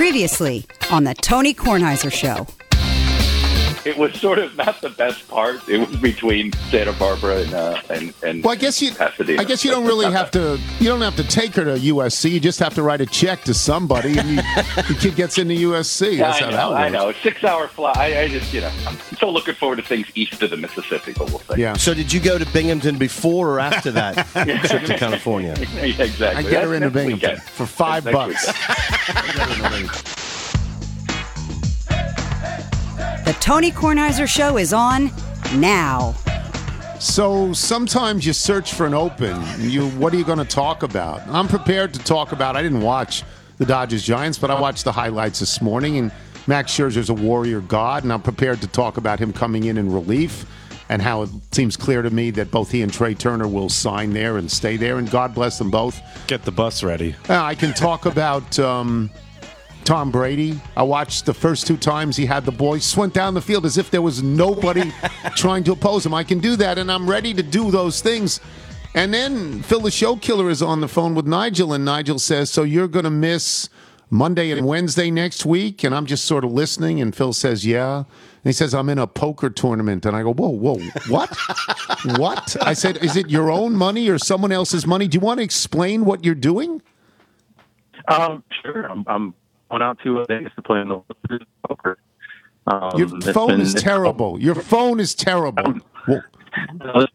Previously 0.00 0.64
on 0.90 1.04
the 1.04 1.12
Tony 1.12 1.52
Kornheiser 1.52 2.10
Show. 2.10 2.46
It 3.84 3.96
was 3.96 4.18
sort 4.20 4.38
of 4.38 4.56
not 4.56 4.80
the 4.80 4.90
best 4.90 5.26
part. 5.28 5.66
It 5.68 5.78
was 5.86 5.96
between 5.96 6.52
Santa 6.70 6.92
Barbara 6.92 7.42
and 7.42 7.54
uh, 7.54 7.80
and, 7.90 8.12
and 8.22 8.44
Well, 8.44 8.52
I 8.52 8.56
guess 8.56 8.80
you. 8.82 8.92
Pasadena. 8.92 9.40
I 9.40 9.44
guess 9.44 9.64
you 9.64 9.70
don't 9.70 9.86
really 9.86 10.10
have 10.12 10.30
to. 10.32 10.58
You 10.78 10.88
don't 10.88 11.00
have 11.00 11.16
to 11.16 11.24
take 11.24 11.54
her 11.54 11.64
to 11.64 11.74
USC. 11.74 12.30
You 12.30 12.40
just 12.40 12.58
have 12.58 12.74
to 12.74 12.82
write 12.82 13.00
a 13.00 13.06
check 13.06 13.42
to 13.44 13.54
somebody, 13.54 14.18
and 14.18 14.28
you, 14.30 14.36
the 14.36 14.96
kid 15.00 15.16
gets 15.16 15.38
into 15.38 15.54
USC. 15.54 16.10
Yeah, 16.20 16.32
That's 16.32 16.42
I 16.42 16.44
how 16.44 16.50
know, 16.50 16.70
that 16.70 16.76
I 16.76 16.90
works. 16.90 16.92
know. 16.92 17.12
Six 17.30 17.44
hour 17.44 17.68
flight. 17.68 17.96
I, 17.96 18.22
I 18.22 18.28
just, 18.28 18.52
you 18.52 18.60
know, 18.60 18.70
I'm 18.86 18.96
still 19.14 19.32
looking 19.32 19.54
forward 19.54 19.76
to 19.76 19.82
things 19.82 20.06
east 20.14 20.42
of 20.42 20.50
the 20.50 20.56
Mississippi, 20.56 21.12
but 21.16 21.30
we'll 21.30 21.38
see. 21.40 21.60
Yeah. 21.62 21.74
So 21.74 21.94
did 21.94 22.12
you 22.12 22.20
go 22.20 22.38
to 22.38 22.46
Binghamton 22.52 22.98
before 22.98 23.50
or 23.50 23.60
after 23.60 23.90
that 23.92 24.26
trip 24.68 24.84
to 24.84 24.96
California? 24.98 25.54
Yeah, 25.74 26.04
exactly. 26.04 26.46
I 26.46 26.50
get 26.50 26.64
her 26.64 26.74
into 26.74 26.90
Binghamton 26.90 27.30
weekend. 27.30 27.42
for 27.42 27.66
five 27.66 28.04
That's 28.04 28.14
bucks. 28.14 30.19
Tony 33.40 33.70
Kornheiser 33.72 34.28
Show 34.28 34.58
is 34.58 34.72
on 34.72 35.10
now. 35.54 36.14
So 37.00 37.54
sometimes 37.54 38.26
you 38.26 38.34
search 38.34 38.74
for 38.74 38.84
an 38.84 38.92
open. 38.92 39.42
You, 39.58 39.88
what 39.92 40.12
are 40.12 40.18
you 40.18 40.24
going 40.24 40.38
to 40.38 40.44
talk 40.44 40.82
about? 40.82 41.26
I'm 41.26 41.48
prepared 41.48 41.94
to 41.94 42.00
talk 42.00 42.32
about. 42.32 42.54
I 42.54 42.62
didn't 42.62 42.82
watch 42.82 43.24
the 43.56 43.64
Dodgers 43.64 44.02
Giants, 44.02 44.38
but 44.38 44.50
I 44.50 44.60
watched 44.60 44.84
the 44.84 44.92
highlights 44.92 45.40
this 45.40 45.62
morning, 45.62 45.96
and 45.96 46.12
Max 46.46 46.72
Scherzer's 46.72 47.08
a 47.08 47.14
warrior 47.14 47.60
god, 47.60 48.02
and 48.02 48.12
I'm 48.12 48.20
prepared 48.20 48.60
to 48.60 48.66
talk 48.66 48.98
about 48.98 49.18
him 49.18 49.32
coming 49.32 49.64
in 49.64 49.78
in 49.78 49.90
relief 49.90 50.44
and 50.90 51.00
how 51.00 51.22
it 51.22 51.30
seems 51.52 51.76
clear 51.76 52.02
to 52.02 52.10
me 52.10 52.30
that 52.32 52.50
both 52.50 52.70
he 52.70 52.82
and 52.82 52.92
Trea 52.92 53.14
Turner 53.14 53.48
will 53.48 53.68
sign 53.68 54.12
there 54.12 54.36
and 54.36 54.50
stay 54.50 54.76
there, 54.76 54.98
and 54.98 55.10
God 55.10 55.34
bless 55.34 55.56
them 55.56 55.70
both. 55.70 55.98
Get 56.26 56.42
the 56.42 56.50
bus 56.50 56.82
ready. 56.82 57.14
Uh, 57.28 57.42
I 57.42 57.54
can 57.54 57.72
talk 57.72 58.04
about 58.06 58.58
um, 58.58 59.08
Tom 59.84 60.10
Brady. 60.10 60.60
I 60.76 60.82
watched 60.82 61.26
the 61.26 61.34
first 61.34 61.66
two 61.66 61.76
times 61.76 62.16
he 62.16 62.26
had 62.26 62.44
the 62.44 62.52
ball. 62.52 62.74
He 62.74 63.00
went 63.00 63.14
down 63.14 63.34
the 63.34 63.40
field 63.40 63.66
as 63.66 63.78
if 63.78 63.90
there 63.90 64.02
was 64.02 64.22
nobody 64.22 64.92
trying 65.36 65.64
to 65.64 65.72
oppose 65.72 66.06
him. 66.06 66.14
I 66.14 66.24
can 66.24 66.38
do 66.38 66.56
that, 66.56 66.78
and 66.78 66.90
I'm 66.90 67.08
ready 67.08 67.34
to 67.34 67.42
do 67.42 67.70
those 67.70 68.00
things. 68.00 68.40
And 68.94 69.14
then 69.14 69.62
Phil 69.62 69.80
the 69.80 69.90
Show 69.90 70.16
Killer 70.16 70.50
is 70.50 70.62
on 70.62 70.80
the 70.80 70.88
phone 70.88 71.14
with 71.14 71.26
Nigel, 71.26 71.72
and 71.72 71.84
Nigel 71.84 72.18
says, 72.18 72.50
So 72.50 72.62
you're 72.62 72.88
going 72.88 73.04
to 73.04 73.10
miss 73.10 73.68
Monday 74.10 74.50
and 74.50 74.66
Wednesday 74.66 75.10
next 75.10 75.46
week? 75.46 75.84
And 75.84 75.94
I'm 75.94 76.06
just 76.06 76.24
sort 76.24 76.44
of 76.44 76.52
listening, 76.52 77.00
and 77.00 77.14
Phil 77.14 77.32
says, 77.32 77.64
Yeah. 77.64 77.98
And 77.98 78.06
he 78.48 78.52
says, 78.52 78.74
I'm 78.74 78.88
in 78.88 78.98
a 78.98 79.06
poker 79.06 79.50
tournament. 79.50 80.06
And 80.06 80.16
I 80.16 80.22
go, 80.22 80.32
Whoa, 80.32 80.48
whoa, 80.48 80.78
what? 81.08 81.36
what? 82.18 82.56
I 82.60 82.72
said, 82.72 82.96
Is 82.98 83.16
it 83.16 83.30
your 83.30 83.50
own 83.50 83.76
money 83.76 84.08
or 84.08 84.18
someone 84.18 84.50
else's 84.50 84.86
money? 84.86 85.06
Do 85.06 85.16
you 85.16 85.20
want 85.20 85.38
to 85.38 85.44
explain 85.44 86.04
what 86.04 86.24
you're 86.24 86.34
doing? 86.34 86.82
Um, 88.08 88.42
sure. 88.62 88.90
I'm, 88.90 89.04
I'm 89.06 89.34
going 89.70 89.82
out 89.82 89.98
to 90.04 90.24
Vegas 90.28 90.52
to 90.56 90.62
play 90.62 90.80
in 90.80 90.88
the 90.88 91.00
poker. 91.68 91.98
Um, 92.66 92.90
Your 92.96 93.16
it's 93.16 93.30
phone 93.30 93.48
been- 93.48 93.60
is 93.60 93.74
terrible. 93.74 94.38
Your 94.40 94.54
phone 94.54 95.00
is 95.00 95.14
terrible. 95.14 95.74
Well, 96.06 96.22
Uh, 96.80 97.06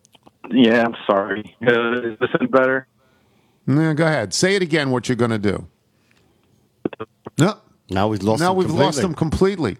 yeah, 0.50 0.84
I'm 0.84 0.94
sorry. 1.06 1.56
Uh, 1.66 2.00
is 2.12 2.18
this 2.20 2.28
any 2.40 2.46
better? 2.46 2.86
no, 3.66 3.94
go 3.94 4.06
ahead. 4.06 4.34
Say 4.34 4.54
it 4.54 4.62
again. 4.62 4.90
What 4.90 5.08
you're 5.08 5.16
going 5.16 5.30
to 5.30 5.38
do? 5.38 5.66
No. 7.38 7.58
Now 7.90 8.08
we've 8.08 8.22
lost. 8.22 8.40
Now 8.40 8.52
him 8.52 8.58
we've 8.58 8.70
lost 8.70 9.00
completely. 9.00 9.04
him 9.04 9.14
completely. 9.14 9.78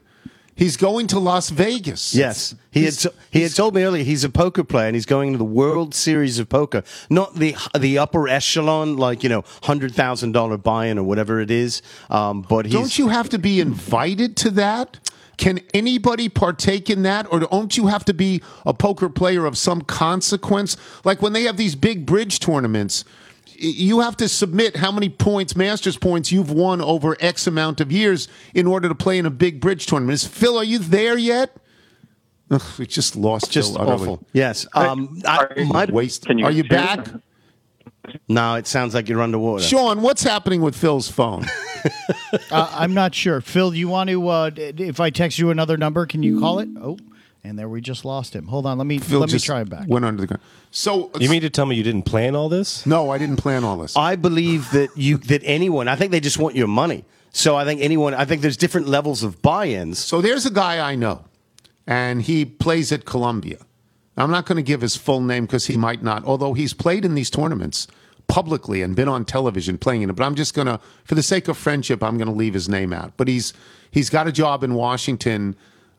He's 0.54 0.76
going 0.76 1.06
to 1.08 1.18
Las 1.18 1.48
Vegas. 1.50 2.14
Yes, 2.14 2.54
he 2.70 2.84
had 2.84 2.94
to- 2.94 3.12
he 3.30 3.40
had 3.42 3.54
told 3.54 3.74
me 3.74 3.82
earlier 3.82 4.04
he's 4.04 4.22
a 4.22 4.28
poker 4.28 4.62
player 4.62 4.86
and 4.86 4.94
he's 4.94 5.06
going 5.06 5.32
to 5.32 5.38
the 5.38 5.44
World 5.44 5.94
Series 5.94 6.38
of 6.38 6.48
Poker, 6.48 6.82
not 7.08 7.36
the 7.36 7.56
the 7.78 7.98
upper 7.98 8.28
echelon 8.28 8.96
like 8.96 9.22
you 9.22 9.28
know 9.30 9.44
hundred 9.62 9.94
thousand 9.94 10.32
dollar 10.32 10.58
buy-in 10.58 10.98
or 10.98 11.04
whatever 11.04 11.40
it 11.40 11.50
is. 11.50 11.80
Um, 12.10 12.42
but 12.42 12.66
he's 12.66 12.74
Don't 12.74 12.98
you 12.98 13.08
have 13.08 13.28
to 13.30 13.38
be 13.38 13.60
invited 13.60 14.36
to 14.38 14.50
that? 14.50 14.98
Can 15.38 15.60
anybody 15.72 16.28
partake 16.28 16.90
in 16.90 17.02
that, 17.02 17.26
or 17.32 17.40
don't 17.40 17.76
you 17.76 17.86
have 17.86 18.04
to 18.04 18.14
be 18.14 18.42
a 18.66 18.74
poker 18.74 19.08
player 19.08 19.46
of 19.46 19.56
some 19.56 19.80
consequence? 19.80 20.76
Like 21.02 21.22
when 21.22 21.32
they 21.32 21.44
have 21.44 21.56
these 21.56 21.74
big 21.74 22.04
bridge 22.06 22.38
tournaments, 22.38 23.04
you 23.62 24.00
have 24.00 24.16
to 24.18 24.28
submit 24.28 24.76
how 24.76 24.90
many 24.92 25.08
points, 25.08 25.54
Masters 25.56 25.96
points, 25.96 26.32
you've 26.32 26.50
won 26.50 26.80
over 26.80 27.16
X 27.20 27.46
amount 27.46 27.80
of 27.80 27.92
years 27.92 28.28
in 28.54 28.66
order 28.66 28.88
to 28.88 28.94
play 28.94 29.18
in 29.18 29.26
a 29.26 29.30
big 29.30 29.60
bridge 29.60 29.86
tournament. 29.86 30.14
Is 30.14 30.26
Phil, 30.26 30.56
are 30.58 30.64
you 30.64 30.78
there 30.78 31.16
yet? 31.16 31.56
Ugh, 32.50 32.62
we 32.78 32.86
just 32.86 33.16
lost. 33.16 33.50
just 33.50 33.72
Phil 33.72 33.82
utterly. 33.82 34.02
awful. 34.10 34.26
Yes. 34.32 34.66
Um, 34.74 35.22
I, 35.26 35.36
Sorry. 35.38 35.64
my, 35.64 35.84
Waste. 35.86 36.26
Can 36.26 36.38
you 36.38 36.44
are 36.44 36.50
you 36.50 36.64
back? 36.64 37.06
no, 38.28 38.56
it 38.56 38.66
sounds 38.66 38.94
like 38.94 39.08
you're 39.08 39.22
underwater. 39.22 39.62
Sean, 39.62 40.02
what's 40.02 40.22
happening 40.22 40.60
with 40.60 40.76
Phil's 40.76 41.08
phone? 41.10 41.46
Uh, 42.52 42.70
I'm 42.72 42.94
not 42.94 43.12
sure. 43.12 43.40
Phil, 43.40 43.72
do 43.72 43.76
you 43.76 43.88
want 43.88 44.08
to? 44.08 44.28
Uh, 44.28 44.50
if 44.54 45.00
I 45.00 45.10
text 45.10 45.40
you 45.40 45.50
another 45.50 45.76
number, 45.76 46.06
can 46.06 46.22
you 46.22 46.38
call 46.38 46.60
it? 46.60 46.68
Oh, 46.80 46.96
and 47.44 47.58
there 47.58 47.68
we 47.68 47.80
just 47.80 48.04
lost 48.04 48.34
him. 48.34 48.46
Hold 48.46 48.66
on, 48.66 48.78
let 48.78 48.86
me 48.86 48.98
Phil 48.98 49.20
let 49.20 49.26
me 49.28 49.32
just 49.32 49.46
try 49.46 49.60
him 49.60 49.68
back. 49.68 49.86
Went 49.88 50.04
under 50.04 50.20
the 50.20 50.26
ground. 50.26 50.42
So 50.70 51.10
You 51.18 51.28
mean 51.28 51.40
to 51.42 51.50
tell 51.50 51.66
me 51.66 51.76
you 51.76 51.82
didn't 51.82 52.02
plan 52.02 52.34
all 52.34 52.48
this? 52.48 52.86
no? 52.86 53.10
I 53.10 53.18
didn't 53.18 53.36
plan 53.36 53.64
all 53.64 53.76
this. 53.76 53.96
I 53.96 54.16
believe 54.16 54.70
that 54.72 54.90
you 54.96 55.18
that 55.18 55.42
anyone. 55.44 55.88
I 55.88 55.96
think 55.96 56.12
they 56.12 56.20
just 56.20 56.38
want 56.38 56.54
your 56.56 56.68
money. 56.68 57.04
So 57.30 57.56
I 57.56 57.64
think 57.64 57.80
anyone. 57.80 58.14
I 58.14 58.24
think 58.24 58.42
there's 58.42 58.56
different 58.58 58.88
levels 58.88 59.22
of 59.22 59.40
buy-ins. 59.42 59.98
So 59.98 60.20
there's 60.20 60.44
a 60.46 60.50
guy 60.50 60.78
I 60.90 60.94
know, 60.94 61.24
and 61.86 62.22
he 62.22 62.44
plays 62.44 62.92
at 62.92 63.04
Columbia. 63.04 63.58
I'm 64.16 64.30
not 64.30 64.44
going 64.44 64.56
to 64.56 64.62
give 64.62 64.82
his 64.82 64.94
full 64.96 65.22
name 65.22 65.46
because 65.46 65.66
he 65.66 65.76
might 65.78 66.02
not, 66.02 66.24
although 66.24 66.52
he's 66.52 66.74
played 66.74 67.04
in 67.06 67.14
these 67.14 67.30
tournaments 67.30 67.88
publicly 68.28 68.82
and 68.82 68.94
been 68.94 69.08
on 69.08 69.24
television 69.24 69.78
playing 69.78 70.02
in 70.02 70.10
it. 70.10 70.12
But 70.16 70.24
I'm 70.24 70.34
just 70.34 70.52
going 70.54 70.66
to, 70.66 70.80
for 71.04 71.14
the 71.14 71.22
sake 71.22 71.48
of 71.48 71.56
friendship, 71.56 72.02
I'm 72.02 72.18
going 72.18 72.28
to 72.28 72.34
leave 72.34 72.52
his 72.54 72.68
name 72.68 72.92
out. 72.92 73.14
But 73.16 73.28
he's 73.28 73.54
he's 73.90 74.10
got 74.10 74.26
a 74.28 74.32
job 74.32 74.62
in 74.62 74.74
Washington, 74.74 75.56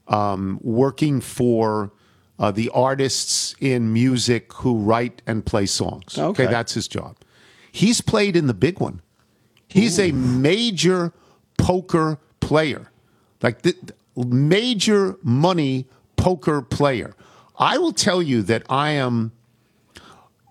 um, 0.07 0.59
working 0.61 1.21
for 1.21 1.91
uh, 2.39 2.51
the 2.51 2.69
artists 2.69 3.55
in 3.59 3.93
music 3.93 4.51
who 4.53 4.77
write 4.77 5.21
and 5.25 5.45
play 5.45 5.65
songs. 5.65 6.17
Okay. 6.17 6.45
that's 6.45 6.73
his 6.73 6.87
job. 6.87 7.17
He's 7.71 8.01
played 8.01 8.35
in 8.35 8.47
the 8.47 8.53
big 8.53 8.79
one. 8.79 9.01
He's 9.67 9.97
a 9.97 10.11
major 10.11 11.13
poker 11.57 12.19
player, 12.39 12.91
like 13.41 13.63
the 13.63 13.75
major 14.15 15.17
money 15.23 15.87
poker 16.15 16.61
player. 16.61 17.15
I 17.57 17.79
will 17.79 17.93
tell 17.93 18.21
you 18.21 18.43
that 18.43 18.63
I 18.69 18.91
am. 18.91 19.31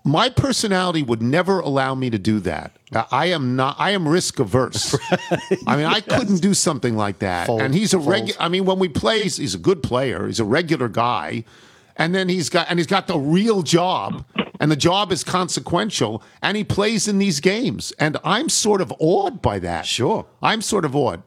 My 0.05 0.29
personality 0.29 1.01
would 1.01 1.21
never 1.21 1.59
allow 1.59 1.95
me 1.95 2.09
to 2.09 2.19
do 2.19 2.39
that. 2.41 2.75
I 3.11 3.27
am 3.27 3.55
not. 3.55 3.77
I 3.79 3.91
am 3.91 4.07
risk 4.07 4.37
averse. 4.39 4.97
I 5.67 5.77
mean, 5.77 5.85
I 5.85 6.01
couldn't 6.01 6.41
do 6.41 6.53
something 6.53 6.97
like 6.97 7.19
that. 7.19 7.47
Fold, 7.47 7.61
and 7.61 7.73
he's 7.73 7.93
a 7.93 7.99
regular. 7.99 8.39
I 8.41 8.49
mean, 8.49 8.65
when 8.65 8.79
we 8.79 8.89
play, 8.89 9.21
he's, 9.21 9.37
he's 9.37 9.55
a 9.55 9.59
good 9.59 9.81
player. 9.81 10.27
He's 10.27 10.41
a 10.41 10.45
regular 10.45 10.89
guy, 10.89 11.45
and 11.95 12.13
then 12.13 12.27
he's 12.27 12.49
got 12.49 12.67
and 12.69 12.79
he's 12.79 12.87
got 12.87 13.07
the 13.07 13.17
real 13.17 13.61
job, 13.61 14.25
and 14.59 14.69
the 14.69 14.75
job 14.75 15.11
is 15.13 15.23
consequential, 15.23 16.21
and 16.41 16.57
he 16.57 16.65
plays 16.65 17.07
in 17.07 17.17
these 17.17 17.39
games, 17.39 17.93
and 17.97 18.17
I'm 18.25 18.49
sort 18.49 18.81
of 18.81 18.93
awed 18.99 19.41
by 19.41 19.57
that. 19.59 19.85
Sure. 19.85 20.25
I'm 20.41 20.61
sort 20.61 20.83
of 20.83 20.95
awed. 20.95 21.23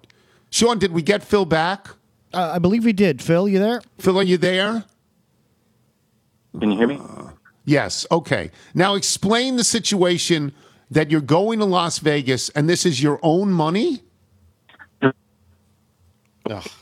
Sean, 0.50 0.78
did 0.78 0.92
we 0.92 1.02
get 1.02 1.22
Phil 1.22 1.46
back? 1.46 1.88
Uh, 2.32 2.52
I 2.54 2.58
believe 2.58 2.84
we 2.84 2.92
did. 2.92 3.22
Phil, 3.22 3.48
you 3.48 3.58
there? 3.58 3.80
Phil, 3.98 4.18
are 4.18 4.22
you 4.22 4.36
there? 4.36 4.84
Can 6.60 6.70
you 6.70 6.78
hear 6.78 6.86
me? 6.86 7.00
Yes. 7.66 8.06
Okay. 8.10 8.50
Now 8.74 8.94
explain 8.94 9.56
the 9.56 9.64
situation 9.64 10.54
that 10.90 11.10
you're 11.10 11.20
going 11.20 11.58
to 11.58 11.64
Las 11.64 11.98
Vegas 11.98 12.48
and 12.50 12.68
this 12.68 12.86
is 12.86 13.02
your 13.02 13.18
own 13.22 13.50
money. 13.50 14.02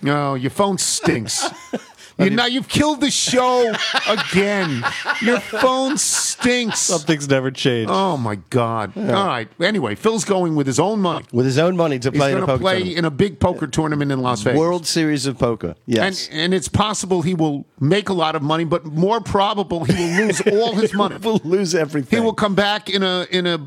No, 0.03 0.31
oh, 0.31 0.35
your 0.35 0.51
phone 0.51 0.77
stinks. 0.77 1.49
you 2.19 2.31
now 2.31 2.47
you've 2.47 2.69
killed 2.69 3.01
the 3.01 3.11
show 3.11 3.73
again. 4.09 4.85
Your 5.23 5.41
phone 5.41 5.97
stinks. 5.99 6.81
Something's 6.81 7.29
never 7.29 7.51
changed. 7.51 7.91
Oh 7.93 8.17
my 8.17 8.37
God! 8.51 8.97
All 8.97 9.05
right. 9.05 9.49
Anyway, 9.61 9.95
Phil's 9.95 10.25
going 10.25 10.55
with 10.55 10.67
his 10.67 10.79
own 10.79 11.01
money. 11.01 11.25
with 11.33 11.47
his 11.47 11.59
own 11.59 11.77
money 11.77 11.99
to 11.99 12.11
He's 12.11 12.19
play 12.19 12.33
in 12.33 12.39
a 12.39 12.41
to 12.41 12.47
poker 12.47 12.61
play 12.61 12.73
tournament. 12.79 12.99
in 12.99 13.05
a 13.05 13.11
big 13.11 13.41
poker 13.41 13.67
tournament 13.67 14.13
in 14.13 14.21
Las 14.21 14.43
Vegas. 14.43 14.59
World 14.59 14.87
Series 14.87 15.27
of 15.27 15.39
Poker. 15.39 15.75
Yes. 15.87 16.29
And, 16.29 16.39
and 16.41 16.55
it's 16.55 16.69
possible 16.69 17.23
he 17.23 17.35
will 17.35 17.67
make 17.81 18.09
a 18.09 18.15
lot 18.15 18.37
of 18.37 18.43
money, 18.43 18.65
but 18.65 18.85
more 18.85 19.21
probable 19.21 19.85
he 19.85 19.93
will 19.95 20.27
lose 20.27 20.41
all 20.53 20.75
his 20.75 20.93
money. 20.95 21.17
will 21.19 21.41
lose 21.45 21.75
everything. 21.75 22.19
He 22.19 22.25
will 22.25 22.35
come 22.35 22.55
back 22.55 22.89
in 22.91 23.03
a 23.03 23.27
in 23.31 23.47
a 23.47 23.59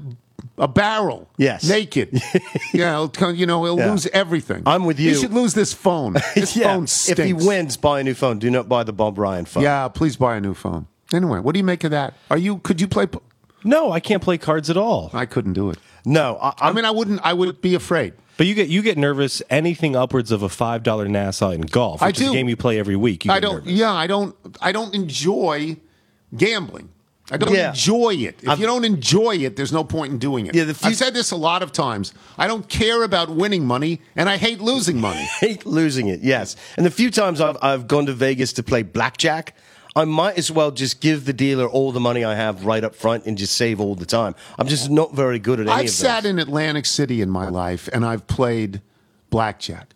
a 0.58 0.68
barrel. 0.68 1.30
Yes. 1.38 1.68
naked. 1.68 2.10
yeah, 2.74 3.08
he'll, 3.18 3.34
you 3.34 3.46
know 3.46 3.64
he'll 3.66 3.78
Yeah. 3.78 3.92
lose 3.92 4.08
everything. 4.08 4.64
I'm 4.66 4.86
with 4.86 5.00
you. 5.00 5.10
He 5.10 5.16
you. 5.16 5.22
should 5.22 5.34
lose 5.34 5.54
this 5.54 5.74
phone. 5.74 6.14
This 6.36 6.56
yeah. 6.56 6.74
phone 6.74 6.88
stinks. 6.88 7.20
If 7.20 7.26
he 7.26 7.34
wins, 7.34 7.78
buy 7.78 8.00
a 8.00 8.04
new 8.04 8.14
phone. 8.14 8.40
Do 8.40 8.50
not 8.50 8.68
buy 8.68 8.84
the 8.84 8.94
Bob 8.94 9.18
Ryan 9.18 9.46
phone. 9.46 9.64
yeah, 9.64 9.88
please 9.88 10.16
buy 10.18 10.36
a 10.36 10.42
new 10.42 10.54
phone. 10.54 10.88
Anyway, 11.14 11.40
what 11.40 11.54
do 11.54 11.60
you 11.60 11.64
make 11.64 11.84
of 11.84 11.92
that? 11.92 12.16
Are 12.30 12.38
you? 12.38 12.58
Could 12.58 12.82
you 12.82 12.88
play? 12.88 13.08
No, 13.64 13.92
I 13.92 14.00
can't 14.00 14.22
play 14.22 14.38
cards 14.38 14.70
at 14.70 14.78
all. 14.78 15.10
I 15.14 15.26
couldn't 15.26 15.54
do 15.54 15.70
it. 15.70 15.78
No, 16.06 16.38
I, 16.42 16.54
I 16.60 16.72
mean, 16.74 16.86
I 16.86 16.92
wouldn't. 16.92 17.22
I 17.24 17.34
would 17.34 17.62
be 17.62 17.76
afraid. 17.76 18.14
But 18.38 18.46
you 18.46 18.54
get 18.54 18.68
you 18.70 18.82
get 18.82 18.98
nervous 18.98 19.42
anything 19.50 19.96
upwards 19.96 20.32
of 20.32 20.44
a 20.44 20.50
five 20.50 20.84
dollar 20.84 21.08
Nassau 21.08 21.50
in 21.52 21.62
golf, 21.62 22.02
I 22.04 22.08
which 22.08 22.20
is 22.20 22.28
do. 22.28 22.32
a 22.32 22.36
game 22.36 22.50
you 22.50 22.56
play 22.58 22.78
every 22.78 22.96
week. 22.96 23.26
You 23.26 23.32
I 23.32 23.36
get 23.36 23.42
don't. 23.48 23.56
nervous. 23.58 23.72
Yeah, 23.72 23.92
I 23.94 24.06
don't. 24.08 24.36
I 24.62 24.72
don't 24.72 24.94
enjoy 24.94 25.78
gambling. 26.36 26.90
I 27.30 27.36
don't 27.38 27.54
Yeah. 27.54 27.70
enjoy 27.70 28.12
it. 28.16 28.40
If 28.42 28.50
I've- 28.50 28.62
you 28.62 28.68
don't 28.68 28.86
enjoy 28.86 29.36
it, 29.38 29.56
there's 29.58 29.74
no 29.74 29.84
point 29.84 30.14
in 30.14 30.18
doing 30.18 30.46
it. 30.48 30.56
Yeah, 30.56 30.64
the 30.64 30.74
few- 30.74 30.90
I've 30.92 30.96
said 30.96 31.14
this 31.14 31.32
a 31.32 31.36
lot 31.36 31.62
of 31.62 31.72
times. 31.74 32.14
I 32.38 32.48
don't 32.48 32.70
care 32.70 33.04
about 33.04 33.30
winning 33.30 33.66
money, 33.66 34.00
and 34.16 34.30
I 34.30 34.38
hate 34.38 34.62
losing 34.62 35.02
money. 35.02 35.28
hate 35.42 35.66
losing 35.66 36.08
it, 36.08 36.22
yes. 36.24 36.56
And 36.78 36.86
the 36.86 36.92
few 36.92 37.12
times 37.12 37.42
I've, 37.42 37.58
I've 37.62 37.88
gone 37.88 38.06
to 38.06 38.14
Vegas 38.14 38.54
to 38.54 38.64
play 38.64 38.82
blackjack, 38.84 39.56
I 39.96 40.06
might 40.06 40.38
as 40.38 40.52
well 40.52 40.72
just 40.72 41.02
give 41.02 41.26
the 41.26 41.34
dealer 41.34 41.66
all 41.68 41.92
the 41.92 42.00
money 42.00 42.24
I 42.24 42.36
have 42.36 42.66
right 42.66 42.84
up 42.84 42.96
front 42.96 43.26
and 43.26 43.38
just 43.38 43.56
save 43.56 43.82
all 43.82 43.96
the 43.96 44.06
time. 44.06 44.36
I'm 44.58 44.68
just 44.68 44.90
not 44.90 45.14
very 45.16 45.40
good 45.40 45.60
at 45.60 45.68
any 45.68 45.76
I've 45.76 45.86
of 45.86 45.92
sat 45.92 46.24
those. 46.24 46.30
in 46.30 46.40
Atlantic 46.40 46.86
City 46.86 47.20
in 47.22 47.30
my 47.30 47.50
life, 47.50 47.90
and 47.92 48.06
I've 48.06 48.26
played 48.28 48.80
blackjack. 49.32 49.96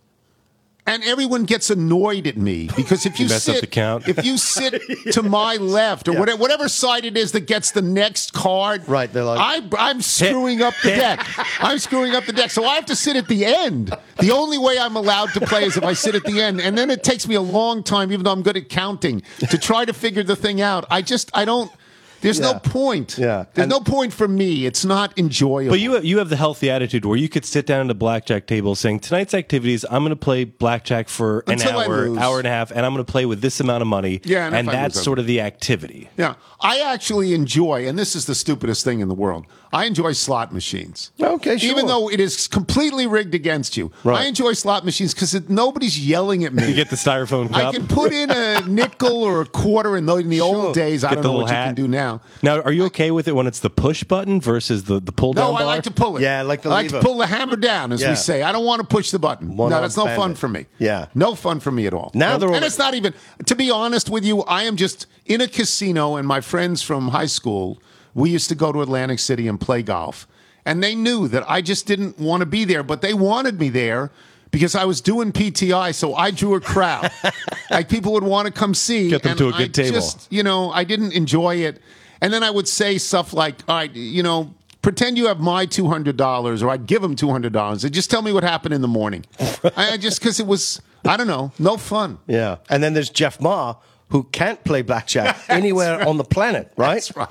And 0.91 1.03
everyone 1.05 1.45
gets 1.45 1.69
annoyed 1.69 2.27
at 2.27 2.35
me 2.35 2.69
because 2.75 3.05
if 3.05 3.17
you, 3.17 3.27
up 3.27 3.31
sit, 3.31 3.61
the 3.61 3.67
count. 3.67 4.09
if 4.09 4.25
you 4.25 4.37
sit 4.37 4.81
to 5.13 5.23
my 5.23 5.55
left 5.55 6.09
or 6.09 6.19
whatever, 6.19 6.37
whatever 6.37 6.67
side 6.67 7.05
it 7.05 7.15
is 7.15 7.31
that 7.31 7.47
gets 7.47 7.71
the 7.71 7.81
next 7.81 8.33
card, 8.33 8.87
Right, 8.89 9.11
they're 9.11 9.23
like- 9.23 9.39
I, 9.39 9.89
I'm 9.89 10.01
screwing 10.01 10.61
up 10.61 10.73
the 10.83 10.89
deck. 10.89 11.25
I'm 11.61 11.79
screwing 11.79 12.13
up 12.13 12.25
the 12.25 12.33
deck, 12.33 12.51
so 12.51 12.65
I 12.65 12.75
have 12.75 12.85
to 12.87 12.95
sit 12.95 13.15
at 13.15 13.27
the 13.29 13.45
end. 13.45 13.95
The 14.19 14.31
only 14.31 14.57
way 14.57 14.77
I'm 14.77 14.97
allowed 14.97 15.31
to 15.33 15.39
play 15.41 15.63
is 15.63 15.77
if 15.77 15.83
I 15.83 15.93
sit 15.93 16.13
at 16.13 16.25
the 16.25 16.41
end, 16.41 16.59
and 16.59 16.77
then 16.77 16.89
it 16.89 17.03
takes 17.03 17.25
me 17.27 17.35
a 17.35 17.41
long 17.41 17.83
time, 17.83 18.11
even 18.11 18.25
though 18.25 18.31
I'm 18.33 18.43
good 18.43 18.57
at 18.57 18.67
counting, 18.67 19.21
to 19.49 19.57
try 19.57 19.85
to 19.85 19.93
figure 19.93 20.23
the 20.23 20.35
thing 20.35 20.59
out. 20.59 20.85
I 20.89 21.01
just, 21.01 21.31
I 21.33 21.45
don't. 21.45 21.71
There's 22.21 22.39
Yeah. 22.39 22.53
no 22.53 22.59
point. 22.59 23.17
Yeah. 23.17 23.45
There's 23.53 23.63
And- 23.63 23.69
no 23.69 23.79
point 23.79 24.13
for 24.13 24.27
me. 24.27 24.65
It's 24.65 24.85
not 24.85 25.17
enjoyable. 25.17 25.71
But 25.71 25.79
you 25.79 25.99
you 26.01 26.19
have 26.19 26.29
the 26.29 26.35
healthy 26.37 26.69
attitude 26.69 27.03
where 27.05 27.17
you 27.17 27.27
could 27.29 27.45
sit 27.45 27.65
down 27.65 27.85
at 27.85 27.91
a 27.91 27.95
blackjack 27.95 28.47
table 28.47 28.75
saying 28.75 28.99
tonight's 28.99 29.33
activities 29.33 29.83
I'm 29.89 30.03
going 30.03 30.11
to 30.11 30.15
play 30.15 30.43
blackjack 30.45 31.09
for 31.09 31.39
an 31.47 31.53
Until 31.53 31.79
hour, 31.79 32.19
hour 32.19 32.37
and 32.39 32.47
a 32.47 32.51
half, 32.51 32.71
and 32.71 32.85
I'm 32.85 32.93
going 32.93 33.05
to 33.05 33.11
play 33.11 33.25
with 33.25 33.41
this 33.41 33.59
amount 33.59 33.81
of 33.81 33.87
money. 33.87 34.21
Yeah, 34.23 34.45
and 34.45 34.55
and 34.55 34.67
that's 34.67 34.95
lose, 34.95 35.03
sort 35.03 35.19
of 35.19 35.25
the 35.27 35.41
activity. 35.41 36.09
Yeah, 36.17 36.35
I 36.61 36.79
actually 36.79 37.33
enjoy, 37.33 37.87
and 37.87 37.97
this 37.97 38.15
is 38.15 38.25
the 38.25 38.35
stupidest 38.35 38.83
thing 38.85 38.99
in 38.99 39.07
the 39.07 39.15
world. 39.15 39.45
I 39.73 39.85
enjoy 39.85 40.11
slot 40.11 40.53
machines. 40.53 41.11
Okay, 41.21 41.57
sure. 41.57 41.71
Even 41.71 41.87
though 41.87 42.09
it 42.09 42.19
is 42.19 42.47
completely 42.47 43.07
rigged 43.07 43.33
against 43.33 43.77
you, 43.77 43.91
Right. 44.03 44.21
I 44.21 44.25
enjoy 44.25 44.53
slot 44.53 44.83
machines 44.83 45.13
because 45.13 45.33
nobody's 45.49 45.97
yelling 45.99 46.43
at 46.43 46.53
me. 46.53 46.67
You 46.67 46.73
get 46.75 46.89
the 46.89 46.95
styrofoam 46.97 47.47
cup. 47.49 47.57
I 47.57 47.71
can 47.71 47.87
put 47.87 48.11
in 48.11 48.29
a 48.31 48.61
nickel 48.67 49.23
or 49.23 49.41
a 49.41 49.45
quarter 49.45 49.95
in 49.95 50.05
the, 50.05 50.15
in 50.17 50.29
the 50.29 50.41
old 50.41 50.73
days. 50.75 51.03
I 51.03 51.13
don't 51.13 51.23
know 51.23 51.31
what 51.31 51.45
little 51.45 51.57
you 51.57 51.63
can 51.65 51.75
do 51.75 51.87
now. 51.87 52.21
Now, 52.43 52.61
are 52.61 52.71
you 52.71 52.83
okay 52.85 53.11
with 53.11 53.27
it 53.27 53.31
when 53.33 53.47
it's 53.47 53.59
the 53.59 53.69
push 53.69 54.03
button 54.03 54.41
versus 54.41 54.83
the 54.85 54.99
the 54.99 55.11
pull 55.11 55.33
down 55.33 55.51
No, 55.53 55.57
I 55.57 55.63
like 55.63 55.83
to 55.83 55.91
pull 55.91 56.17
it. 56.17 56.21
Yeah, 56.21 56.41
like 56.41 56.61
the 56.63 56.69
I 56.69 56.73
like 56.73 56.89
to 56.89 56.99
pull 56.99 57.17
the 57.17 57.27
hammer 57.27 57.55
down, 57.55 57.91
as 57.93 58.01
Yeah. 58.01 58.09
we 58.09 58.15
say. 58.17 58.43
I 58.43 58.51
don't 58.51 58.65
want 58.65 58.81
to 58.81 58.87
push 58.87 59.11
the 59.11 59.19
button. 59.19 59.55
One 59.55 59.69
no, 59.71 59.79
that's 59.81 59.95
no 59.97 60.05
fun 60.05 60.17
bandit. 60.17 60.37
for 60.37 60.47
me. 60.49 60.65
Yeah. 60.79 61.05
no 61.15 61.35
fun 61.35 61.59
for 61.61 61.71
me 61.71 61.87
at 61.87 61.93
all. 61.93 62.11
Now 62.13 62.33
No. 62.33 62.37
they're 62.39 62.49
all- 62.49 62.55
and 62.55 62.65
it's 62.65 62.77
not 62.77 62.93
even. 62.93 63.13
To 63.45 63.55
be 63.55 63.71
honest 63.71 64.09
with 64.09 64.25
you, 64.25 64.41
I 64.43 64.63
am 64.63 64.75
just 64.75 65.05
in 65.25 65.39
a 65.41 65.47
casino, 65.47 66.15
and 66.17 66.27
my 66.27 66.41
friends 66.41 66.81
from 66.81 67.09
high 67.09 67.25
school, 67.27 67.81
we 68.13 68.29
used 68.29 68.49
to 68.49 68.55
go 68.55 68.71
to 68.71 68.81
Atlantic 68.81 69.19
City 69.19 69.47
and 69.47 69.59
play 69.59 69.81
golf, 69.83 70.27
and 70.65 70.83
they 70.83 70.95
knew 70.95 71.27
that 71.27 71.49
I 71.49 71.61
just 71.61 71.85
didn't 71.85 72.19
want 72.19 72.41
to 72.41 72.45
be 72.45 72.65
there, 72.65 72.83
but 72.83 73.01
they 73.01 73.13
wanted 73.13 73.59
me 73.59 73.69
there. 73.69 74.11
Because 74.51 74.75
I 74.75 74.83
was 74.83 74.99
doing 74.99 75.31
PTI, 75.31 75.95
so 75.95 76.13
I 76.13 76.29
drew 76.29 76.55
a 76.55 76.59
crowd. 76.59 77.09
like 77.71 77.87
people 77.87 78.11
would 78.11 78.23
want 78.25 78.47
to 78.47 78.51
come 78.51 78.73
see. 78.73 79.09
Get 79.09 79.23
them 79.23 79.37
to 79.37 79.47
a 79.47 79.51
good 79.53 79.69
I 79.69 79.83
table. 79.83 79.93
Just, 79.93 80.27
you 80.29 80.43
know, 80.43 80.71
I 80.71 80.83
didn't 80.83 81.13
enjoy 81.13 81.55
it. 81.55 81.79
And 82.19 82.33
then 82.33 82.43
I 82.43 82.51
would 82.51 82.67
say 82.67 82.97
stuff 82.97 83.31
like, 83.31 83.55
all 83.69 83.77
right, 83.77 83.95
you 83.95 84.21
know, 84.21 84.53
pretend 84.81 85.17
you 85.17 85.27
have 85.27 85.39
my 85.39 85.65
$200 85.65 86.63
or 86.63 86.69
I'd 86.69 86.85
give 86.85 87.01
them 87.01 87.15
$200 87.15 87.83
and 87.83 87.93
just 87.93 88.11
tell 88.11 88.21
me 88.21 88.31
what 88.31 88.43
happened 88.43 88.73
in 88.73 88.81
the 88.81 88.87
morning. 88.87 89.25
I 89.39 89.91
I 89.91 89.97
just, 89.97 90.19
because 90.19 90.39
it 90.39 90.47
was, 90.47 90.81
I 91.05 91.17
don't 91.17 91.27
know, 91.27 91.51
no 91.59 91.77
fun. 91.77 92.19
Yeah. 92.27 92.57
And 92.69 92.83
then 92.83 92.93
there's 92.93 93.09
Jeff 93.09 93.39
Ma, 93.41 93.75
who 94.11 94.23
can't 94.25 94.63
play 94.63 94.81
blackjack 94.81 95.37
anywhere 95.49 96.07
on 96.07 96.17
the 96.17 96.23
planet, 96.23 96.71
right? 96.77 96.95
That's 96.95 97.15
right. 97.15 97.29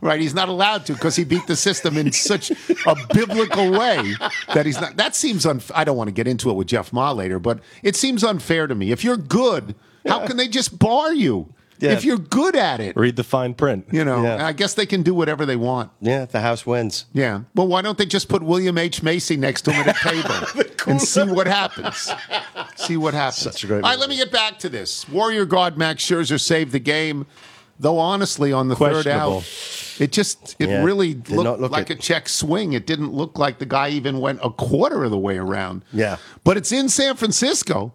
Right. 0.00 0.20
He's 0.20 0.34
not 0.34 0.48
allowed 0.48 0.86
to 0.86 0.92
because 0.92 1.16
he 1.16 1.24
beat 1.24 1.46
the 1.46 1.56
system 1.56 1.96
in 1.96 2.12
such 2.12 2.50
a 2.50 2.96
biblical 3.12 3.70
way 3.72 4.14
that 4.54 4.64
he's 4.66 4.80
not. 4.80 4.96
That 4.96 5.16
seems 5.16 5.44
unf 5.44 5.70
I 5.74 5.84
don't 5.84 5.96
want 5.96 6.08
to 6.08 6.12
get 6.12 6.28
into 6.28 6.50
it 6.50 6.54
with 6.54 6.68
Jeff 6.68 6.92
Ma 6.92 7.10
later, 7.12 7.38
but 7.38 7.60
it 7.82 7.96
seems 7.96 8.22
unfair 8.22 8.66
to 8.66 8.74
me. 8.74 8.92
If 8.92 9.02
you're 9.04 9.16
good, 9.16 9.74
how 10.06 10.26
can 10.26 10.36
they 10.36 10.48
just 10.48 10.78
bar 10.78 11.12
you? 11.12 11.52
Yeah. 11.80 11.92
If 11.92 12.04
you're 12.04 12.18
good 12.18 12.56
at 12.56 12.80
it, 12.80 12.96
Read 12.96 13.14
the 13.14 13.22
fine 13.22 13.54
print. 13.54 13.86
you 13.92 14.04
know, 14.04 14.24
Yeah. 14.24 14.44
I 14.44 14.50
guess 14.52 14.74
they 14.74 14.84
can 14.84 15.04
do 15.04 15.14
whatever 15.14 15.46
they 15.46 15.54
want. 15.54 15.92
Yeah, 16.00 16.24
the 16.24 16.40
house 16.40 16.66
wins. 16.66 17.06
Yeah. 17.12 17.42
Well, 17.54 17.68
why 17.68 17.82
don't 17.82 17.96
they 17.96 18.04
just 18.06 18.28
put 18.28 18.42
William 18.42 18.76
H. 18.76 19.00
Macy 19.04 19.36
next 19.36 19.62
to 19.62 19.70
him 19.72 19.88
at 19.88 19.96
a 19.96 20.08
table 20.08 20.64
and 20.88 21.00
see 21.00 21.22
what 21.22 21.46
happens? 21.46 22.10
See 22.78 22.96
what 22.96 23.14
happens. 23.14 23.42
Such 23.42 23.64
a 23.64 23.66
great 23.66 23.82
All 23.84 23.90
right, 23.90 23.98
let 23.98 24.08
me 24.08 24.16
get 24.16 24.30
back 24.30 24.58
to 24.60 24.68
this. 24.68 25.08
Warrior 25.08 25.44
God 25.44 25.76
Max 25.76 26.04
Scherzer 26.04 26.40
saved 26.40 26.72
the 26.72 26.78
game, 26.78 27.26
though 27.78 27.98
honestly, 27.98 28.52
on 28.52 28.68
the 28.68 28.76
third 28.76 29.06
out, 29.06 29.44
it 29.98 30.12
just 30.12 30.54
it 30.58 30.68
Yeah, 30.68 30.84
really 30.84 31.14
looked 31.14 31.60
look 31.60 31.72
like 31.72 31.90
it. 31.90 31.98
a 31.98 32.00
check 32.00 32.28
swing. 32.28 32.72
It 32.72 32.86
didn't 32.86 33.12
look 33.12 33.38
like 33.38 33.58
the 33.58 33.66
guy 33.66 33.88
even 33.90 34.20
went 34.20 34.40
a 34.44 34.50
quarter 34.50 35.04
of 35.04 35.10
the 35.10 35.18
way 35.18 35.38
around. 35.38 35.84
Yeah. 35.92 36.16
But 36.44 36.56
it's 36.56 36.70
in 36.72 36.88
San 36.88 37.16
Francisco, 37.16 37.92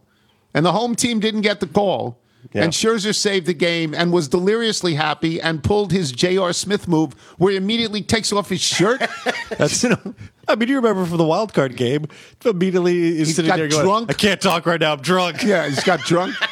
and 0.53 0.65
the 0.65 0.73
home 0.73 0.95
team 0.95 1.19
didn't 1.19 1.41
get 1.41 1.59
the 1.61 1.67
call. 1.67 2.19
Yeah. 2.51 2.63
And 2.63 2.73
Scherzer 2.73 3.15
saved 3.15 3.45
the 3.45 3.53
game 3.53 3.93
and 3.93 4.11
was 4.11 4.27
deliriously 4.27 4.95
happy 4.95 5.39
and 5.39 5.63
pulled 5.63 5.91
his 5.91 6.11
J.R. 6.11 6.51
Smith 6.53 6.87
move 6.87 7.13
where 7.37 7.51
he 7.51 7.57
immediately 7.57 8.01
takes 8.01 8.31
off 8.33 8.49
his 8.49 8.61
shirt. 8.61 9.01
That's, 9.57 9.83
you 9.83 9.89
know, 9.89 10.15
I 10.47 10.55
mean, 10.55 10.69
you 10.69 10.75
remember 10.75 11.05
from 11.05 11.17
the 11.17 11.25
wild 11.25 11.53
card 11.53 11.75
game, 11.77 12.07
immediately 12.45 13.19
is 13.19 13.29
He 13.29 13.33
sitting 13.33 13.55
there 13.55 13.67
going, 13.67 13.85
drunk. 13.85 14.09
I 14.11 14.13
can't 14.13 14.41
talk 14.41 14.65
right 14.65 14.79
now, 14.79 14.93
I'm 14.93 15.01
drunk. 15.01 15.43
yeah, 15.43 15.67
he's 15.67 15.83
got 15.83 16.01
drunk. 16.01 16.35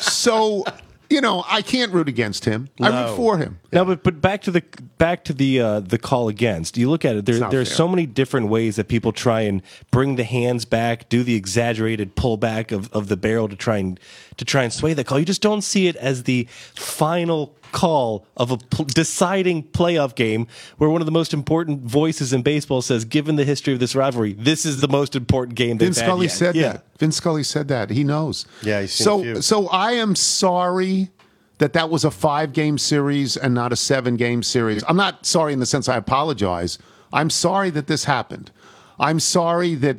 So, 0.00 0.64
you 1.10 1.20
know, 1.20 1.44
I 1.48 1.60
can't 1.60 1.92
root 1.92 2.08
against 2.08 2.44
him. 2.44 2.68
I 2.80 2.88
root 3.08 3.16
for 3.16 3.36
him. 3.36 3.58
No, 3.70 3.84
but 3.84 4.02
but 4.02 4.20
back 4.22 4.40
to 4.42 4.50
the 4.50 4.62
back 4.96 5.24
to 5.24 5.32
the 5.34 5.60
uh, 5.60 5.80
the 5.80 5.98
call 5.98 6.28
against. 6.28 6.78
You 6.78 6.88
look 6.88 7.04
at 7.04 7.16
it. 7.16 7.26
There, 7.26 7.38
not 7.38 7.50
there's 7.50 7.68
fair. 7.68 7.76
so 7.76 7.88
many 7.88 8.06
different 8.06 8.48
ways 8.48 8.76
that 8.76 8.88
people 8.88 9.12
try 9.12 9.42
and 9.42 9.62
bring 9.90 10.16
the 10.16 10.24
hands 10.24 10.64
back, 10.64 11.08
do 11.10 11.22
the 11.22 11.34
exaggerated 11.34 12.16
pullback 12.16 12.72
of, 12.72 12.90
of 12.92 13.08
the 13.08 13.16
barrel 13.16 13.46
to 13.48 13.56
try 13.56 13.76
and 13.76 14.00
to 14.38 14.44
try 14.46 14.62
and 14.64 14.72
sway 14.72 14.94
the 14.94 15.04
call. 15.04 15.18
You 15.18 15.26
just 15.26 15.42
don't 15.42 15.60
see 15.62 15.86
it 15.86 15.96
as 15.96 16.22
the 16.22 16.46
final 16.74 17.54
call 17.70 18.24
of 18.38 18.50
a 18.50 18.56
pl- 18.56 18.86
deciding 18.86 19.62
playoff 19.62 20.14
game 20.14 20.46
where 20.78 20.88
one 20.88 21.02
of 21.02 21.06
the 21.06 21.12
most 21.12 21.34
important 21.34 21.82
voices 21.82 22.32
in 22.32 22.40
baseball 22.40 22.80
says, 22.80 23.04
given 23.04 23.36
the 23.36 23.44
history 23.44 23.74
of 23.74 23.80
this 23.80 23.94
rivalry, 23.94 24.32
this 24.32 24.64
is 24.64 24.80
the 24.80 24.88
most 24.88 25.14
important 25.14 25.54
game 25.54 25.76
they've 25.76 25.88
Vin 25.88 26.04
Scully 26.04 26.26
yet." 26.26 26.32
said 26.32 26.56
Yeah. 26.56 26.72
that. 26.72 26.84
Vin 26.98 27.12
Scully 27.12 27.42
said 27.42 27.68
that. 27.68 27.90
He 27.90 28.04
knows. 28.04 28.46
Yeah, 28.62 28.80
he's 28.80 28.92
seen 28.94 29.04
a 29.04 29.10
so 29.10 29.22
few. 29.22 29.42
so 29.42 29.68
I 29.68 29.92
am 29.92 30.16
sorry 30.16 31.10
that 31.58 31.72
that 31.72 31.90
was 31.90 32.04
a 32.04 32.10
five 32.10 32.52
game 32.52 32.78
series 32.78 33.36
and 33.36 33.54
not 33.54 33.72
a 33.72 33.76
seven 33.76 34.16
game 34.16 34.42
series. 34.42 34.82
I'm 34.88 34.96
not 34.96 35.26
sorry 35.26 35.52
in 35.52 35.60
the 35.60 35.66
sense 35.66 35.88
I 35.88 35.96
apologize. 35.96 36.78
I'm 37.12 37.30
sorry 37.30 37.70
that 37.70 37.86
this 37.86 38.04
happened. 38.04 38.50
I'm 38.98 39.20
sorry 39.20 39.74
that 39.76 39.98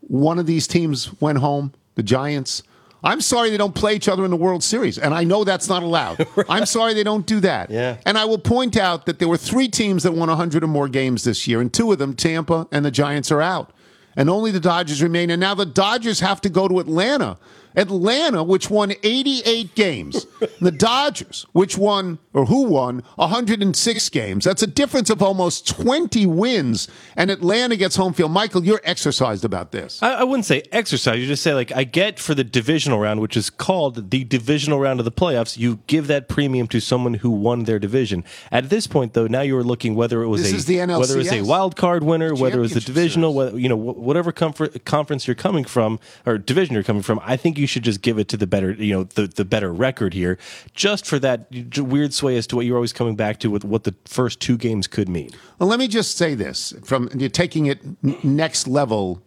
one 0.00 0.38
of 0.38 0.46
these 0.46 0.66
teams 0.66 1.20
went 1.20 1.38
home, 1.38 1.72
the 1.94 2.02
Giants. 2.02 2.62
I'm 3.02 3.20
sorry 3.20 3.50
they 3.50 3.56
don't 3.56 3.74
play 3.74 3.94
each 3.94 4.08
other 4.08 4.24
in 4.24 4.30
the 4.30 4.36
World 4.36 4.64
Series, 4.64 4.98
and 4.98 5.14
I 5.14 5.22
know 5.22 5.44
that's 5.44 5.68
not 5.68 5.84
allowed. 5.84 6.26
I'm 6.48 6.66
sorry 6.66 6.94
they 6.94 7.04
don't 7.04 7.26
do 7.26 7.38
that. 7.40 7.70
Yeah. 7.70 7.98
And 8.04 8.18
I 8.18 8.24
will 8.24 8.38
point 8.38 8.76
out 8.76 9.06
that 9.06 9.20
there 9.20 9.28
were 9.28 9.36
three 9.36 9.68
teams 9.68 10.02
that 10.02 10.12
won 10.12 10.28
100 10.28 10.64
or 10.64 10.66
more 10.66 10.88
games 10.88 11.22
this 11.22 11.46
year, 11.46 11.60
and 11.60 11.72
two 11.72 11.92
of 11.92 11.98
them, 11.98 12.14
Tampa 12.14 12.66
and 12.72 12.84
the 12.84 12.90
Giants, 12.90 13.30
are 13.30 13.40
out. 13.40 13.72
And 14.16 14.28
only 14.28 14.50
the 14.50 14.58
Dodgers 14.58 15.00
remain. 15.00 15.30
And 15.30 15.38
now 15.38 15.54
the 15.54 15.64
Dodgers 15.64 16.18
have 16.18 16.40
to 16.40 16.48
go 16.48 16.66
to 16.66 16.80
Atlanta. 16.80 17.38
Atlanta, 17.78 18.42
which 18.42 18.68
won 18.68 18.92
88 19.02 19.74
games, 19.74 20.26
the 20.60 20.72
Dodgers, 20.72 21.46
which 21.52 21.78
won, 21.78 22.18
or 22.38 22.46
who 22.46 22.62
won, 22.64 23.02
106 23.16 24.08
games. 24.10 24.44
That's 24.44 24.62
a 24.62 24.66
difference 24.66 25.10
of 25.10 25.20
almost 25.22 25.66
20 25.66 26.24
wins. 26.26 26.86
And 27.16 27.30
Atlanta 27.30 27.76
gets 27.76 27.96
home 27.96 28.12
field. 28.12 28.30
Michael, 28.30 28.64
you're 28.64 28.80
exercised 28.84 29.44
about 29.44 29.72
this. 29.72 30.00
I, 30.02 30.14
I 30.14 30.24
wouldn't 30.24 30.44
say 30.44 30.62
exercise. 30.70 31.18
You 31.18 31.26
just 31.26 31.42
say 31.42 31.52
like 31.52 31.72
I 31.74 31.84
get 31.84 32.18
for 32.20 32.34
the 32.34 32.44
divisional 32.44 33.00
round, 33.00 33.20
which 33.20 33.36
is 33.36 33.50
called 33.50 34.10
the 34.10 34.24
divisional 34.24 34.78
round 34.78 35.00
of 35.00 35.04
the 35.04 35.12
playoffs. 35.12 35.58
You 35.58 35.80
give 35.88 36.06
that 36.06 36.28
premium 36.28 36.68
to 36.68 36.80
someone 36.80 37.14
who 37.14 37.30
won 37.30 37.64
their 37.64 37.78
division. 37.78 38.24
At 38.52 38.70
this 38.70 38.86
point, 38.86 39.14
though, 39.14 39.26
now 39.26 39.40
you 39.40 39.56
are 39.56 39.64
looking 39.64 39.96
whether 39.96 40.22
it 40.22 40.28
was 40.28 40.42
This 40.42 40.52
a 40.52 40.56
is 40.56 40.66
the 40.66 40.78
whether 40.78 41.14
it 41.14 41.18
was 41.18 41.32
a 41.32 41.42
wild 41.42 41.74
card 41.74 42.04
winner, 42.04 42.34
whether 42.34 42.58
it 42.58 42.62
was 42.62 42.74
the 42.74 42.80
divisional, 42.80 43.34
whether, 43.34 43.58
you 43.58 43.68
know 43.68 43.76
whatever 43.76 44.30
comfort, 44.30 44.84
conference 44.84 45.26
you're 45.26 45.34
coming 45.34 45.64
from 45.64 45.98
or 46.24 46.38
division 46.38 46.74
you're 46.74 46.84
coming 46.84 47.02
from. 47.02 47.20
I 47.24 47.36
think 47.36 47.58
you 47.58 47.66
should 47.66 47.82
just 47.82 48.00
give 48.00 48.18
it 48.18 48.28
to 48.28 48.36
the 48.36 48.46
better, 48.46 48.70
you 48.72 48.94
know, 48.94 49.02
the 49.02 49.26
the 49.26 49.44
better 49.44 49.72
record 49.72 50.14
here, 50.14 50.38
just 50.72 51.04
for 51.04 51.18
that 51.18 51.48
weird 51.76 52.14
sway 52.14 52.27
as 52.36 52.46
to 52.48 52.56
what 52.56 52.66
you're 52.66 52.76
always 52.76 52.92
coming 52.92 53.16
back 53.16 53.38
to 53.40 53.50
with 53.50 53.64
what 53.64 53.84
the 53.84 53.94
first 54.04 54.40
two 54.40 54.56
games 54.56 54.86
could 54.86 55.08
mean. 55.08 55.30
Well, 55.58 55.68
let 55.68 55.78
me 55.78 55.88
just 55.88 56.16
say 56.16 56.34
this 56.34 56.74
from 56.84 57.08
you're 57.14 57.28
taking 57.28 57.66
it 57.66 57.80
next 58.24 58.66
level 58.66 59.22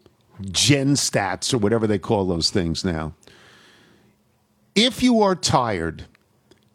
gen 0.50 0.96
stats 0.96 1.54
or 1.54 1.58
whatever 1.58 1.88
they 1.88 2.00
call 2.00 2.26
those 2.26 2.50
things 2.50 2.84
now. 2.84 3.14
If 4.76 5.04
you 5.04 5.22
are 5.22 5.36
tired, 5.36 6.06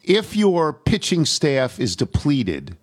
if 0.03 0.35
your 0.35 0.71
pitching 0.71 1.25
staff 1.25 1.79
is 1.79 1.95
depleted, 1.95 2.77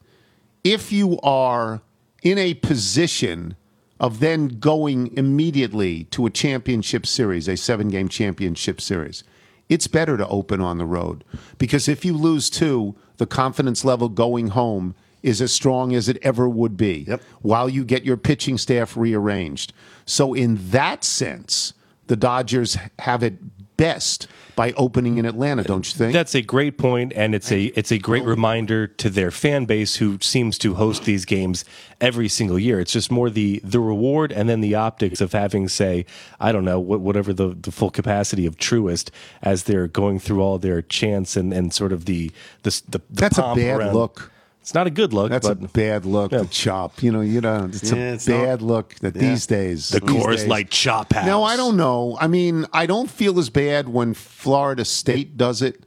if 0.63 0.93
you 0.93 1.19
are 1.23 1.81
in 2.23 2.39
a 2.39 2.55
position 2.55 3.57
of 4.01 4.21
then 4.21 4.49
going 4.49 5.17
immediately 5.17 6.05
to 6.05 6.27
a 6.27 6.31
championship 6.31 7.07
series, 7.07 7.49
a 7.49 7.57
seven 7.57 7.89
game 7.89 8.09
championship 8.09 8.81
series, 8.81 9.25
it's 9.69 9.87
better 9.87 10.17
to 10.17 10.27
open 10.29 10.61
on 10.61 10.79
the 10.79 10.85
road 10.85 11.25
because 11.59 11.89
if 11.89 12.05
you 12.05 12.15
lose 12.17 12.51
two, 12.51 12.95
the 13.19 13.27
confidence 13.27 13.85
level 13.85 14.09
going 14.09 14.49
home 14.49 14.95
is 15.23 15.41
as 15.41 15.53
strong 15.53 15.95
as 15.95 16.09
it 16.09 16.19
ever 16.23 16.49
would 16.49 16.77
be 16.77 17.05
Yep. 17.09 17.23
while 17.41 17.69
you 17.69 17.85
get 17.85 18.05
your 18.05 18.17
pitching 18.17 18.59
staff 18.59 18.97
rearranged. 18.97 19.73
So, 20.05 20.35
in 20.35 20.59
that 20.71 21.03
sense, 21.03 21.73
the 22.09 22.17
Dodgers 22.17 22.77
have 22.99 23.23
it 23.23 23.35
best 23.77 24.27
by 24.57 24.71
opening 24.77 25.19
in 25.19 25.27
Atlanta, 25.27 25.65
don't 25.65 25.85
you 25.93 25.99
think? 25.99 26.13
That's 26.13 26.35
a 26.35 26.41
great 26.43 26.79
point, 26.79 27.13
and 27.17 27.35
it's 27.35 27.51
a 27.51 27.65
it's 27.79 27.91
a 27.91 27.99
great 27.99 28.23
reminder 28.23 28.87
to 28.87 29.11
their 29.11 29.33
fan 29.33 29.65
base 29.65 29.97
who 29.97 30.19
seems 30.21 30.59
to 30.59 30.75
host 30.75 31.05
these 31.05 31.25
games 31.25 31.65
every 32.01 32.29
single 32.29 32.59
year. 32.59 32.79
It's 32.79 32.93
just 32.93 33.11
more 33.11 33.31
the 33.31 33.61
the 33.65 33.81
reward 33.81 34.31
and 34.31 34.49
then 34.49 34.61
the 34.61 34.77
optics 34.77 35.21
of 35.21 35.33
having, 35.33 35.67
say, 35.69 36.07
I 36.39 36.53
don't 36.53 36.65
know, 36.65 36.79
whatever 36.79 37.33
the, 37.33 37.49
the 37.61 37.73
full 37.73 37.91
capacity 37.91 38.47
of 38.47 38.57
Truist 38.57 39.11
as 39.43 39.65
they're 39.65 39.89
going 39.89 40.21
through 40.21 40.41
all 40.41 40.59
their 40.59 40.83
chants 40.83 41.37
and, 41.37 41.53
and 41.53 41.73
sort 41.75 41.93
of 41.93 42.05
the 42.05 42.31
the, 42.63 42.71
the, 42.89 42.99
the 42.99 43.03
That's 43.11 43.39
a 43.39 43.55
bad 43.57 43.79
around- 43.81 43.95
look. 43.95 44.31
It's 44.65 44.73
not 44.73 44.87
a 44.87 44.91
good 44.91 45.13
look. 45.13 45.29
That's 45.31 45.47
a 45.47 45.55
bad 45.55 46.07
look. 46.07 46.33
Yeah. 46.33 46.39
The 46.39 46.47
chop, 46.47 47.03
you 47.03 47.13
know, 47.13 47.21
you 47.21 47.43
know, 47.43 47.67
it's 47.71 47.93
Yeah, 47.93 47.99
a 47.99 48.15
it's 48.15 48.25
bad 48.27 48.61
not- 48.63 48.67
look 48.67 48.95
that 49.03 49.13
these 49.13 49.47
days. 49.47 49.91
the 49.91 50.01
these 50.01 50.09
Coors 50.09 50.37
days- 50.39 50.47
Light 50.47 50.71
Chop 50.71 51.13
House. 51.13 51.27
No, 51.27 51.45
I 51.45 51.59
don't 51.59 51.77
know. 51.77 52.17
I 52.19 52.29
mean, 52.29 52.65
I 52.73 52.87
don't 52.87 53.11
feel 53.11 53.39
as 53.39 53.51
bad 53.51 53.91
when 53.91 54.15
Florida 54.15 54.87
State 54.87 55.37
does 55.37 55.61
it. 55.61 55.85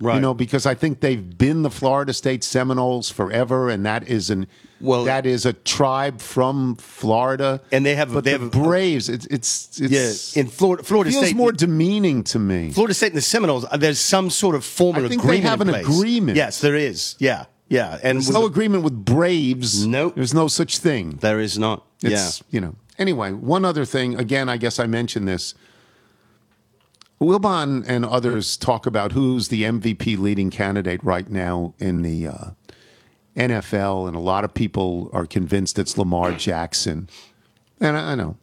Right. 0.00 0.14
You 0.16 0.20
know, 0.20 0.32
because 0.34 0.64
I 0.64 0.74
think 0.74 1.00
they've 1.00 1.36
been 1.38 1.62
the 1.62 1.70
Florida 1.70 2.12
State 2.12 2.42
Seminoles 2.44 3.10
forever, 3.10 3.68
and 3.68 3.84
that 3.86 4.06
is 4.08 4.30
an 4.30 4.46
Well- 4.80 5.04
that 5.04 5.26
is 5.26 5.44
a 5.46 5.52
tribe 5.52 6.20
from 6.20 6.74
Florida, 6.76 7.60
And 7.72 7.84
they 7.86 7.94
have- 7.96 8.12
but 8.12 8.22
they 8.24 8.32
the 8.32 8.38
have- 8.40 8.50
Braves. 8.50 9.08
It's 9.08 9.26
it's, 9.26 9.80
it's 9.80 10.34
yeah, 10.36 10.40
in 10.40 10.48
Florida, 10.48 10.82
Florida 10.84 11.10
feels 11.10 11.26
State, 11.26 11.36
more 11.36 11.52
demeaning 11.52 12.22
to 12.24 12.38
me. 12.40 12.70
Florida 12.72 12.94
State 12.94 13.08
and 13.12 13.16
the 13.16 13.20
Seminoles. 13.22 13.64
uh, 13.70 13.76
There's 13.76 14.00
some 14.00 14.28
sort 14.30 14.54
of 14.56 14.64
formal 14.64 15.04
I 15.04 15.08
think 15.08 15.22
they 15.24 15.38
have 15.40 15.60
an 15.60 15.68
place. 15.68 15.86
agreement. 15.86 16.36
Yes, 16.36 16.58
there 16.60 16.74
is. 16.76 17.14
Yeah, 17.20 17.44
yeah, 17.72 17.98
and 18.02 18.18
There's 18.18 18.28
no 18.28 18.44
agreement 18.44 18.84
with 18.84 19.02
Braves. 19.02 19.86
Nope. 19.86 20.14
there's 20.14 20.34
no 20.34 20.46
such 20.46 20.76
thing. 20.76 21.12
there 21.22 21.40
is 21.40 21.58
not. 21.58 21.86
It's 22.02 22.40
yeah, 22.40 22.46
you 22.50 22.60
know. 22.60 22.76
Anyway, 22.98 23.32
one 23.32 23.64
other 23.64 23.86
thing. 23.86 24.14
Again, 24.14 24.50
I 24.50 24.58
guess 24.58 24.78
I 24.78 24.86
mentioned 24.86 25.26
this. 25.26 25.54
Wilbon 27.18 27.82
and 27.88 28.04
others 28.04 28.58
talk 28.58 28.84
about 28.84 29.12
who's 29.12 29.48
the 29.48 29.62
MVP 29.62 30.18
leading 30.18 30.50
candidate 30.50 31.02
right 31.02 31.30
now 31.30 31.72
in 31.78 32.02
the 32.02 32.26
uh, 32.26 32.50
NFL, 33.36 34.06
and 34.06 34.16
a 34.16 34.20
lot 34.20 34.44
of 34.44 34.52
people 34.52 35.08
are 35.14 35.24
convinced 35.24 35.78
it's 35.78 35.96
Lamar 35.96 36.32
Jackson. 36.32 37.08
And 37.80 37.96
I, 37.96 38.12
I 38.12 38.14
know 38.16 38.36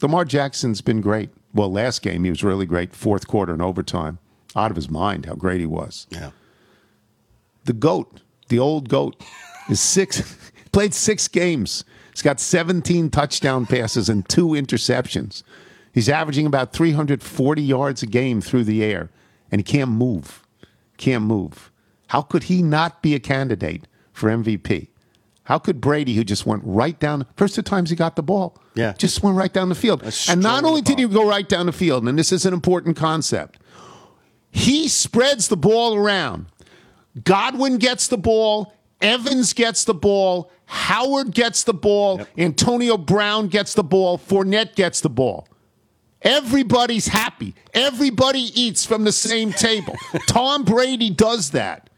Lamar 0.00 0.24
Jackson's 0.24 0.80
been 0.80 1.00
great. 1.00 1.30
Well, 1.52 1.72
last 1.72 2.02
game 2.02 2.22
he 2.22 2.30
was 2.30 2.44
really 2.44 2.66
great. 2.66 2.94
Fourth 2.94 3.26
quarter 3.26 3.52
and 3.52 3.62
overtime, 3.62 4.20
out 4.54 4.70
of 4.70 4.76
his 4.76 4.88
mind 4.88 5.26
how 5.26 5.34
great 5.34 5.58
he 5.58 5.66
was 5.66 6.06
yeah. 6.10 6.30
the 7.64 7.72
goat, 7.72 8.20
the 8.50 8.58
old 8.58 8.88
goat, 8.90 9.16
is 9.70 9.80
six 9.80 10.22
played 10.72 10.92
six 10.94 11.26
games. 11.26 11.84
He's 12.12 12.22
got 12.22 12.38
17 12.38 13.08
touchdown 13.10 13.64
passes 13.66 14.08
and 14.10 14.28
two 14.28 14.48
interceptions. 14.48 15.42
He's 15.92 16.08
averaging 16.08 16.44
about 16.46 16.72
340 16.72 17.62
yards 17.62 18.02
a 18.02 18.06
game 18.06 18.40
through 18.40 18.64
the 18.64 18.84
air, 18.84 19.10
and 19.50 19.58
he 19.60 19.62
can't 19.64 19.90
move. 19.90 20.42
Can't 20.98 21.24
move. 21.24 21.70
How 22.08 22.20
could 22.22 22.44
he 22.44 22.62
not 22.62 23.00
be 23.02 23.14
a 23.14 23.20
candidate 23.20 23.86
for 24.12 24.28
MVP? 24.28 24.88
How 25.44 25.58
could 25.58 25.80
Brady, 25.80 26.14
who 26.14 26.22
just 26.22 26.46
went 26.46 26.62
right 26.64 26.98
down, 27.00 27.26
first 27.36 27.54
two 27.56 27.62
times 27.62 27.90
he 27.90 27.96
got 27.96 28.14
the 28.14 28.22
ball, 28.22 28.56
Yeah. 28.74 28.92
just 28.92 29.22
went 29.22 29.36
right 29.36 29.52
down 29.52 29.68
the 29.68 29.74
field. 29.74 30.02
And 30.28 30.40
not 30.42 30.62
only 30.64 30.80
did 30.80 30.98
he 30.98 31.06
go 31.08 31.26
right 31.26 31.48
down 31.48 31.66
the 31.66 31.72
field, 31.72 32.06
and 32.06 32.16
this 32.18 32.30
is 32.30 32.44
an 32.46 32.52
important 32.52 32.96
concept, 32.96 33.58
he 34.50 34.86
spreads 34.88 35.48
the 35.48 35.56
ball 35.56 35.94
around. 35.96 36.46
Godwin 37.24 37.78
gets 37.78 38.08
the 38.08 38.18
ball. 38.18 38.72
Evans 39.00 39.52
gets 39.52 39.84
the 39.84 39.94
ball. 39.94 40.50
Howard 40.66 41.32
gets 41.32 41.64
the 41.64 41.74
ball. 41.74 42.20
Antonio 42.36 42.96
Brown 42.96 43.48
gets 43.48 43.74
the 43.74 43.82
ball. 43.82 44.18
Fournette 44.18 44.74
gets 44.74 45.00
the 45.00 45.10
ball. 45.10 45.48
Everybody's 46.22 47.08
happy. 47.08 47.54
Everybody 47.72 48.50
eats 48.54 48.84
from 48.84 49.04
the 49.04 49.12
same 49.12 49.52
table. 49.52 49.96
Tom 50.26 50.64
Brady 50.64 51.10
does 51.10 51.50
that. 51.50 51.88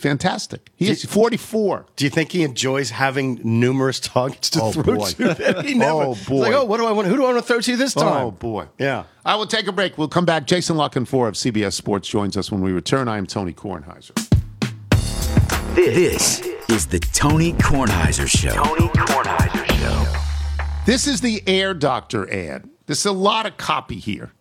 It's 0.00 0.06
fantastic. 0.08 0.70
He 0.76 0.88
is 0.88 1.04
44. 1.04 1.84
Do 1.96 2.06
you 2.06 2.10
think 2.10 2.32
he 2.32 2.42
enjoys 2.42 2.88
having 2.88 3.38
numerous 3.44 4.00
targets 4.00 4.48
to 4.50 4.62
Oh, 4.62 4.72
throw 4.72 4.96
boy. 4.96 5.10
to? 5.10 5.34
that 5.34 5.62
he 5.66 5.74
never, 5.74 5.92
Oh, 5.92 6.12
It's 6.12 6.24
boy. 6.26 6.36
like, 6.40 6.54
oh, 6.54 6.64
what 6.64 6.78
do 6.78 6.86
I 6.86 6.92
want? 6.92 7.06
Who 7.08 7.16
do 7.16 7.22
I 7.26 7.34
want 7.34 7.36
to 7.36 7.42
throw 7.46 7.60
to 7.60 7.76
this 7.76 7.94
oh, 7.98 8.00
time? 8.00 8.24
Oh, 8.24 8.30
boy. 8.30 8.68
Yeah. 8.78 9.04
I 9.26 9.36
will 9.36 9.46
take 9.46 9.66
a 9.66 9.72
break. 9.72 9.98
We'll 9.98 10.08
come 10.08 10.24
back. 10.24 10.46
Jason 10.46 10.78
La 10.78 10.88
Canfora 10.88 11.28
of 11.28 11.34
CBS 11.34 11.74
Sports 11.74 12.08
joins 12.08 12.38
us 12.38 12.50
when 12.50 12.62
we 12.62 12.72
return. 12.72 13.08
I 13.08 13.18
am 13.18 13.26
Tony 13.26 13.52
Kornheiser. 13.52 14.14
This 15.74 16.40
is 16.70 16.86
the 16.86 16.98
Tony 16.98 17.52
Kornheiser 17.52 18.26
Show. 18.26 18.54
Tony 18.54 18.88
Kornheiser 18.88 19.66
Show. 19.78 20.64
This 20.86 21.06
is 21.06 21.20
the 21.20 21.42
Air 21.46 21.74
Doctor 21.74 22.32
ad. 22.32 22.70
There's 22.86 23.04
a 23.04 23.12
lot 23.12 23.44
of 23.44 23.58
copy 23.58 23.96
here. 23.98 24.32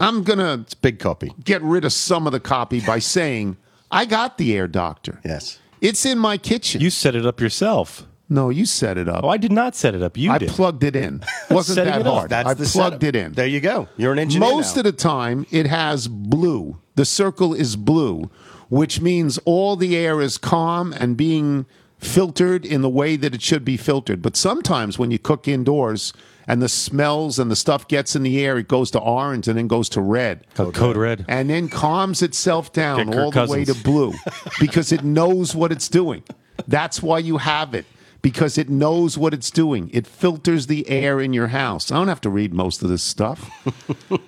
I'm 0.00 0.22
going 0.22 0.38
to 0.38 0.62
it's 0.62 0.72
Big 0.72 0.98
copy. 0.98 1.34
get 1.44 1.60
rid 1.60 1.84
of 1.84 1.92
some 1.92 2.26
of 2.26 2.32
the 2.32 2.40
copy 2.40 2.80
by 2.80 2.98
saying, 2.98 3.58
I 3.90 4.04
got 4.04 4.38
the 4.38 4.56
Air 4.56 4.68
Doctor. 4.68 5.20
Yes. 5.24 5.58
It's 5.80 6.04
in 6.06 6.18
my 6.18 6.38
kitchen. 6.38 6.80
You 6.80 6.90
set 6.90 7.14
it 7.14 7.24
up 7.26 7.40
yourself. 7.40 8.06
no, 8.28 8.48
you 8.50 8.64
set 8.66 8.96
it 8.98 9.08
up. 9.08 9.24
Oh, 9.24 9.28
I 9.28 9.36
did 9.38 9.50
not 9.52 9.74
set 9.74 9.94
it 9.94 10.02
up. 10.02 10.16
You 10.16 10.30
I 10.30 10.38
did. 10.38 10.50
plugged 10.50 10.84
it 10.84 10.94
in. 10.94 11.22
Wasn't 11.50 11.74
Setting 11.76 11.92
that 11.92 12.00
it 12.02 12.06
up. 12.06 12.14
hard. 12.14 12.30
That's 12.30 12.48
I 12.48 12.54
the 12.54 12.64
plugged 12.66 13.02
setup. 13.02 13.02
it 13.04 13.16
in. 13.16 13.32
There 13.32 13.46
you 13.46 13.60
go. 13.60 13.88
You're 13.96 14.12
an 14.12 14.18
engineer. 14.18 14.48
Most 14.48 14.76
now. 14.76 14.80
of 14.80 14.84
the 14.84 14.92
time, 14.92 15.46
it 15.50 15.66
has 15.66 16.06
blue. 16.06 16.78
The 16.94 17.04
circle 17.04 17.54
is 17.54 17.74
blue, 17.76 18.30
which 18.68 19.00
means 19.00 19.38
all 19.44 19.74
the 19.74 19.96
air 19.96 20.20
is 20.20 20.38
calm 20.38 20.92
and 20.92 21.16
being 21.16 21.66
filtered 21.98 22.64
in 22.64 22.82
the 22.82 22.88
way 22.88 23.16
that 23.16 23.34
it 23.34 23.42
should 23.42 23.64
be 23.64 23.76
filtered. 23.76 24.22
But 24.22 24.36
sometimes 24.36 24.98
when 24.98 25.10
you 25.10 25.18
cook 25.18 25.48
indoors 25.48 26.12
and 26.50 26.60
the 26.60 26.68
smells 26.68 27.38
and 27.38 27.48
the 27.48 27.54
stuff 27.54 27.86
gets 27.86 28.16
in 28.16 28.24
the 28.24 28.44
air, 28.44 28.58
it 28.58 28.66
goes 28.66 28.90
to 28.90 28.98
orange 28.98 29.46
and 29.46 29.56
then 29.56 29.68
goes 29.68 29.88
to 29.90 30.00
red. 30.00 30.44
Code, 30.54 30.74
Code 30.74 30.96
Red. 30.96 31.24
And 31.28 31.48
then 31.48 31.68
calms 31.68 32.22
itself 32.22 32.72
down 32.72 33.06
Get 33.06 33.14
Kirk 33.14 33.36
all 33.36 33.46
the 33.46 33.52
way 33.52 33.64
to 33.64 33.74
blue 33.74 34.14
because 34.60 34.90
it 34.90 35.04
knows 35.04 35.54
what 35.54 35.70
it's 35.70 35.88
doing. 35.88 36.24
That's 36.66 37.00
why 37.00 37.20
you 37.20 37.38
have 37.38 37.72
it 37.72 37.86
because 38.20 38.58
it 38.58 38.68
knows 38.68 39.16
what 39.16 39.32
it's 39.32 39.48
doing. 39.52 39.90
It 39.92 40.08
filters 40.08 40.66
the 40.66 40.90
air 40.90 41.20
in 41.20 41.32
your 41.32 41.46
house. 41.46 41.92
I 41.92 41.94
don't 41.94 42.08
have 42.08 42.20
to 42.22 42.30
read 42.30 42.52
most 42.52 42.82
of 42.82 42.88
this 42.88 43.04
stuff. 43.04 43.48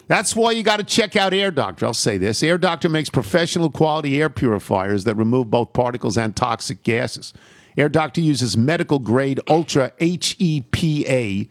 That's 0.07 0.37
why 0.37 0.53
you 0.53 0.63
got 0.63 0.77
to 0.77 0.85
check 0.85 1.17
out 1.17 1.35
Air 1.35 1.51
Doctor. 1.51 1.87
I'll 1.87 1.93
say 1.93 2.19
this 2.19 2.45
Air 2.45 2.57
Doctor 2.57 2.89
makes 2.89 3.11
professional 3.11 3.69
quality 3.69 4.23
air 4.23 4.31
purifiers 4.31 5.03
that 5.05 5.17
remove 5.17 5.51
both 5.51 5.73
particles 5.73 6.17
and 6.17 6.37
toxic 6.37 6.85
gases. 6.85 7.35
Air 7.77 7.89
Doctor 7.89 8.21
uses 8.21 8.57
medical 8.57 9.01
grade 9.01 9.41
ultra 9.49 9.91
HEPA 9.99 11.49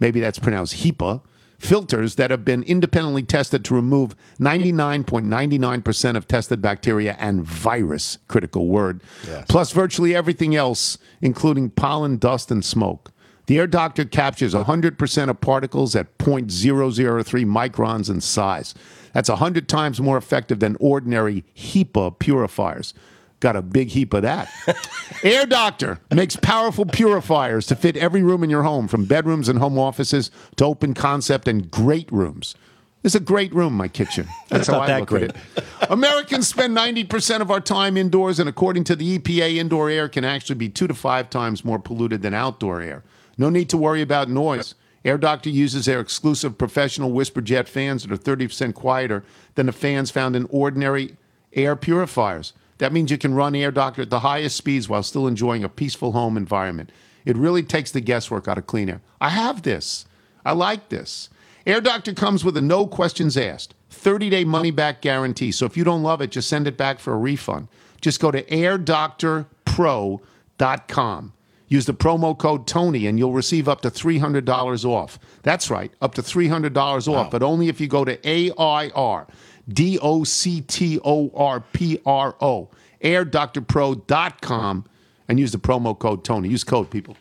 maybe 0.00 0.20
that's 0.20 0.38
pronounced 0.38 0.82
HEPA, 0.84 1.22
filters 1.58 2.14
that 2.14 2.30
have 2.30 2.42
been 2.44 2.62
independently 2.62 3.22
tested 3.22 3.64
to 3.66 3.74
remove 3.74 4.14
99.99% 4.38 6.16
of 6.16 6.26
tested 6.26 6.62
bacteria 6.62 7.16
and 7.18 7.42
virus, 7.44 8.18
critical 8.28 8.66
word, 8.66 9.02
plus 9.48 9.72
virtually 9.72 10.14
everything 10.14 10.56
else, 10.56 10.96
including 11.20 11.68
pollen, 11.70 12.16
dust, 12.16 12.50
and 12.50 12.64
smoke. 12.64 13.12
The 13.46 13.58
Air 13.58 13.66
Doctor 13.66 14.04
captures 14.04 14.54
100% 14.54 15.28
of 15.28 15.40
particles 15.40 15.96
at 15.96 16.16
0.003 16.18 17.44
microns 17.44 18.08
in 18.08 18.20
size. 18.20 18.74
That's 19.12 19.28
100 19.28 19.68
times 19.68 20.00
more 20.00 20.16
effective 20.16 20.60
than 20.60 20.76
ordinary 20.78 21.44
HEPA 21.56 22.18
purifiers. 22.20 22.94
Got 23.40 23.56
a 23.56 23.62
big 23.62 23.88
heap 23.88 24.12
of 24.12 24.22
that. 24.22 24.50
Air 25.24 25.46
Doctor 25.46 25.98
makes 26.10 26.36
powerful 26.36 26.84
purifiers 26.84 27.66
to 27.66 27.76
fit 27.76 27.96
every 27.96 28.22
room 28.22 28.44
in 28.44 28.50
your 28.50 28.62
home, 28.62 28.86
from 28.86 29.06
bedrooms 29.06 29.48
and 29.48 29.58
home 29.58 29.78
offices 29.78 30.30
to 30.56 30.66
open 30.66 30.92
concept 30.92 31.48
and 31.48 31.70
great 31.70 32.10
rooms. 32.12 32.54
It's 33.02 33.14
a 33.14 33.20
great 33.20 33.54
room, 33.54 33.74
my 33.74 33.88
kitchen. 33.88 34.28
That's 34.48 34.68
how 34.68 34.80
I 34.80 34.86
that 34.88 35.00
look 35.00 35.08
great. 35.08 35.30
at 35.30 35.36
it. 35.36 35.62
Americans 35.90 36.48
spend 36.48 36.76
90% 36.76 37.40
of 37.40 37.50
our 37.50 37.60
time 37.60 37.96
indoors, 37.96 38.38
and 38.38 38.48
according 38.48 38.84
to 38.84 38.96
the 38.96 39.18
EPA, 39.18 39.56
indoor 39.56 39.88
air 39.88 40.06
can 40.08 40.24
actually 40.24 40.56
be 40.56 40.68
two 40.68 40.86
to 40.86 40.94
five 40.94 41.30
times 41.30 41.64
more 41.64 41.78
polluted 41.78 42.20
than 42.20 42.34
outdoor 42.34 42.82
air. 42.82 43.02
No 43.38 43.48
need 43.48 43.70
to 43.70 43.78
worry 43.78 44.02
about 44.02 44.28
noise. 44.28 44.74
Air 45.02 45.16
Doctor 45.16 45.48
uses 45.48 45.86
their 45.86 45.98
exclusive 45.98 46.58
professional 46.58 47.10
whisper 47.10 47.40
jet 47.40 47.70
fans 47.70 48.02
that 48.02 48.12
are 48.12 48.36
30% 48.36 48.74
quieter 48.74 49.24
than 49.54 49.64
the 49.64 49.72
fans 49.72 50.10
found 50.10 50.36
in 50.36 50.46
ordinary 50.50 51.16
air 51.54 51.74
purifiers. 51.74 52.52
That 52.80 52.92
means 52.94 53.10
you 53.10 53.18
can 53.18 53.34
run 53.34 53.54
Air 53.54 53.70
Doctor 53.70 54.00
at 54.02 54.08
the 54.08 54.20
highest 54.20 54.56
speeds 54.56 54.88
while 54.88 55.02
still 55.02 55.26
enjoying 55.26 55.62
a 55.62 55.68
peaceful 55.68 56.12
home 56.12 56.38
environment. 56.38 56.90
It 57.26 57.36
really 57.36 57.62
takes 57.62 57.90
the 57.90 58.00
guesswork 58.00 58.48
out 58.48 58.56
of 58.56 58.66
clean 58.66 58.88
air. 58.88 59.02
I 59.20 59.28
have 59.28 59.60
this. 59.62 60.06
I 60.46 60.52
like 60.52 60.88
this. 60.88 61.28
Air 61.66 61.82
Doctor 61.82 62.14
comes 62.14 62.42
with 62.42 62.56
a 62.56 62.62
no 62.62 62.86
questions 62.86 63.36
asked 63.36 63.74
30 63.90 64.30
day 64.30 64.46
money 64.46 64.70
back 64.70 65.02
guarantee. 65.02 65.52
So 65.52 65.66
if 65.66 65.76
you 65.76 65.84
don't 65.84 66.02
love 66.02 66.22
it, 66.22 66.30
just 66.30 66.48
send 66.48 66.66
it 66.66 66.78
back 66.78 67.00
for 67.00 67.12
a 67.12 67.18
refund. 67.18 67.68
Just 68.00 68.18
go 68.18 68.30
to 68.30 68.42
airdoctorpro.com. 68.44 71.32
Use 71.68 71.86
the 71.86 71.94
promo 71.94 72.36
code 72.36 72.66
Tony 72.66 73.06
and 73.06 73.18
you'll 73.18 73.34
receive 73.34 73.68
up 73.68 73.82
to 73.82 73.90
$300 73.90 74.84
off. 74.86 75.18
That's 75.42 75.70
right, 75.70 75.92
up 76.00 76.14
to 76.14 76.22
$300 76.22 77.12
off, 77.12 77.30
but 77.30 77.42
only 77.42 77.68
if 77.68 77.78
you 77.78 77.88
go 77.88 78.06
to 78.06 78.18
AIR 78.26 79.26
D 79.72 79.98
O 80.00 80.24
C 80.24 80.60
T 80.60 80.98
O 81.04 81.30
R 81.34 81.60
P 81.60 82.00
R 82.04 82.34
O. 82.40 82.68
AirDoctorPro.com 83.02 84.84
and 85.28 85.38
use 85.38 85.52
the 85.52 85.58
promo 85.58 85.96
code 85.98 86.24
Tony. 86.24 86.48
Use 86.48 86.64
code, 86.64 86.90
people. 86.90 87.16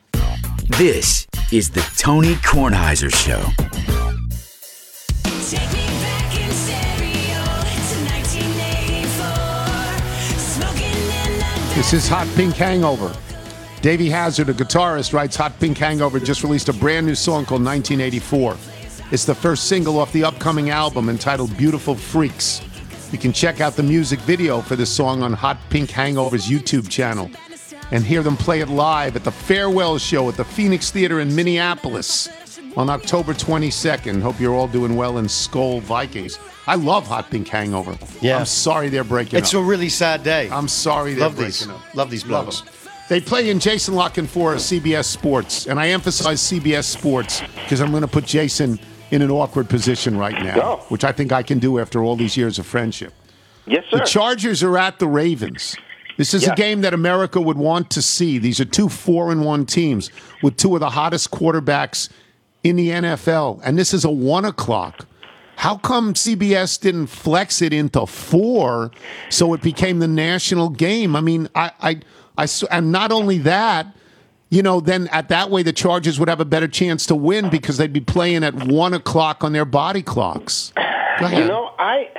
This 0.77 1.27
is 1.51 1.69
the 1.69 1.81
Tony 1.97 2.33
Kornheiser 2.35 3.13
Show. 3.13 3.41
Take 5.49 5.71
me 5.71 5.85
back 6.01 6.35
in 6.35 6.51
stereo 6.51 7.43
to 7.89 7.95
1984. 8.09 10.39
Smoking 10.39 10.85
in 10.85 11.39
the 11.39 11.75
This 11.75 11.93
is 11.93 12.07
Hot 12.09 12.27
Pink 12.35 12.55
Hangover. 12.55 13.15
Davey 13.81 14.09
Hazard, 14.09 14.49
a 14.49 14.53
guitarist, 14.53 15.13
writes 15.13 15.35
Hot 15.37 15.57
Pink 15.59 15.77
Hangover 15.77 16.19
just 16.19 16.43
released 16.43 16.67
a 16.69 16.73
brand 16.73 17.07
new 17.07 17.15
song 17.15 17.45
called 17.45 17.63
1984. 17.63 18.57
It's 19.11 19.25
the 19.25 19.33
first 19.33 19.65
single 19.67 19.97
off 19.99 20.11
the 20.13 20.23
upcoming 20.23 20.69
album 20.69 21.09
entitled 21.09 21.55
Beautiful 21.57 21.95
Freaks. 21.95 22.61
You 23.11 23.17
can 23.17 23.33
check 23.33 23.59
out 23.59 23.75
the 23.75 23.81
music 23.83 24.19
video 24.19 24.61
for 24.61 24.75
this 24.75 24.91
song 24.91 25.23
on 25.23 25.33
Hot 25.33 25.57
Pink 25.71 25.89
Hangover's 25.89 26.47
YouTube 26.47 26.87
channel 26.89 27.29
and 27.91 28.03
hear 28.03 28.21
them 28.21 28.37
play 28.37 28.59
it 28.59 28.69
live 28.69 29.15
at 29.15 29.23
the 29.23 29.31
Farewell 29.31 29.97
Show 29.97 30.29
at 30.29 30.37
the 30.37 30.45
Phoenix 30.45 30.91
Theater 30.91 31.21
in 31.21 31.35
Minneapolis 31.35 32.29
on 32.77 32.87
October 32.91 33.33
22nd. 33.33 34.21
Hope 34.21 34.39
you're 34.39 34.53
all 34.53 34.67
doing 34.67 34.95
well 34.95 35.17
in 35.17 35.25
Skol 35.25 35.81
Vikings. 35.81 36.37
I 36.67 36.75
love 36.75 37.07
Hot 37.07 37.31
Pink 37.31 37.47
Hangover. 37.47 37.97
Yeah. 38.21 38.37
I'm 38.37 38.45
sorry 38.45 38.89
they're 38.89 39.03
breaking 39.03 39.39
It's 39.39 39.55
up. 39.55 39.59
It's 39.59 39.65
a 39.65 39.69
really 39.71 39.89
sad 39.89 40.21
day. 40.21 40.51
I'm 40.51 40.67
sorry 40.67 41.15
they're 41.15 41.23
Love 41.29 41.35
breaking 41.35 41.67
these. 41.69 41.69
up. 41.69 41.95
Love 41.95 42.11
these 42.11 42.23
blokes. 42.23 42.61
They 43.09 43.19
play 43.19 43.49
in 43.49 43.59
Jason 43.59 43.95
La 43.95 44.09
Canfora 44.09 44.57
CBS 44.57 45.05
Sports, 45.05 45.65
and 45.65 45.79
I 45.79 45.87
emphasize 45.87 46.39
CBS 46.41 46.83
Sports 46.83 47.41
because 47.55 47.81
I'm 47.81 47.89
going 47.89 48.01
to 48.03 48.07
put 48.07 48.23
Jason 48.23 48.79
in 49.11 49.21
an 49.21 49.31
awkward 49.31 49.69
position 49.69 50.17
right 50.17 50.43
now, 50.43 50.77
which 50.89 51.03
I 51.03 51.11
think 51.11 51.31
I 51.31 51.43
can 51.43 51.59
do 51.59 51.79
after 51.79 52.03
all 52.03 52.15
these 52.15 52.37
years 52.37 52.59
of 52.59 52.65
friendship. 52.65 53.13
Yes, 53.65 53.85
sir. 53.89 53.99
The 53.99 54.05
Chargers 54.05 54.63
are 54.63 54.77
at 54.77 54.99
the 54.99 55.07
Ravens. 55.07 55.75
This 56.17 56.33
is 56.33 56.45
a 56.47 56.55
game 56.55 56.81
that 56.81 56.93
America 56.93 57.39
would 57.39 57.57
want 57.57 57.89
to 57.91 58.01
see. 58.01 58.39
These 58.39 58.59
are 58.59 58.65
two 58.65 58.89
four 58.89 59.31
and 59.31 59.45
one 59.45 59.65
teams 59.65 60.11
with 60.43 60.57
two 60.57 60.73
of 60.75 60.81
the 60.81 60.89
hottest 60.89 61.31
quarterbacks 61.31 62.09
in 62.63 62.75
the 62.75 62.89
NFL, 62.89 63.61
and 63.63 63.77
this 63.77 63.93
is 63.93 64.03
a 64.03 64.09
one 64.09 64.43
o'clock. 64.43 65.05
How 65.55 65.77
come 65.77 66.13
CBS 66.13 66.79
didn't 66.79 67.07
flex 67.07 67.61
it 67.61 67.73
into 67.73 68.05
four 68.05 68.91
so 69.29 69.53
it 69.53 69.61
became 69.61 69.99
the 69.99 70.07
national 70.07 70.69
game? 70.69 71.15
I 71.15 71.21
mean, 71.21 71.49
I, 71.55 71.71
I, 71.81 71.99
I 72.37 72.47
and 72.71 72.91
not 72.91 73.11
only 73.11 73.39
that, 73.39 73.87
you 74.49 74.63
know, 74.63 74.79
then 74.79 75.07
at 75.09 75.29
that 75.29 75.49
way 75.49 75.63
the 75.63 75.73
Chargers 75.73 76.19
would 76.19 76.29
have 76.29 76.39
a 76.39 76.45
better 76.45 76.67
chance 76.67 77.05
to 77.07 77.15
win 77.15 77.49
because 77.49 77.77
they'd 77.77 77.93
be 77.93 78.01
playing 78.01 78.43
at 78.43 78.53
one 78.53 78.93
o'clock 78.93 79.43
on 79.43 79.53
their 79.53 79.65
body 79.65 80.01
clocks. 80.01 80.73
You 81.21 81.47
know, 81.47 81.71
I 81.77 82.09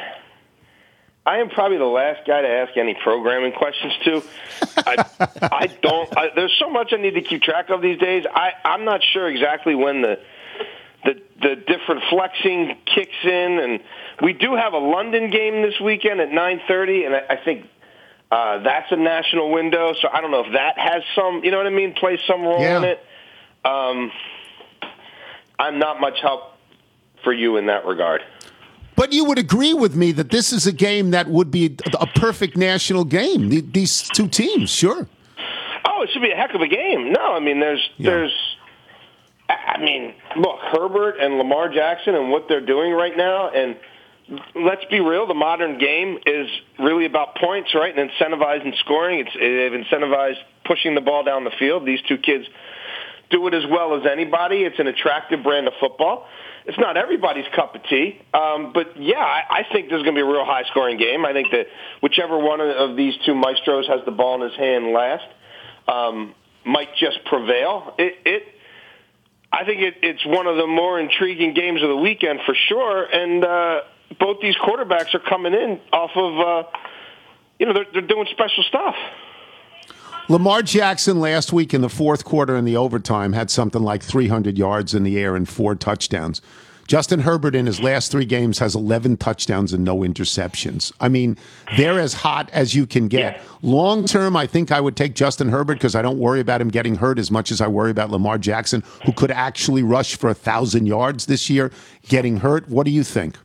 I 1.26 1.38
am 1.38 1.50
probably 1.50 1.78
the 1.78 1.84
last 1.84 2.26
guy 2.26 2.40
to 2.40 2.48
ask 2.48 2.76
any 2.76 2.94
programming 2.94 3.52
questions 3.52 3.92
to. 4.04 4.22
I, 4.78 5.04
I 5.42 5.66
don't. 5.82 6.16
I, 6.16 6.28
there's 6.34 6.56
so 6.58 6.70
much 6.70 6.92
I 6.92 6.96
need 6.96 7.14
to 7.14 7.22
keep 7.22 7.42
track 7.42 7.70
of 7.70 7.82
these 7.82 7.98
days. 7.98 8.24
I 8.32 8.52
I'm 8.64 8.84
not 8.84 9.00
sure 9.12 9.28
exactly 9.28 9.74
when 9.74 10.02
the 10.02 10.18
the 11.04 11.20
the 11.40 11.56
different 11.56 12.02
flexing 12.10 12.78
kicks 12.94 13.16
in, 13.24 13.58
and 13.58 13.80
we 14.22 14.32
do 14.32 14.54
have 14.54 14.72
a 14.72 14.78
London 14.78 15.30
game 15.30 15.62
this 15.62 15.78
weekend 15.80 16.20
at 16.20 16.28
9:30, 16.28 17.06
and 17.06 17.14
I, 17.16 17.22
I 17.30 17.36
think. 17.44 17.66
Uh, 18.30 18.62
that's 18.62 18.92
a 18.92 18.96
national 18.96 19.50
window, 19.50 19.92
so 20.00 20.08
I 20.12 20.20
don't 20.20 20.30
know 20.30 20.44
if 20.44 20.52
that 20.52 20.78
has 20.78 21.02
some, 21.16 21.42
you 21.42 21.50
know 21.50 21.56
what 21.56 21.66
I 21.66 21.70
mean, 21.70 21.94
plays 21.94 22.20
some 22.26 22.42
role 22.42 22.62
in 22.62 22.84
it. 22.84 23.04
Um, 23.64 24.12
I'm 25.58 25.78
not 25.78 26.00
much 26.00 26.20
help 26.22 26.54
for 27.24 27.32
you 27.32 27.56
in 27.56 27.66
that 27.66 27.84
regard. 27.84 28.22
But 28.94 29.12
you 29.12 29.24
would 29.24 29.38
agree 29.38 29.74
with 29.74 29.96
me 29.96 30.12
that 30.12 30.30
this 30.30 30.52
is 30.52 30.66
a 30.66 30.72
game 30.72 31.10
that 31.10 31.26
would 31.28 31.50
be 31.50 31.76
a 31.98 32.06
perfect 32.06 32.56
national 32.56 33.04
game. 33.04 33.48
These 33.72 34.02
two 34.08 34.28
teams, 34.28 34.70
sure. 34.70 35.08
Oh, 35.84 36.02
it 36.02 36.10
should 36.12 36.22
be 36.22 36.30
a 36.30 36.36
heck 36.36 36.54
of 36.54 36.60
a 36.60 36.68
game. 36.68 37.12
No, 37.12 37.32
I 37.34 37.40
mean, 37.40 37.60
there's, 37.60 37.90
there's, 37.98 38.56
I 39.48 39.54
I 39.74 39.80
mean, 39.82 40.14
look, 40.36 40.60
Herbert 40.60 41.16
and 41.20 41.38
Lamar 41.38 41.68
Jackson 41.72 42.14
and 42.14 42.30
what 42.30 42.46
they're 42.46 42.64
doing 42.64 42.92
right 42.92 43.16
now, 43.16 43.50
and 43.50 43.76
let's 44.54 44.84
be 44.90 45.00
real, 45.00 45.26
the 45.26 45.34
modern 45.34 45.78
game 45.78 46.18
is 46.24 46.48
really 46.78 47.06
about 47.06 47.36
points, 47.36 47.74
right, 47.74 47.96
and 47.96 48.10
incentivizing 48.10 48.78
scoring. 48.80 49.20
It's 49.26 49.32
they've 49.34 50.00
incentivized 50.00 50.38
pushing 50.64 50.94
the 50.94 51.00
ball 51.00 51.24
down 51.24 51.44
the 51.44 51.52
field. 51.58 51.86
These 51.86 52.00
two 52.08 52.18
kids 52.18 52.44
do 53.30 53.46
it 53.46 53.54
as 53.54 53.64
well 53.70 53.96
as 53.98 54.06
anybody. 54.10 54.62
It's 54.62 54.78
an 54.78 54.86
attractive 54.86 55.42
brand 55.42 55.66
of 55.66 55.74
football. 55.80 56.26
It's 56.66 56.78
not 56.78 56.96
everybody's 56.96 57.46
cup 57.56 57.74
of 57.74 57.82
tea, 57.84 58.20
um, 58.34 58.72
but 58.74 59.00
yeah, 59.00 59.16
I, 59.16 59.42
I 59.50 59.62
think 59.72 59.88
this 59.88 59.96
is 59.96 60.02
going 60.02 60.14
to 60.14 60.18
be 60.18 60.20
a 60.20 60.30
real 60.30 60.44
high-scoring 60.44 60.98
game. 60.98 61.24
I 61.24 61.32
think 61.32 61.50
that 61.52 61.66
whichever 62.02 62.38
one 62.38 62.60
of, 62.60 62.96
these 62.96 63.14
two 63.24 63.34
maestros 63.34 63.88
has 63.88 64.00
the 64.04 64.10
ball 64.10 64.34
in 64.36 64.50
his 64.50 64.58
hand 64.58 64.92
last 64.92 65.24
um, 65.88 66.34
might 66.64 66.94
just 66.96 67.24
prevail. 67.24 67.94
It, 67.98 68.14
it 68.26 68.42
I 69.52 69.64
think 69.64 69.80
it, 69.80 69.94
it's 70.02 70.24
one 70.26 70.46
of 70.46 70.56
the 70.56 70.66
more 70.66 71.00
intriguing 71.00 71.54
games 71.54 71.82
of 71.82 71.88
the 71.88 71.96
weekend 71.96 72.40
for 72.44 72.54
sure. 72.68 73.04
And 73.04 73.44
uh, 73.44 73.80
both 74.18 74.40
these 74.40 74.56
quarterbacks 74.56 75.14
are 75.14 75.20
coming 75.20 75.54
in 75.54 75.80
off 75.92 76.10
of, 76.14 76.38
uh, 76.38 76.68
you 77.58 77.66
know, 77.66 77.72
they're, 77.72 77.86
they're 77.92 78.02
doing 78.02 78.26
special 78.30 78.62
stuff. 78.64 78.94
Lamar 80.28 80.62
Jackson 80.62 81.18
last 81.18 81.52
week 81.52 81.74
in 81.74 81.80
the 81.80 81.88
fourth 81.88 82.24
quarter 82.24 82.56
in 82.56 82.64
the 82.64 82.76
overtime 82.76 83.32
had 83.32 83.50
something 83.50 83.82
like 83.82 84.02
300 84.02 84.56
yards 84.56 84.94
in 84.94 85.02
the 85.02 85.18
air 85.18 85.34
and 85.34 85.48
four 85.48 85.74
touchdowns. 85.74 86.40
Justin 86.86 87.20
Herbert 87.20 87.54
in 87.54 87.66
his 87.66 87.80
last 87.80 88.10
three 88.10 88.24
games 88.24 88.58
has 88.58 88.74
11 88.74 89.16
touchdowns 89.18 89.72
and 89.72 89.84
no 89.84 89.98
interceptions. 89.98 90.92
I 90.98 91.08
mean, 91.08 91.38
they're 91.76 92.00
as 92.00 92.14
hot 92.14 92.50
as 92.52 92.74
you 92.74 92.84
can 92.84 93.06
get. 93.06 93.40
Long 93.62 94.06
term, 94.06 94.36
I 94.36 94.48
think 94.48 94.72
I 94.72 94.80
would 94.80 94.96
take 94.96 95.14
Justin 95.14 95.50
Herbert 95.50 95.74
because 95.74 95.94
I 95.94 96.02
don't 96.02 96.18
worry 96.18 96.40
about 96.40 96.60
him 96.60 96.68
getting 96.68 96.96
hurt 96.96 97.20
as 97.20 97.30
much 97.30 97.52
as 97.52 97.60
I 97.60 97.68
worry 97.68 97.92
about 97.92 98.10
Lamar 98.10 98.38
Jackson, 98.38 98.82
who 99.06 99.12
could 99.12 99.30
actually 99.30 99.84
rush 99.84 100.16
for 100.16 100.30
a 100.30 100.34
thousand 100.34 100.86
yards 100.86 101.26
this 101.26 101.48
year, 101.48 101.70
getting 102.08 102.38
hurt. 102.38 102.68
What 102.68 102.86
do 102.86 102.90
you 102.90 103.04
think? 103.04 103.36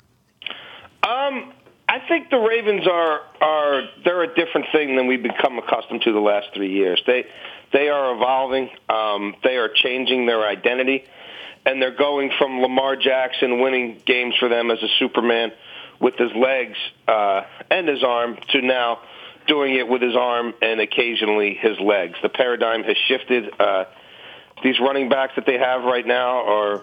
I 1.95 2.05
think 2.09 2.29
the 2.29 2.37
Ravens 2.37 2.85
are 2.85 3.21
are 3.39 3.83
they're 4.03 4.23
a 4.23 4.35
different 4.35 4.67
thing 4.73 4.97
than 4.97 5.07
we've 5.07 5.23
become 5.23 5.57
accustomed 5.57 6.01
to 6.01 6.11
the 6.11 6.19
last 6.19 6.47
three 6.53 6.73
years. 6.73 7.01
They 7.07 7.25
they 7.71 7.87
are 7.87 8.13
evolving. 8.13 8.69
Um, 8.89 9.33
they 9.45 9.55
are 9.55 9.69
changing 9.69 10.25
their 10.25 10.45
identity, 10.45 11.05
and 11.65 11.81
they're 11.81 11.95
going 11.95 12.31
from 12.37 12.61
Lamar 12.61 12.97
Jackson 12.97 13.61
winning 13.61 14.01
games 14.05 14.35
for 14.37 14.49
them 14.49 14.71
as 14.71 14.83
a 14.83 14.89
Superman 14.99 15.53
with 16.01 16.15
his 16.15 16.33
legs 16.35 16.77
uh, 17.07 17.43
and 17.71 17.87
his 17.87 18.03
arm 18.03 18.39
to 18.49 18.61
now 18.61 18.99
doing 19.47 19.75
it 19.75 19.87
with 19.87 20.01
his 20.01 20.17
arm 20.17 20.53
and 20.61 20.81
occasionally 20.81 21.53
his 21.53 21.79
legs. 21.79 22.17
The 22.21 22.27
paradigm 22.27 22.83
has 22.83 22.97
shifted. 23.07 23.53
Uh, 23.57 23.85
these 24.63 24.81
running 24.81 25.07
backs 25.07 25.33
that 25.37 25.45
they 25.45 25.57
have 25.57 25.83
right 25.85 26.05
now 26.05 26.45
are 26.45 26.81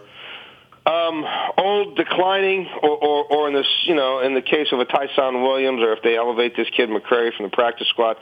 um, 0.85 1.25
old, 1.57 1.97
declining, 1.97 2.69
or, 2.83 2.91
or, 2.91 3.25
or 3.25 3.49
in 3.49 3.55
this, 3.55 3.67
you 3.85 3.95
know, 3.95 4.21
in 4.21 4.35
the 4.35 4.43
case 4.43 4.69
of 4.73 4.81
a 4.81 4.85
Ty'Son 4.85 5.43
Williams, 5.43 5.81
or 5.81 5.93
if 5.93 6.03
they 6.03 6.17
elevate 6.17 6.57
this 6.57 6.69
kid 6.71 6.89
McCrary 6.89 7.35
from 7.35 7.45
the 7.45 7.51
practice 7.51 7.87
squad, 7.89 8.17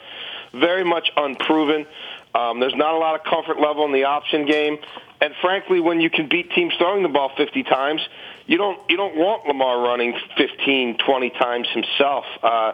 very 0.53 0.85
much 0.85 1.11
unproven. 1.17 1.87
Um, 2.35 2.61
there's 2.61 2.75
not 2.75 2.95
a 2.95 2.99
lot 2.99 3.19
of 3.19 3.25
comfort 3.25 3.61
level 3.61 3.87
in 3.87 3.93
the 3.93 4.05
option 4.05 4.47
game, 4.47 4.79
and 5.21 5.35
frankly, 5.41 5.81
when 5.81 6.01
you 6.01 6.11
can 6.11 6.29
beat 6.29 6.51
teams 6.53 6.75
throwing 6.79 7.03
the 7.03 7.09
ball 7.09 7.33
50 7.37 7.63
times, 7.65 8.01
you 8.47 8.57
don't 8.57 8.79
you 8.89 8.97
don't 8.97 9.17
want 9.17 9.47
Lamar 9.47 9.81
running 9.81 10.15
15, 10.37 10.99
20 10.99 11.31
times 11.31 11.69
himself. 11.73 12.25
Uh, 12.43 12.73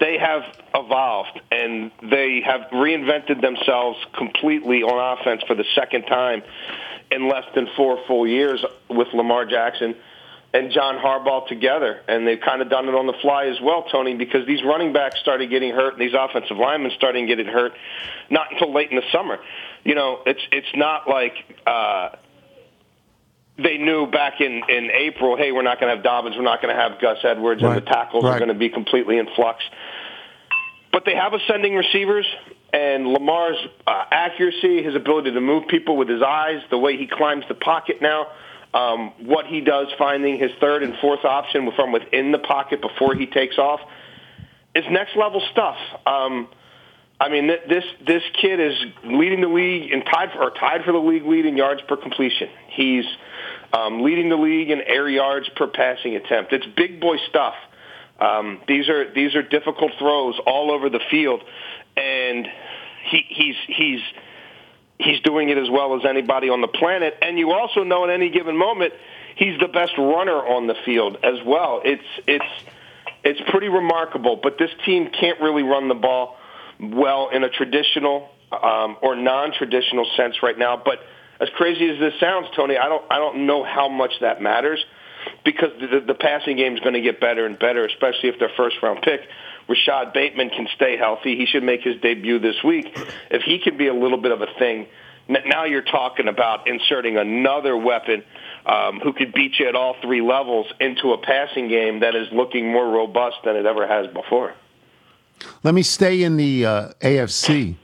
they 0.00 0.18
have 0.18 0.42
evolved 0.74 1.40
and 1.52 1.92
they 2.02 2.42
have 2.44 2.62
reinvented 2.72 3.40
themselves 3.40 3.98
completely 4.16 4.82
on 4.82 5.18
offense 5.18 5.42
for 5.46 5.54
the 5.54 5.64
second 5.74 6.02
time 6.02 6.42
in 7.14 7.28
less 7.28 7.44
than 7.54 7.68
four 7.76 7.98
full 8.06 8.26
years 8.26 8.64
with 8.90 9.08
Lamar 9.14 9.44
Jackson 9.46 9.94
and 10.52 10.70
John 10.70 10.96
Harbaugh 10.98 11.46
together. 11.48 12.00
And 12.06 12.26
they've 12.26 12.40
kind 12.40 12.62
of 12.62 12.70
done 12.70 12.88
it 12.88 12.94
on 12.94 13.06
the 13.06 13.14
fly 13.22 13.46
as 13.46 13.60
well, 13.60 13.84
Tony, 13.90 14.14
because 14.14 14.46
these 14.46 14.62
running 14.62 14.92
backs 14.92 15.18
started 15.20 15.50
getting 15.50 15.72
hurt 15.74 15.94
and 15.94 16.02
these 16.02 16.14
offensive 16.18 16.56
linemen 16.56 16.92
started 16.96 17.26
getting 17.26 17.46
hurt 17.46 17.72
not 18.30 18.52
until 18.52 18.72
late 18.72 18.90
in 18.90 18.96
the 18.96 19.02
summer. 19.12 19.38
You 19.84 19.94
know, 19.94 20.20
it's 20.26 20.40
it's 20.52 20.74
not 20.74 21.08
like 21.08 21.34
uh 21.66 22.10
they 23.56 23.78
knew 23.78 24.06
back 24.06 24.40
in, 24.40 24.62
in 24.68 24.90
April, 24.90 25.36
hey, 25.36 25.52
we're 25.52 25.62
not 25.62 25.78
going 25.78 25.88
to 25.88 25.94
have 25.94 26.02
Dobbins, 26.02 26.34
we're 26.36 26.42
not 26.42 26.60
going 26.60 26.74
to 26.74 26.80
have 26.80 27.00
Gus 27.00 27.18
Edwards, 27.22 27.62
and 27.62 27.76
the 27.76 27.80
tackles 27.82 28.24
Right. 28.24 28.34
are 28.34 28.38
going 28.40 28.48
to 28.48 28.54
be 28.58 28.68
completely 28.68 29.16
in 29.18 29.28
flux. 29.36 29.62
But 30.90 31.04
they 31.04 31.14
have 31.14 31.34
ascending 31.34 31.76
receivers, 31.76 32.26
and 32.74 33.06
Lamar's 33.06 33.56
uh, 33.86 34.04
accuracy, 34.10 34.82
his 34.82 34.96
ability 34.96 35.30
to 35.30 35.40
move 35.40 35.68
people 35.68 35.96
with 35.96 36.08
his 36.08 36.22
eyes, 36.22 36.60
the 36.70 36.78
way 36.78 36.96
he 36.96 37.06
climbs 37.06 37.44
the 37.48 37.54
pocket 37.54 38.02
now, 38.02 38.26
um, 38.74 39.12
what 39.26 39.46
he 39.46 39.60
does 39.60 39.86
finding 39.96 40.40
his 40.40 40.50
third 40.60 40.82
and 40.82 40.94
fourth 41.00 41.24
option 41.24 41.70
from 41.76 41.92
within 41.92 42.32
the 42.32 42.40
pocket 42.40 42.80
before 42.80 43.14
he 43.14 43.26
takes 43.26 43.58
off, 43.58 43.78
is 44.74 44.84
next 44.90 45.16
level 45.16 45.40
stuff. 45.52 45.76
Um, 46.04 46.48
I 47.20 47.28
mean, 47.28 47.46
th- 47.46 47.60
this 47.68 47.84
this 48.04 48.22
kid 48.42 48.58
is 48.58 48.74
leading 49.04 49.40
the 49.40 49.46
league 49.46 49.92
and 49.92 50.02
tied 50.04 50.32
for 50.32 50.42
or 50.42 50.50
tied 50.50 50.84
for 50.84 50.90
the 50.90 50.98
league 50.98 51.24
lead 51.24 51.46
in 51.46 51.56
yards 51.56 51.80
per 51.86 51.96
completion. 51.96 52.48
He's 52.70 53.04
um, 53.72 54.02
leading 54.02 54.30
the 54.30 54.36
league 54.36 54.70
in 54.70 54.80
air 54.80 55.08
yards 55.08 55.48
per 55.54 55.68
passing 55.68 56.16
attempt. 56.16 56.52
It's 56.52 56.66
big 56.76 57.00
boy 57.00 57.18
stuff. 57.28 57.54
Um, 58.20 58.60
these 58.66 58.88
are 58.88 59.14
these 59.14 59.36
are 59.36 59.42
difficult 59.42 59.92
throws 60.00 60.34
all 60.44 60.72
over 60.72 60.90
the 60.90 61.00
field, 61.08 61.42
and 61.96 62.48
he, 63.04 63.24
he's 63.28 63.56
he's 63.68 64.00
he's 64.98 65.20
doing 65.20 65.48
it 65.48 65.58
as 65.58 65.68
well 65.70 65.96
as 65.96 66.04
anybody 66.04 66.48
on 66.48 66.60
the 66.60 66.68
planet. 66.68 67.16
And 67.20 67.38
you 67.38 67.52
also 67.52 67.82
know 67.82 68.04
at 68.04 68.10
any 68.10 68.30
given 68.30 68.56
moment 68.56 68.94
he's 69.36 69.58
the 69.60 69.68
best 69.68 69.92
runner 69.98 70.36
on 70.36 70.66
the 70.66 70.74
field 70.84 71.18
as 71.22 71.44
well. 71.44 71.82
It's 71.84 72.04
it's 72.26 72.44
it's 73.22 73.40
pretty 73.50 73.68
remarkable. 73.68 74.36
But 74.42 74.58
this 74.58 74.70
team 74.84 75.10
can't 75.10 75.40
really 75.40 75.62
run 75.62 75.88
the 75.88 75.94
ball 75.94 76.36
well 76.80 77.30
in 77.30 77.44
a 77.44 77.48
traditional 77.48 78.30
um, 78.52 78.96
or 79.02 79.16
non-traditional 79.16 80.06
sense 80.16 80.42
right 80.42 80.58
now. 80.58 80.80
But 80.82 81.00
as 81.40 81.48
crazy 81.56 81.88
as 81.88 81.98
this 81.98 82.14
sounds, 82.20 82.46
Tony, 82.54 82.76
I 82.76 82.88
don't 82.88 83.04
I 83.10 83.18
don't 83.18 83.46
know 83.46 83.64
how 83.64 83.88
much 83.88 84.12
that 84.20 84.40
matters 84.40 84.84
because 85.44 85.70
the, 85.80 86.00
the 86.00 86.14
passing 86.14 86.56
game 86.56 86.74
is 86.74 86.80
going 86.80 86.94
to 86.94 87.00
get 87.00 87.20
better 87.20 87.46
and 87.46 87.58
better, 87.58 87.84
especially 87.86 88.28
if 88.28 88.38
their 88.38 88.50
first 88.56 88.76
round 88.82 89.02
pick. 89.02 89.20
Rashod 89.68 90.12
Bateman 90.12 90.50
can 90.50 90.68
stay 90.74 90.96
healthy. 90.96 91.36
He 91.36 91.46
should 91.46 91.62
make 91.62 91.82
his 91.82 92.00
debut 92.00 92.38
this 92.38 92.62
week. 92.62 92.86
If 93.30 93.42
he 93.42 93.58
can 93.58 93.76
be 93.76 93.88
a 93.88 93.94
little 93.94 94.18
bit 94.18 94.32
of 94.32 94.42
a 94.42 94.46
thing, 94.58 94.86
now 95.28 95.64
you're 95.64 95.82
talking 95.82 96.28
about 96.28 96.68
inserting 96.68 97.16
another 97.16 97.76
weapon 97.76 98.22
um, 98.66 99.00
who 99.00 99.12
could 99.12 99.32
beat 99.32 99.58
you 99.58 99.68
at 99.68 99.74
all 99.74 99.96
three 100.02 100.20
levels 100.20 100.66
into 100.80 101.12
a 101.12 101.18
passing 101.18 101.68
game 101.68 102.00
that 102.00 102.14
is 102.14 102.28
looking 102.32 102.70
more 102.70 102.88
robust 102.88 103.36
than 103.44 103.56
it 103.56 103.66
ever 103.66 103.86
has 103.86 104.06
before. 104.12 104.54
Let 105.62 105.74
me 105.74 105.82
stay 105.82 106.22
in 106.22 106.36
the 106.36 106.66
uh, 106.66 106.88
AFC. 107.00 107.76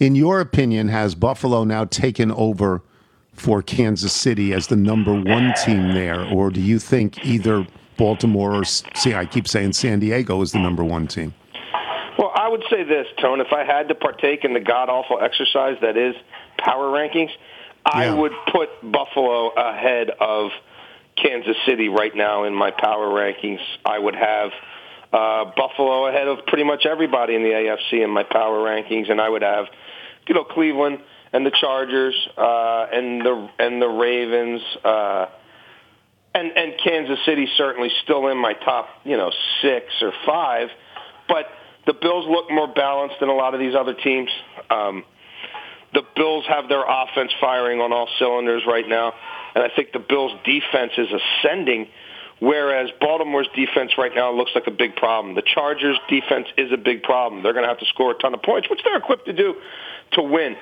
In 0.00 0.14
your 0.14 0.40
opinion, 0.40 0.88
has 0.88 1.14
Buffalo 1.14 1.64
now 1.64 1.84
taken 1.84 2.30
over 2.32 2.82
for 3.32 3.62
Kansas 3.62 4.12
City 4.12 4.52
as 4.52 4.68
the 4.68 4.76
number 4.76 5.12
one 5.12 5.52
team 5.64 5.92
there, 5.92 6.24
or 6.24 6.50
do 6.50 6.60
you 6.60 6.78
think 6.78 7.24
either 7.24 7.66
Baltimore 7.96 8.54
or 8.54 8.64
see, 8.64 9.14
I 9.14 9.24
keep 9.26 9.46
saying 9.48 9.72
San 9.74 10.00
Diego 10.00 10.40
is 10.42 10.52
the 10.52 10.58
number 10.58 10.84
one 10.84 11.06
team? 11.06 11.34
Well, 12.18 12.32
I 12.34 12.48
would 12.48 12.62
say 12.70 12.84
this, 12.84 13.06
Tone. 13.20 13.40
If 13.40 13.52
I 13.52 13.64
had 13.64 13.88
to 13.88 13.94
partake 13.94 14.44
in 14.44 14.54
the 14.54 14.60
god 14.60 14.88
awful 14.88 15.18
exercise 15.20 15.76
that 15.80 15.96
is 15.96 16.14
power 16.58 16.86
rankings, 16.88 17.30
I 17.84 18.06
Yeah. 18.06 18.14
would 18.14 18.32
put 18.52 18.68
Buffalo 18.82 19.48
ahead 19.48 20.10
of 20.10 20.50
Kansas 21.16 21.56
City 21.66 21.88
right 21.88 22.14
now 22.14 22.44
in 22.44 22.54
my 22.54 22.70
power 22.70 23.08
rankings. 23.08 23.60
I 23.84 23.98
would 23.98 24.14
have 24.14 24.50
uh, 25.12 25.44
Buffalo 25.56 26.06
ahead 26.08 26.26
of 26.26 26.44
pretty 26.46 26.64
much 26.64 26.86
everybody 26.86 27.34
in 27.36 27.42
the 27.44 27.50
AFC 27.50 28.02
in 28.02 28.10
my 28.10 28.24
power 28.24 28.58
rankings, 28.58 29.10
and 29.10 29.20
I 29.20 29.28
would 29.28 29.42
have, 29.42 29.66
you 30.26 30.34
know, 30.34 30.42
Cleveland 30.44 30.98
and 31.32 31.46
the 31.46 31.52
Chargers 31.52 32.14
uh, 32.36 32.86
and 32.92 33.20
the 33.24 33.48
and 33.58 33.80
the 33.82 33.88
Ravens. 33.88 34.60
Uh, 34.84 35.26
and 36.34 36.52
and 36.56 36.74
Kansas 36.82 37.18
City 37.24 37.48
certainly 37.56 37.90
still 38.02 38.28
in 38.28 38.36
my 38.36 38.52
top, 38.52 38.88
you 39.04 39.16
know, 39.16 39.30
six 39.62 39.86
or 40.02 40.12
five, 40.26 40.68
but 41.28 41.46
the 41.86 41.94
Bills 41.94 42.26
look 42.28 42.50
more 42.50 42.66
balanced 42.66 43.16
than 43.20 43.28
a 43.28 43.34
lot 43.34 43.54
of 43.54 43.60
these 43.60 43.74
other 43.74 43.94
teams. 43.94 44.30
Um, 44.70 45.04
the 45.92 46.02
Bills 46.16 46.44
have 46.48 46.68
their 46.68 46.82
offense 46.82 47.32
firing 47.40 47.80
on 47.80 47.92
all 47.92 48.08
cylinders 48.18 48.62
right 48.66 48.88
now, 48.88 49.12
and 49.54 49.62
I 49.62 49.68
think 49.74 49.92
the 49.92 50.00
Bills' 50.00 50.32
defense 50.44 50.92
is 50.98 51.08
ascending, 51.12 51.86
whereas 52.40 52.90
Baltimore's 53.00 53.48
defense 53.54 53.92
right 53.96 54.12
now 54.12 54.32
looks 54.32 54.50
like 54.54 54.66
a 54.66 54.72
big 54.72 54.96
problem. 54.96 55.36
The 55.36 55.42
Chargers' 55.42 55.98
defense 56.08 56.48
is 56.58 56.72
a 56.72 56.76
big 56.76 57.04
problem. 57.04 57.42
They're 57.42 57.52
going 57.52 57.64
to 57.64 57.68
have 57.68 57.78
to 57.78 57.86
score 57.86 58.10
a 58.10 58.18
ton 58.18 58.34
of 58.34 58.42
points, 58.42 58.68
which 58.68 58.80
they're 58.82 58.96
equipped 58.96 59.26
to 59.26 59.32
do 59.32 59.54
to 60.12 60.22
win. 60.22 60.56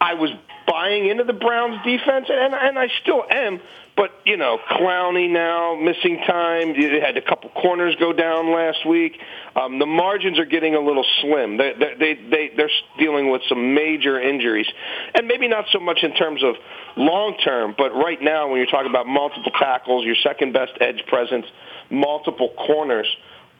I 0.00 0.14
was 0.14 0.30
buying 0.68 1.08
into 1.08 1.24
the 1.24 1.32
Browns' 1.32 1.82
defense, 1.84 2.26
and 2.28 2.54
and 2.54 2.78
I 2.78 2.88
still 3.02 3.24
am. 3.28 3.60
But 3.96 4.10
you 4.26 4.36
know, 4.36 4.58
Clowney 4.72 5.30
now 5.30 5.74
missing 5.74 6.18
time. 6.26 6.74
They 6.74 7.00
had 7.00 7.16
a 7.16 7.22
couple 7.22 7.48
corners 7.50 7.96
go 7.98 8.12
down 8.12 8.52
last 8.52 8.84
week. 8.86 9.18
Um, 9.54 9.78
the 9.78 9.86
margins 9.86 10.38
are 10.38 10.44
getting 10.44 10.74
a 10.74 10.80
little 10.80 11.04
slim. 11.22 11.56
They 11.56 11.72
they 11.78 11.94
they 11.98 12.14
they- 12.30 12.52
they're 12.56 12.70
dealing 12.98 13.30
with 13.30 13.40
some 13.48 13.74
major 13.74 14.20
injuries, 14.20 14.66
and 15.14 15.26
maybe 15.26 15.48
not 15.48 15.64
so 15.72 15.80
much 15.80 16.02
in 16.02 16.12
terms 16.14 16.44
of 16.44 16.56
long 16.96 17.36
term, 17.42 17.74
but 17.76 17.94
right 17.94 18.20
now 18.20 18.48
when 18.48 18.58
you're 18.58 18.66
talking 18.70 18.90
about 18.90 19.06
multiple 19.06 19.52
tackles, 19.58 20.04
your 20.04 20.14
second 20.22 20.52
best 20.52 20.72
edge 20.80 21.02
presence, 21.06 21.46
multiple 21.90 22.52
corners, 22.66 23.06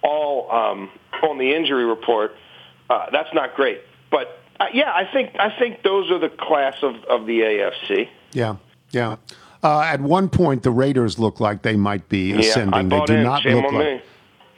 all 0.02 0.50
um, 0.52 0.90
on 1.22 1.38
the 1.38 1.54
injury 1.54 1.84
report, 1.86 2.32
uh, 2.90 3.06
that's 3.10 3.32
not 3.32 3.54
great. 3.54 3.80
But 4.10 4.38
uh, 4.60 4.66
yeah, 4.74 4.90
I 4.94 5.04
think 5.10 5.30
I 5.38 5.50
think 5.58 5.82
those 5.82 6.10
are 6.10 6.18
the 6.18 6.28
class 6.30 6.74
of, 6.82 6.94
of 7.04 7.26
the 7.26 7.40
AFC. 7.40 8.08
Yeah, 8.32 8.56
yeah. 8.90 9.16
Uh, 9.66 9.80
at 9.82 10.00
one 10.00 10.28
point, 10.28 10.62
the 10.62 10.70
Raiders 10.70 11.18
look 11.18 11.40
like 11.40 11.62
they 11.62 11.74
might 11.74 12.08
be 12.08 12.30
Yeah, 12.30 12.38
ascending. 12.38 12.88
They 12.88 13.04
do 13.04 13.14
in. 13.14 13.22
not 13.24 13.42
Shame 13.42 13.56
look 13.56 13.72
like. 13.72 13.84
me. 13.84 14.00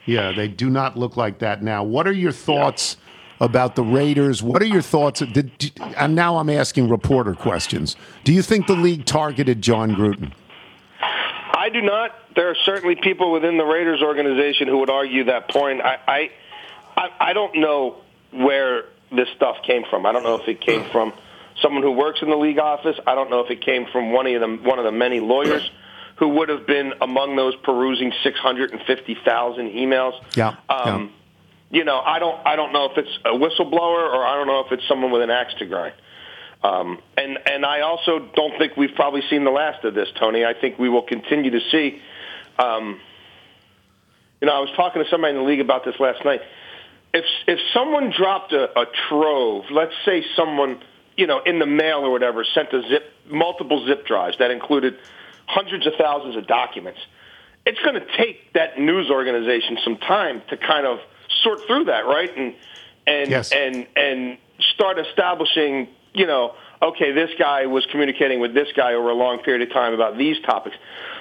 Yeah, 0.05 0.31
they 0.35 0.47
do 0.47 0.69
not 0.69 0.97
look 0.97 1.17
like 1.17 1.39
that 1.39 1.63
now. 1.63 1.83
What 1.83 2.07
are 2.07 2.11
your 2.13 2.31
thoughts 2.31 2.95
about 3.39 3.75
the 3.75 3.81
Raiders? 3.83 4.43
What 4.43 4.61
are 4.61 4.65
your 4.67 4.83
thoughts? 4.83 5.21
Did, 5.21 5.57
did- 5.57 5.79
and 5.97 6.13
now 6.13 6.37
I'm 6.37 6.49
asking 6.49 6.89
reporter 6.89 7.33
questions. 7.33 7.95
Do 8.23 8.31
you 8.33 8.43
think 8.43 8.67
the 8.67 8.75
league 8.75 9.05
targeted 9.05 9.63
John 9.63 9.95
Gruden? 9.95 10.31
I 11.01 11.69
do 11.73 11.81
not. 11.81 12.11
There 12.35 12.47
are 12.49 12.55
certainly 12.63 12.95
people 12.95 13.31
within 13.31 13.57
the 13.57 13.65
Raiders 13.65 14.03
organization 14.03 14.67
who 14.67 14.77
would 14.77 14.91
argue 14.91 15.23
that 15.23 15.49
point. 15.49 15.81
I, 15.81 15.97
I, 16.07 16.29
I, 16.95 17.09
I 17.29 17.33
don't 17.33 17.55
know 17.55 17.95
where 18.31 18.83
this 19.11 19.27
stuff 19.35 19.57
came 19.65 19.83
from. 19.89 20.05
I 20.05 20.11
don't 20.11 20.23
know 20.23 20.35
if 20.35 20.47
it 20.47 20.61
came 20.61 20.83
from 20.91 21.13
someone 21.61 21.83
who 21.83 21.91
works 21.91 22.21
in 22.21 22.29
the 22.29 22.35
league 22.35 22.59
office. 22.59 22.97
I 23.05 23.15
don't 23.15 23.29
know 23.29 23.41
if 23.41 23.51
it 23.51 23.61
came 23.61 23.85
from 23.91 24.11
one 24.11 24.27
of 24.27 24.41
them, 24.41 24.63
one 24.63 24.79
of 24.79 24.85
the 24.85 24.91
many 24.91 25.19
lawyers 25.19 25.69
who 26.17 26.29
would 26.29 26.49
have 26.49 26.67
been 26.67 26.93
among 27.01 27.35
those 27.35 27.55
perusing 27.57 28.11
650,000 28.23 29.69
emails. 29.69 30.13
Yeah. 30.35 30.55
Um, 30.69 31.13
You 31.71 31.83
know, 31.83 31.99
I 31.99 32.17
don't, 32.17 32.39
I 32.47 32.55
don't 32.55 32.73
know 32.73 32.85
if 32.85 32.97
it's 32.97 33.19
a 33.23 33.29
whistleblower 33.29 34.11
or 34.13 34.25
I 34.25 34.35
don't 34.35 34.47
know 34.47 34.61
if 34.61 34.71
it's 34.71 34.87
someone 34.87 35.11
with 35.11 35.21
an 35.21 35.29
axe 35.29 35.53
to 35.59 35.65
grind. 35.65 35.93
Um, 36.63 36.99
and 37.15 37.37
and 37.45 37.65
I 37.65 37.81
also 37.81 38.19
don't 38.35 38.57
think 38.57 38.75
we've 38.75 38.95
probably 38.95 39.21
seen 39.29 39.45
the 39.45 39.51
last 39.51 39.85
of 39.85 39.93
this, 39.93 40.09
Tony. 40.19 40.43
I 40.43 40.53
think 40.53 40.77
we 40.77 40.89
will 40.89 41.03
continue 41.03 41.51
to 41.51 41.61
see. 41.71 42.01
Um, 42.57 42.99
you 44.41 44.47
know, 44.47 44.53
I 44.53 44.59
was 44.59 44.69
talking 44.75 45.01
to 45.03 45.09
somebody 45.09 45.35
in 45.35 45.43
the 45.43 45.47
league 45.47 45.61
about 45.61 45.85
this 45.85 45.95
last 45.99 46.25
night. 46.25 46.41
If 47.13 47.23
if 47.47 47.59
someone 47.73 48.11
dropped 48.11 48.51
a, 48.51 48.77
a 48.77 48.85
trove, 49.07 49.65
let's 49.71 49.93
say 50.05 50.25
someone 50.35 50.81
you 51.19 51.27
know 51.27 51.41
in 51.43 51.59
the 51.59 51.65
mail 51.65 51.99
or 51.99 52.11
whatever 52.11 52.43
sent 52.43 52.71
a 52.73 52.81
zip 52.89 53.03
multiple 53.29 53.85
zip 53.85 54.07
drives 54.07 54.37
that 54.39 54.51
included 54.51 54.97
hundreds 55.45 55.85
of 55.85 55.93
thousands 55.97 56.35
of 56.35 56.47
documents, 56.47 56.99
it's 57.65 57.79
going 57.81 57.95
to 57.95 58.05
take 58.17 58.53
that 58.53 58.79
news 58.79 59.09
organization 59.09 59.77
some 59.83 59.97
time 59.97 60.41
to 60.49 60.57
kind 60.57 60.85
of 60.87 60.99
sort 61.43 61.59
through 61.67 61.85
that, 61.85 62.05
right? 62.05 62.31
And 62.35 62.55
and 63.05 63.29
Yes. 63.29 63.51
and 63.51 63.85
and 63.95 64.37
start 64.73 64.97
establishing, 64.99 65.87
you 66.13 66.25
know, 66.25 66.55
okay, 66.81 67.11
this 67.11 67.31
guy 67.37 67.65
was 67.65 67.85
communicating 67.91 68.39
with 68.39 68.53
this 68.53 68.69
guy 68.75 68.93
over 68.93 69.09
a 69.09 69.13
long 69.13 69.39
period 69.39 69.67
of 69.67 69.73
time 69.73 69.93
about 69.93 70.17
these 70.17 70.39
topics. 70.41 70.77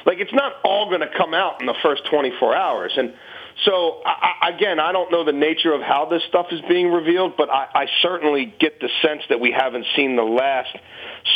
Like 0.07 0.19
it's 0.19 0.33
not 0.33 0.53
all 0.65 0.87
going 0.89 1.01
to 1.01 1.11
come 1.17 1.35
out 1.35 1.61
in 1.61 1.67
the 1.67 1.75
first 1.83 2.05
24 2.07 2.55
hours. 2.55 2.93
And 2.97 3.15
so 3.65 4.01
I, 4.05 4.51
again, 4.55 4.79
I 4.79 4.93
don't 4.93 5.11
know 5.11 5.25
the 5.25 5.33
nature 5.33 5.73
of 5.73 5.83
how 5.83 6.07
this 6.07 6.23
stuff 6.29 6.47
is 6.53 6.61
being 6.69 6.91
revealed, 6.91 7.37
but 7.37 7.51
I, 7.51 7.67
I 7.75 7.87
certainly 8.03 8.55
get 8.59 8.81
the 8.81 8.89
sense 9.03 9.23
that 9.29 9.41
we 9.41 9.51
haven't 9.51 9.87
seen 9.97 10.17
the 10.17 10.23
last 10.23 10.77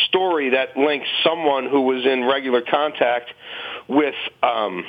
story 0.09 0.51
that 0.51 0.77
links 0.77 1.09
someone 1.25 1.69
who 1.69 1.83
was 1.83 2.05
in 2.07 2.25
regular 2.25 2.63
contact 2.63 3.31
with 3.89 4.15
um, 4.43 4.85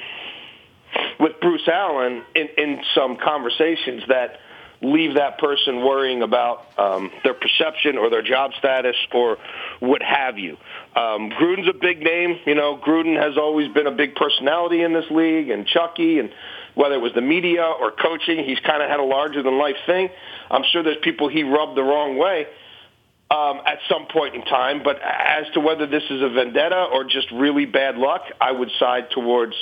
with 1.20 1.40
Bruce 1.42 1.68
Allen 1.68 2.24
in, 2.36 2.48
in 2.58 2.82
some 2.94 3.18
conversations 3.18 4.04
that 4.08 4.40
leave 4.84 5.16
that 5.16 5.40
person 5.40 5.78
worrying 5.78 6.22
about 6.22 6.66
um, 6.78 7.10
their 7.24 7.34
perception 7.34 7.98
or 7.98 8.10
their 8.10 8.22
job 8.22 8.52
status 8.60 8.96
or 9.14 9.38
what 9.80 10.04
have 10.04 10.38
you. 10.38 10.58
Um, 10.96 11.32
Gruden's 11.32 11.70
a 11.70 11.74
big 11.74 12.02
name. 12.02 12.38
You 12.46 12.56
know, 12.56 12.78
Gruden 12.78 13.20
has 13.20 13.38
always 13.38 13.72
been 13.74 13.88
a 13.88 13.92
big 13.92 14.16
personality 14.16 14.84
in 14.84 14.94
this 14.94 15.06
league, 15.10 15.50
and 15.50 15.66
Chucky, 15.66 16.20
and 16.20 16.30
whether 16.76 16.96
it 16.96 17.02
was 17.02 17.14
the 17.14 17.22
media 17.22 17.64
or 17.64 17.92
coaching, 17.92 18.44
he's 18.44 18.60
kind 18.60 18.82
of 18.82 18.90
had 18.90 19.00
a 19.00 19.04
larger 19.04 19.44
than 19.44 19.58
life 19.58 19.76
thing. 19.86 20.10
I'm 20.50 20.64
sure 20.72 20.84
there's 20.84 20.98
people 21.02 21.30
he 21.30 21.44
rubbed 21.44 21.78
the 21.78 21.84
wrong 21.84 22.18
way 22.18 22.48
um, 23.30 23.62
at 23.66 23.80
some 23.90 24.08
point 24.12 24.36
in 24.36 24.44
time. 24.44 24.82
But 24.84 25.00
as 25.02 25.46
to 25.54 25.60
whether 25.60 25.88
this 25.88 26.04
is 26.10 26.22
a 26.22 26.30
vendetta 26.30 26.88
or 26.94 27.04
just 27.04 27.32
really 27.32 27.66
bad 27.66 27.98
luck, 27.98 28.22
I 28.40 28.52
would 28.52 28.70
side 28.80 29.10
towards 29.12 29.54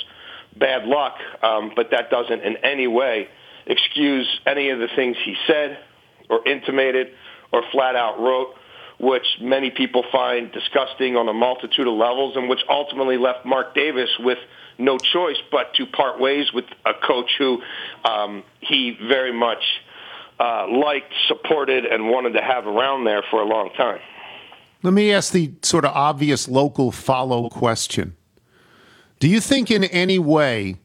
bad 0.58 0.84
luck. 0.84 1.16
Um, 1.42 1.72
but 1.74 1.90
that 1.90 2.10
doesn't 2.10 2.42
in 2.42 2.56
any 2.58 2.86
way 2.86 3.28
excuse 3.66 4.26
any 4.46 4.70
of 4.70 4.78
the 4.78 4.88
things 4.96 5.16
he 5.24 5.36
said 5.46 5.78
or 6.28 6.46
intimated 6.46 7.08
or 7.52 7.62
flat 7.70 7.96
out 7.96 8.18
wrote, 8.18 8.54
which 8.98 9.26
many 9.40 9.70
people 9.70 10.04
find 10.10 10.50
disgusting 10.52 11.16
on 11.16 11.28
a 11.28 11.32
multitude 11.32 11.86
of 11.86 11.94
levels 11.94 12.36
and 12.36 12.48
which 12.48 12.60
ultimately 12.68 13.16
left 13.16 13.44
Mark 13.44 13.74
Davis 13.74 14.10
with 14.20 14.38
no 14.84 14.98
choice 14.98 15.36
but 15.50 15.74
to 15.74 15.86
part 15.86 16.20
ways 16.20 16.52
with 16.52 16.64
a 16.84 16.92
coach 16.94 17.30
who 17.38 17.62
um, 18.04 18.44
he 18.60 18.96
very 19.08 19.32
much 19.32 19.62
uh, 20.38 20.66
liked, 20.68 21.12
supported, 21.28 21.84
and 21.84 22.08
wanted 22.08 22.32
to 22.32 22.42
have 22.42 22.66
around 22.66 23.04
there 23.04 23.22
for 23.30 23.40
a 23.40 23.46
long 23.46 23.70
time. 23.76 24.00
Let 24.82 24.92
me 24.92 25.12
ask 25.12 25.32
the 25.32 25.52
sort 25.62 25.84
of 25.84 25.92
obvious 25.94 26.48
local 26.48 26.90
follow 26.90 27.48
question. 27.48 28.16
Do 29.20 29.28
you 29.28 29.40
think 29.40 29.70
in 29.70 29.84
any 29.84 30.18
way 30.18 30.76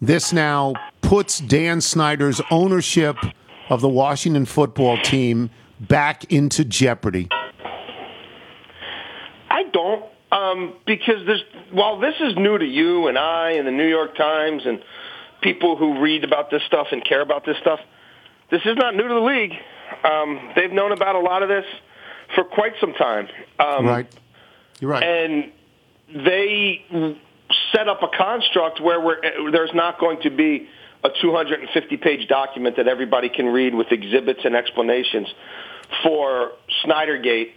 this 0.00 0.32
now 0.32 0.74
puts 1.00 1.38
Dan 1.38 1.80
Snyder's 1.80 2.40
ownership 2.50 3.16
of 3.70 3.80
the 3.80 3.88
Washington 3.88 4.44
football 4.44 5.00
team 5.02 5.50
back 5.78 6.32
into 6.32 6.64
jeopardy? 6.64 7.28
Um, 10.30 10.74
because 10.86 11.24
there's 11.26 11.42
while 11.72 11.98
this 12.00 12.14
is 12.20 12.36
new 12.36 12.58
to 12.58 12.64
you 12.64 13.08
and 13.08 13.16
I 13.16 13.52
and 13.52 13.66
the 13.66 13.72
New 13.72 13.88
York 13.88 14.16
Times 14.16 14.62
and 14.66 14.82
people 15.42 15.76
who 15.76 16.00
read 16.00 16.24
about 16.24 16.50
this 16.50 16.62
stuff 16.66 16.88
and 16.92 17.02
care 17.04 17.22
about 17.22 17.46
this 17.46 17.56
stuff, 17.62 17.80
this 18.50 18.60
is 18.64 18.76
not 18.76 18.94
new 18.94 19.08
to 19.08 19.14
the 19.14 19.20
league. 19.20 19.52
Um, 20.04 20.52
they've 20.54 20.72
known 20.72 20.92
about 20.92 21.14
a 21.14 21.20
lot 21.20 21.42
of 21.42 21.48
this 21.48 21.64
for 22.34 22.44
quite 22.44 22.72
some 22.80 22.92
time. 22.92 23.28
Um, 23.58 23.86
right. 23.86 24.14
You're 24.80 24.90
right. 24.90 25.02
and 25.02 25.52
they 26.14 26.84
set 27.72 27.88
up 27.88 28.02
a 28.02 28.08
construct 28.16 28.80
where 28.80 29.00
we're, 29.00 29.50
there's 29.50 29.74
not 29.74 29.98
going 29.98 30.20
to 30.22 30.30
be 30.30 30.68
a 31.04 31.10
250-page 31.10 32.28
document 32.28 32.76
that 32.76 32.88
everybody 32.88 33.28
can 33.28 33.46
read 33.46 33.74
with 33.74 33.90
exhibits 33.90 34.40
and 34.44 34.56
explanations 34.56 35.28
for 36.02 36.52
Snydergate, 36.84 37.50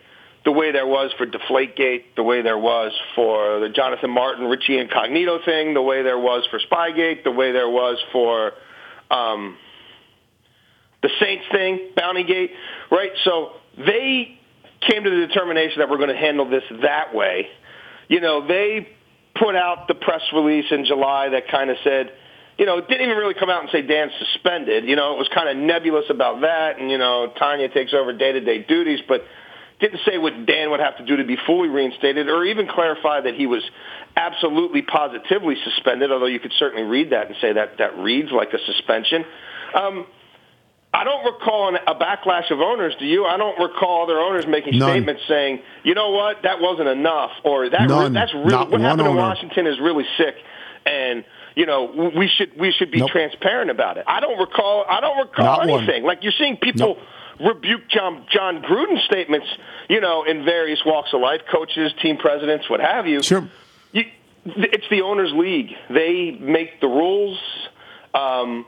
the 0.44 0.52
way 0.52 0.72
there 0.72 0.88
was 0.88 1.12
for 1.18 1.28
Deflategate, 1.28 2.16
the 2.16 2.24
way 2.24 2.42
there 2.42 2.58
was 2.58 2.92
for 3.16 3.60
the 3.60 3.70
Jonathan 3.70 4.10
Martin 4.10 4.46
Richie 4.46 4.78
Incognito 4.78 5.40
thing, 5.46 5.74
the 5.74 5.82
way 5.82 6.02
there 6.02 6.18
was 6.18 6.48
for 6.50 6.60
Spygate, 6.60 7.24
the 7.24 7.32
way 7.32 7.52
there 7.52 7.70
was 7.70 7.98
for 8.12 8.54
um, 9.12 9.58
the 11.04 11.10
Saints 11.20 11.46
thing, 11.52 11.92
Bountygate, 11.96 12.50
right? 12.90 13.12
So 13.24 13.52
they 13.78 14.40
came 14.90 15.04
to 15.04 15.10
the 15.10 15.28
determination 15.28 15.80
that 15.80 15.90
we're 15.90 15.98
going 15.98 16.10
to 16.10 16.18
handle 16.18 16.50
this 16.50 16.64
that 16.82 17.14
way. 17.14 17.48
You 18.08 18.20
know, 18.20 18.48
they 18.48 18.90
put 19.36 19.56
out 19.56 19.88
the 19.88 19.96
press 19.96 20.22
release 20.34 20.66
in 20.72 20.86
July 20.86 21.30
that 21.30 21.50
kind 21.50 21.70
of 21.70 21.78
said, 21.84 22.12
you 22.58 22.66
know, 22.66 22.80
it 22.80 22.88
didn't 22.88 23.06
even 23.06 23.18
really 23.18 23.34
come 23.34 23.50
out 23.50 23.62
and 23.62 23.70
say 23.72 23.82
Dan's 23.82 24.12
suspended. 24.20 24.86
You 24.86 24.96
know, 24.96 25.14
it 25.14 25.18
was 25.18 25.30
kind 25.34 25.50
of 25.50 25.58
nebulous 25.58 26.06
about 26.10 26.42
that, 26.42 26.80
and 26.80 26.90
you 26.90 26.98
know, 26.98 27.32
Tanya 27.38 27.70
takes 27.70 27.94
over 27.94 28.12
day-to-day 28.12 28.66
duties, 28.68 29.00
but 29.08 29.24
didn't 29.82 30.00
say 30.06 30.18
what 30.18 30.46
Dan 30.46 30.70
would 30.72 30.80
have 30.80 30.98
to 30.98 31.06
do 31.06 31.18
to 31.18 31.24
be 31.26 31.38
fully 31.46 31.68
reinstated, 31.70 32.30
or 32.30 32.46
even 32.46 32.68
clarify 32.68 33.22
that 33.22 33.34
he 33.36 33.48
was 33.48 33.64
absolutely 34.16 34.82
positively 34.84 35.56
suspended. 35.66 36.12
Although 36.12 36.28
you 36.28 36.40
could 36.40 36.54
certainly 36.58 36.84
read 36.84 37.12
that 37.12 37.28
and 37.28 37.36
say 37.42 37.54
that 37.54 37.78
that 37.80 37.98
reads 37.98 38.32
like 38.32 38.54
a 38.54 38.60
suspension. 38.66 39.26
Um, 39.76 40.06
I 40.94 41.06
don't 41.06 41.24
recall 41.24 41.74
a 41.76 41.96
backlash 41.96 42.52
of 42.52 42.60
owners. 42.60 42.94
Do 43.00 43.06
you? 43.06 43.26
I 43.26 43.38
don't 43.38 43.58
recall 43.60 44.04
other 44.04 44.20
owners 44.20 44.46
making 44.46 44.78
None. 44.78 44.90
statements 44.92 45.22
saying, 45.28 45.62
"You 45.84 45.96
know 45.96 46.12
what? 46.12 46.44
That 46.44 46.60
wasn't 46.60 46.90
enough," 46.90 47.32
or 47.44 47.70
"That 47.70 47.90
re- 47.90 48.10
that's 48.10 48.34
really 48.34 48.50
Not 48.50 48.70
what 48.70 48.72
one 48.72 48.82
happened 48.82 49.08
in. 49.08 49.16
Washington 49.16 49.68
is 49.68 49.80
really 49.80 50.06
sick," 50.18 50.36
and 50.86 51.24
you 51.56 51.66
know 51.66 52.12
we 52.14 52.28
should 52.28 52.60
we 52.60 52.74
should 52.74 52.92
be 52.92 53.00
Nope. 53.00 53.10
transparent 53.12 53.72
about 53.72 53.98
it. 53.98 54.04
I 54.06 54.20
don't 54.20 54.38
recall. 54.38 54.86
I 54.88 55.00
don't 55.00 55.18
recall 55.18 55.46
Not 55.46 55.68
one. 55.68 55.84
anything. 55.86 56.04
Like 56.04 56.24
you're 56.24 56.34
seeing 56.38 56.58
people 56.58 56.98
rebuke 57.46 57.88
John 57.90 58.26
John 58.32 58.62
Gruden 58.62 59.04
statements. 59.06 59.48
You 59.90 60.02
know, 60.02 60.24
in 60.24 60.46
various 60.46 60.80
walks 60.86 61.10
of 61.14 61.22
life, 61.22 61.42
coaches, 61.52 61.92
team 62.02 62.18
presidents, 62.18 62.70
what 62.70 62.80
have 62.80 63.08
you. 63.08 63.22
Sure. 63.22 63.50
You, 63.92 64.04
it's 64.46 64.86
the 64.90 65.02
owners' 65.02 65.32
league. 65.34 65.72
They 65.90 66.32
make 66.40 66.80
the 66.82 66.88
rules. 66.88 67.40
Um, 68.14 68.66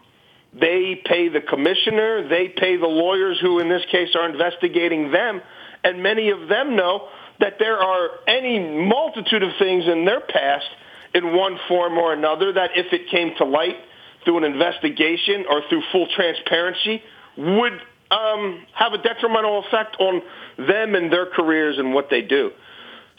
they 0.53 1.01
pay 1.03 1.29
the 1.29 1.41
commissioner. 1.41 2.27
They 2.27 2.47
pay 2.49 2.77
the 2.77 2.87
lawyers 2.87 3.39
who, 3.41 3.59
in 3.59 3.69
this 3.69 3.83
case, 3.91 4.09
are 4.15 4.29
investigating 4.29 5.11
them. 5.11 5.41
And 5.83 6.03
many 6.03 6.29
of 6.29 6.47
them 6.47 6.75
know 6.75 7.07
that 7.39 7.55
there 7.59 7.77
are 7.77 8.09
any 8.27 8.59
multitude 8.87 9.43
of 9.43 9.51
things 9.57 9.85
in 9.87 10.05
their 10.05 10.21
past 10.21 10.65
in 11.13 11.35
one 11.35 11.59
form 11.67 11.97
or 11.97 12.13
another 12.13 12.53
that 12.53 12.71
if 12.75 12.91
it 12.93 13.09
came 13.09 13.35
to 13.37 13.45
light 13.45 13.77
through 14.23 14.37
an 14.37 14.43
investigation 14.43 15.45
or 15.49 15.61
through 15.69 15.81
full 15.91 16.07
transparency 16.15 17.01
would 17.37 17.81
um, 18.13 18.65
have 18.73 18.93
a 18.93 18.97
detrimental 18.97 19.63
effect 19.65 19.97
on 19.99 20.21
them 20.57 20.95
and 20.95 21.11
their 21.11 21.25
careers 21.25 21.77
and 21.77 21.93
what 21.93 22.09
they 22.09 22.21
do. 22.21 22.51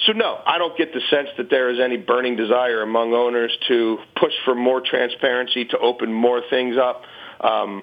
So 0.07 0.13
no, 0.13 0.39
I 0.45 0.59
don't 0.59 0.77
get 0.77 0.93
the 0.93 1.01
sense 1.11 1.29
that 1.39 1.51
there 1.51 1.71
is 1.71 1.79
any 1.81 1.97
burning 1.97 2.37
desire 2.37 2.83
among 2.83 3.13
owners 3.13 3.57
to 3.69 3.99
push 4.17 4.33
for 4.45 4.55
more 4.55 4.81
transparency, 4.81 5.65
to 5.67 5.79
open 5.79 6.13
more 6.13 6.43
things 6.51 6.77
up. 6.77 7.03
Um, 7.41 7.83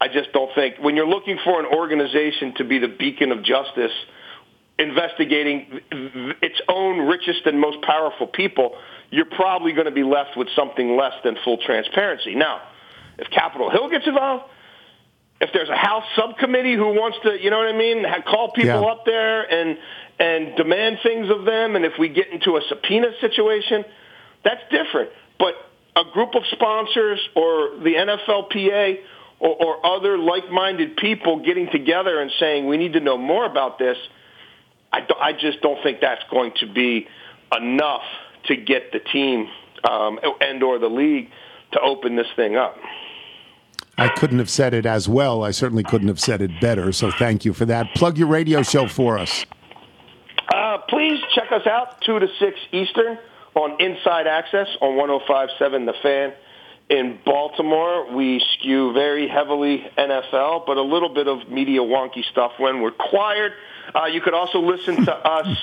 I 0.00 0.08
just 0.08 0.32
don't 0.32 0.50
think 0.54 0.76
when 0.80 0.96
you're 0.96 1.06
looking 1.06 1.38
for 1.44 1.60
an 1.60 1.66
organization 1.66 2.54
to 2.56 2.64
be 2.64 2.78
the 2.78 2.88
beacon 2.88 3.30
of 3.32 3.44
justice, 3.44 3.92
investigating 4.78 5.80
its 6.42 6.60
own 6.68 7.06
richest 7.06 7.46
and 7.46 7.60
most 7.60 7.82
powerful 7.82 8.26
people, 8.26 8.74
you're 9.10 9.26
probably 9.26 9.72
going 9.72 9.84
to 9.84 9.92
be 9.92 10.02
left 10.02 10.36
with 10.36 10.48
something 10.56 10.96
less 10.96 11.12
than 11.22 11.36
full 11.44 11.58
transparency. 11.58 12.34
Now, 12.34 12.62
if 13.18 13.30
Capitol 13.30 13.70
Hill 13.70 13.90
gets 13.90 14.06
involved, 14.06 14.44
if 15.42 15.50
there's 15.52 15.68
a 15.68 15.76
House 15.76 16.04
subcommittee 16.16 16.74
who 16.74 16.94
wants 16.94 17.18
to, 17.24 17.36
you 17.42 17.50
know 17.50 17.58
what 17.58 17.68
I 17.68 17.76
mean, 17.76 18.06
call 18.24 18.52
people 18.52 18.80
Yeah. 18.82 18.92
up 18.92 19.04
there 19.04 19.42
and 19.42 19.76
and 20.18 20.56
demand 20.56 20.98
things 21.02 21.28
of 21.30 21.44
them, 21.44 21.74
and 21.74 21.84
if 21.84 21.94
we 21.98 22.08
get 22.08 22.28
into 22.28 22.56
a 22.56 22.60
subpoena 22.68 23.08
situation, 23.20 23.84
that's 24.44 24.60
different. 24.70 25.10
But 25.38 25.54
a 25.96 26.04
group 26.12 26.36
of 26.36 26.42
sponsors 26.52 27.18
or 27.34 27.70
the 27.82 27.94
NFLPA 27.96 28.98
or, 29.40 29.50
or 29.64 29.86
other 29.86 30.16
like-minded 30.18 30.96
people 30.96 31.40
getting 31.44 31.68
together 31.72 32.20
and 32.20 32.30
saying 32.38 32.68
we 32.68 32.76
need 32.76 32.92
to 32.92 33.00
know 33.00 33.18
more 33.18 33.44
about 33.44 33.78
this, 33.80 33.96
I, 34.92 35.00
do- 35.00 35.16
I 35.20 35.32
just 35.32 35.60
don't 35.60 35.82
think 35.82 36.00
that's 36.00 36.22
going 36.30 36.52
to 36.60 36.72
be 36.72 37.08
enough 37.56 38.02
to 38.46 38.56
get 38.56 38.92
the 38.92 39.00
team 39.00 39.48
um, 39.90 40.20
and 40.40 40.62
or 40.62 40.78
the 40.78 40.88
league 40.88 41.30
to 41.72 41.80
open 41.80 42.14
this 42.14 42.28
thing 42.36 42.54
up. 42.56 42.76
I 43.98 44.08
couldn't 44.08 44.38
have 44.38 44.48
said 44.50 44.72
it 44.74 44.86
as 44.86 45.08
well. 45.08 45.44
I 45.44 45.50
certainly 45.50 45.82
couldn't 45.82 46.08
have 46.08 46.20
said 46.20 46.40
it 46.40 46.60
better. 46.60 46.92
So 46.92 47.10
thank 47.10 47.44
you 47.44 47.52
for 47.52 47.64
that. 47.66 47.94
Plug 47.94 48.16
your 48.18 48.28
radio 48.28 48.62
show 48.62 48.88
for 48.88 49.18
us. 49.18 49.44
Uh, 50.52 50.78
please 50.88 51.20
check 51.34 51.52
us 51.52 51.66
out 51.66 52.00
2 52.02 52.18
to 52.18 52.28
6 52.38 52.58
Eastern 52.72 53.18
on 53.54 53.80
Inside 53.80 54.26
Access 54.26 54.68
on 54.80 54.96
1057 54.96 55.86
The 55.86 55.92
Fan. 56.02 56.32
In 56.88 57.18
Baltimore, 57.24 58.12
we 58.14 58.42
skew 58.54 58.92
very 58.92 59.28
heavily 59.28 59.84
NFL, 59.96 60.66
but 60.66 60.76
a 60.76 60.82
little 60.82 61.08
bit 61.08 61.28
of 61.28 61.48
media 61.48 61.80
wonky 61.80 62.24
stuff 62.30 62.52
when 62.58 62.82
required. 62.82 63.52
Uh, 63.94 64.06
you 64.06 64.20
could 64.20 64.34
also 64.34 64.60
listen 64.60 65.04
to 65.04 65.14
us 65.14 65.56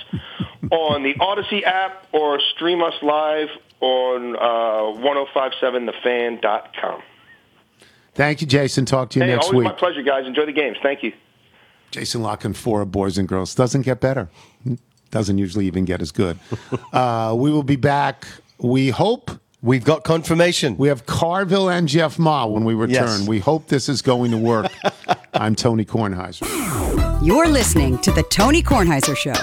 on 0.71 1.03
the 1.03 1.15
Odyssey 1.19 1.65
app 1.65 2.07
or 2.13 2.39
stream 2.55 2.81
us 2.81 2.93
live 3.01 3.49
on 3.81 4.35
uh, 4.35 4.99
1057thefan.com. 4.99 7.01
Thank 8.15 8.41
you, 8.41 8.47
Jason. 8.47 8.85
Talk 8.85 9.09
to 9.11 9.19
you 9.19 9.25
Hey, 9.25 9.31
next 9.33 9.47
always 9.47 9.57
week. 9.59 9.65
my 9.65 9.71
pleasure, 9.73 10.01
guys. 10.01 10.25
Enjoy 10.25 10.45
the 10.45 10.51
games. 10.51 10.77
Thank 10.83 11.03
you. 11.03 11.13
Jason 11.91 12.21
La 12.21 12.35
Canfora 12.35 12.89
Boys 12.89 13.17
and 13.17 13.27
Girls 13.27 13.55
doesn't 13.55 13.81
get 13.81 13.99
better. 13.99 14.29
Doesn't 15.11 15.37
usually 15.37 15.65
even 15.65 15.85
get 15.85 16.01
as 16.01 16.11
good. 16.11 16.37
uh, 16.93 17.33
we 17.37 17.51
will 17.51 17.63
be 17.63 17.75
back. 17.77 18.27
We 18.59 18.89
hope 18.89 19.31
We've 19.61 19.83
got 19.83 20.05
confirmation. 20.05 20.77
we 20.77 20.87
have 20.87 21.05
Carville 21.05 21.69
and 21.69 21.85
Jeff 21.87 22.17
Ma 22.17 22.45
when 22.45 22.63
we 22.63 22.73
return. 22.73 22.93
Yes. 23.19 23.27
We 23.27 23.39
hope 23.39 23.67
this 23.67 23.89
is 23.89 24.01
going 24.01 24.31
to 24.31 24.37
work. 24.37 24.71
I'm 25.33 25.53
Tony 25.53 25.83
Kornheiser. 25.83 26.47
You're 27.21 27.47
listening 27.49 27.97
to 27.99 28.11
The 28.11 28.23
Tony 28.23 28.63
Kornheiser 28.63 29.17
Show. 29.17 29.33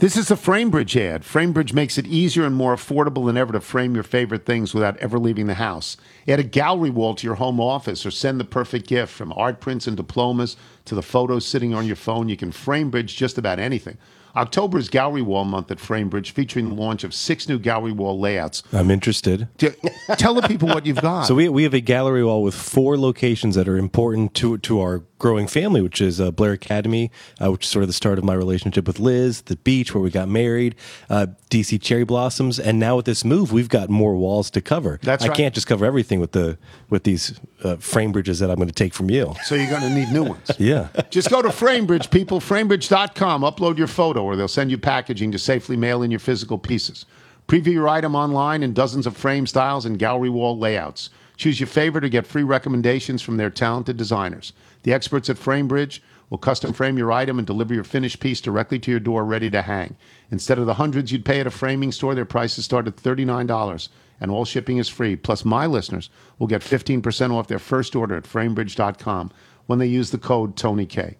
This 0.00 0.16
is 0.16 0.30
a 0.30 0.34
FrameBridge 0.34 0.98
ad. 0.98 1.24
FrameBridge 1.24 1.74
makes 1.74 1.98
it 1.98 2.06
easier 2.06 2.46
and 2.46 2.56
more 2.56 2.74
affordable 2.74 3.26
than 3.26 3.36
ever 3.36 3.52
to 3.52 3.60
frame 3.60 3.94
your 3.94 4.02
favorite 4.02 4.46
things 4.46 4.72
without 4.72 4.96
ever 4.96 5.18
leaving 5.18 5.46
the 5.46 5.52
house. 5.52 5.98
Add 6.26 6.40
a 6.40 6.42
gallery 6.42 6.88
wall 6.88 7.14
to 7.14 7.26
your 7.26 7.34
home 7.34 7.60
office 7.60 8.06
or 8.06 8.10
send 8.10 8.40
the 8.40 8.46
perfect 8.46 8.88
gift 8.88 9.12
from 9.12 9.30
art 9.34 9.60
prints 9.60 9.86
and 9.86 9.98
diplomas 9.98 10.56
to 10.86 10.94
the 10.94 11.02
photos 11.02 11.44
sitting 11.44 11.74
on 11.74 11.86
your 11.86 11.96
phone. 11.96 12.30
You 12.30 12.38
can 12.38 12.50
FrameBridge 12.50 13.14
just 13.14 13.36
about 13.36 13.58
anything. 13.58 13.98
October 14.36 14.78
is 14.78 14.88
Gallery 14.88 15.22
Wall 15.22 15.44
Month 15.44 15.70
at 15.70 15.78
FrameBridge, 15.78 16.30
featuring 16.30 16.68
the 16.68 16.74
launch 16.74 17.04
of 17.04 17.12
six 17.14 17.48
new 17.48 17.58
gallery 17.58 17.92
wall 17.92 18.18
layouts. 18.18 18.62
I'm 18.72 18.90
interested. 18.90 19.48
D- 19.58 19.70
Tell 20.18 20.34
the 20.34 20.42
people 20.42 20.68
what 20.68 20.86
you've 20.86 21.00
got. 21.00 21.10
So 21.30 21.34
we, 21.34 21.48
we 21.48 21.64
have 21.64 21.74
a 21.74 21.80
gallery 21.80 22.24
wall 22.24 22.42
with 22.42 22.54
four 22.54 22.96
locations 22.98 23.54
that 23.54 23.68
are 23.68 23.76
important 23.76 24.34
to 24.34 24.58
to 24.58 24.80
our 24.80 25.02
growing 25.18 25.46
family, 25.46 25.80
which 25.82 26.00
is 26.00 26.20
uh, 26.20 26.30
Blair 26.30 26.52
Academy, 26.52 27.10
uh, 27.40 27.50
which 27.52 27.64
is 27.64 27.70
sort 27.70 27.82
of 27.82 27.88
the 27.88 27.92
start 27.92 28.18
of 28.18 28.24
my 28.24 28.32
relationship 28.34 28.86
with 28.86 28.98
Liz, 28.98 29.42
the 29.42 29.56
beach 29.56 29.94
where 29.94 30.02
we 30.02 30.10
got 30.10 30.28
married, 30.28 30.74
uh, 31.10 31.26
DC 31.50 31.80
Cherry 31.82 32.04
Blossoms, 32.04 32.58
and 32.58 32.78
now 32.78 32.96
with 32.96 33.04
this 33.04 33.22
move, 33.24 33.52
we've 33.52 33.68
got 33.68 33.90
more 33.90 34.14
walls 34.16 34.50
to 34.52 34.60
cover. 34.62 34.98
That's 35.02 35.24
I 35.24 35.28
right. 35.28 35.36
can't 35.36 35.54
just 35.54 35.66
cover 35.66 35.84
everything 35.84 36.20
with 36.20 36.32
the 36.32 36.56
with 36.88 37.04
these 37.04 37.38
uh, 37.62 37.76
frame 37.76 38.12
bridges 38.12 38.38
that 38.38 38.50
I'm 38.50 38.56
going 38.56 38.68
to 38.68 38.74
take 38.74 38.94
from 38.94 39.10
you. 39.10 39.34
so 39.44 39.54
you're 39.54 39.70
going 39.70 39.82
to 39.82 39.90
need 39.90 40.10
new 40.12 40.24
ones. 40.24 40.50
Yeah. 40.58 40.88
Just 41.10 41.30
go 41.30 41.40
to 41.42 41.48
FrameBridge, 41.48 42.10
people, 42.10 42.40
framebridge.com, 42.40 43.42
upload 43.42 43.78
your 43.78 43.86
photo, 43.86 44.22
or 44.24 44.36
they'll 44.36 44.48
send 44.48 44.70
you 44.70 44.78
packaging 44.78 45.32
to 45.32 45.38
safely 45.38 45.76
mail 45.76 46.02
in 46.02 46.10
your 46.10 46.20
physical 46.20 46.58
pieces. 46.58 47.06
Preview 47.48 47.72
your 47.72 47.88
item 47.88 48.14
online 48.14 48.62
in 48.62 48.72
dozens 48.72 49.06
of 49.06 49.16
frame 49.16 49.46
styles 49.46 49.84
and 49.86 49.98
gallery 49.98 50.28
wall 50.28 50.58
layouts. 50.58 51.10
Choose 51.36 51.58
your 51.58 51.66
favorite 51.66 52.04
or 52.04 52.08
get 52.08 52.26
free 52.26 52.42
recommendations 52.42 53.22
from 53.22 53.36
their 53.38 53.50
talented 53.50 53.96
designers. 53.96 54.52
The 54.82 54.92
experts 54.92 55.30
at 55.30 55.36
FrameBridge 55.36 56.00
will 56.28 56.38
custom 56.38 56.72
frame 56.72 56.96
your 56.96 57.10
item 57.10 57.38
and 57.38 57.46
deliver 57.46 57.74
your 57.74 57.82
finished 57.84 58.20
piece 58.20 58.40
directly 58.40 58.78
to 58.78 58.90
your 58.90 59.00
door 59.00 59.24
ready 59.24 59.50
to 59.50 59.62
hang. 59.62 59.96
Instead 60.30 60.58
of 60.58 60.66
the 60.66 60.74
hundreds 60.74 61.10
you'd 61.10 61.24
pay 61.24 61.40
at 61.40 61.46
a 61.46 61.50
framing 61.50 61.90
store, 61.90 62.14
their 62.14 62.24
prices 62.24 62.64
start 62.64 62.86
at 62.86 62.96
$39 62.96 63.88
and 64.20 64.30
all 64.30 64.44
shipping 64.44 64.78
is 64.78 64.88
free. 64.88 65.16
Plus, 65.16 65.44
my 65.44 65.66
listeners 65.66 66.10
will 66.38 66.46
get 66.46 66.62
15% 66.62 67.32
off 67.32 67.48
their 67.48 67.58
first 67.58 67.96
order 67.96 68.16
at 68.16 68.24
framebridge.com 68.24 69.32
when 69.66 69.78
they 69.78 69.86
use 69.86 70.10
the 70.10 70.18
code 70.18 70.56
TonyK. 70.56 71.16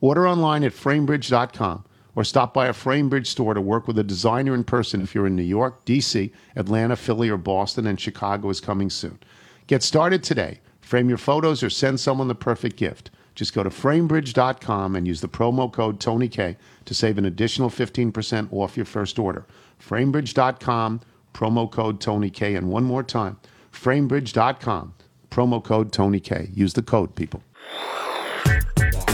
Order 0.00 0.28
online 0.28 0.64
at 0.64 0.72
framebridge.com 0.72 1.84
or 2.14 2.24
stop 2.24 2.54
by 2.54 2.66
a 2.66 2.72
Framebridge 2.72 3.26
store 3.26 3.54
to 3.54 3.60
work 3.60 3.88
with 3.88 3.98
a 3.98 4.04
designer 4.04 4.54
in 4.54 4.64
person 4.64 5.02
if 5.02 5.14
you're 5.14 5.26
in 5.26 5.36
New 5.36 5.42
York, 5.42 5.84
D.C., 5.84 6.32
Atlanta, 6.54 6.96
Philly, 6.96 7.28
or 7.28 7.36
Boston, 7.36 7.86
and 7.86 8.00
Chicago 8.00 8.48
is 8.50 8.60
coming 8.60 8.90
soon. 8.90 9.18
Get 9.66 9.82
started 9.82 10.22
today. 10.22 10.60
Frame 10.80 11.08
your 11.08 11.18
photos 11.18 11.62
or 11.62 11.70
send 11.70 11.98
someone 11.98 12.28
the 12.28 12.34
perfect 12.34 12.76
gift. 12.76 13.10
Just 13.34 13.54
go 13.54 13.62
to 13.62 13.70
framebridge.com 13.70 14.94
and 14.94 15.08
use 15.08 15.20
the 15.20 15.28
promo 15.28 15.72
code 15.72 15.98
TonyK 15.98 16.56
to 16.84 16.94
save 16.94 17.18
an 17.18 17.24
additional 17.24 17.68
15% 17.68 18.52
off 18.52 18.76
your 18.76 18.86
first 18.86 19.18
order. 19.18 19.44
Framebridge.com, 19.80 21.00
promo 21.34 21.70
code 21.70 22.00
TonyK. 22.00 22.56
And 22.56 22.70
one 22.70 22.84
more 22.84 23.02
time, 23.02 23.38
framebridge.com, 23.72 24.94
promo 25.30 25.62
code 25.62 25.92
TonyK. 25.92 26.56
Use 26.56 26.72
the 26.72 26.82
code, 26.82 27.14
people. 27.14 27.42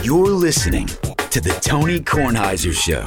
You're 0.05 0.29
listening 0.29 0.87
to 0.87 1.41
the 1.41 1.59
Tony 1.61 2.01
Kornheiser 2.01 2.73
Show. 2.73 3.05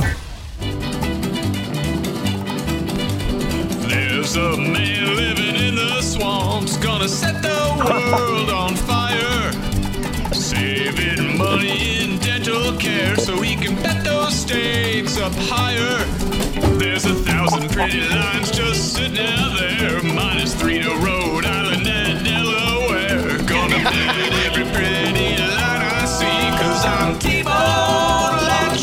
There's 3.88 4.36
a 4.36 4.58
man 4.58 5.16
living 5.16 5.56
in 5.56 5.76
the 5.76 6.02
swamps, 6.02 6.78
gonna 6.78 7.08
set 7.08 7.42
the 7.42 7.84
world 7.86 8.50
on 8.50 8.76
fire. 8.76 9.52
Saving 10.34 11.38
money 11.38 12.04
in 12.04 12.20
dental 12.20 12.78
care 12.78 13.16
so 13.18 13.42
he 13.42 13.56
can 13.56 13.76
bet 13.82 14.04
those 14.04 14.36
stakes 14.36 15.18
up 15.18 15.34
higher. 15.36 15.98
There's 16.78 17.06
a 17.06 17.16
thousand 17.16 17.70
pretty 17.72 18.02
lines 18.02 18.52
just 19.04 19.16
sitting 19.16 19.26
out 19.26 19.58
there, 19.58 20.04
minus 20.14 20.54
three 20.56 20.82
to 20.82 20.90
Rhode 20.90 21.46
Island 21.46 21.88
and 21.88 22.26
Delaware. 22.26 23.38
Gonna 23.46 23.84
bet 23.84 24.34
every 24.46 24.64
pretty 24.72 25.38
line 25.38 25.60
I 25.60 26.06
see, 26.06 26.52
cause 26.62 26.86
I'm 26.86 27.20
T-Bone 27.20 27.54
and 28.50 28.80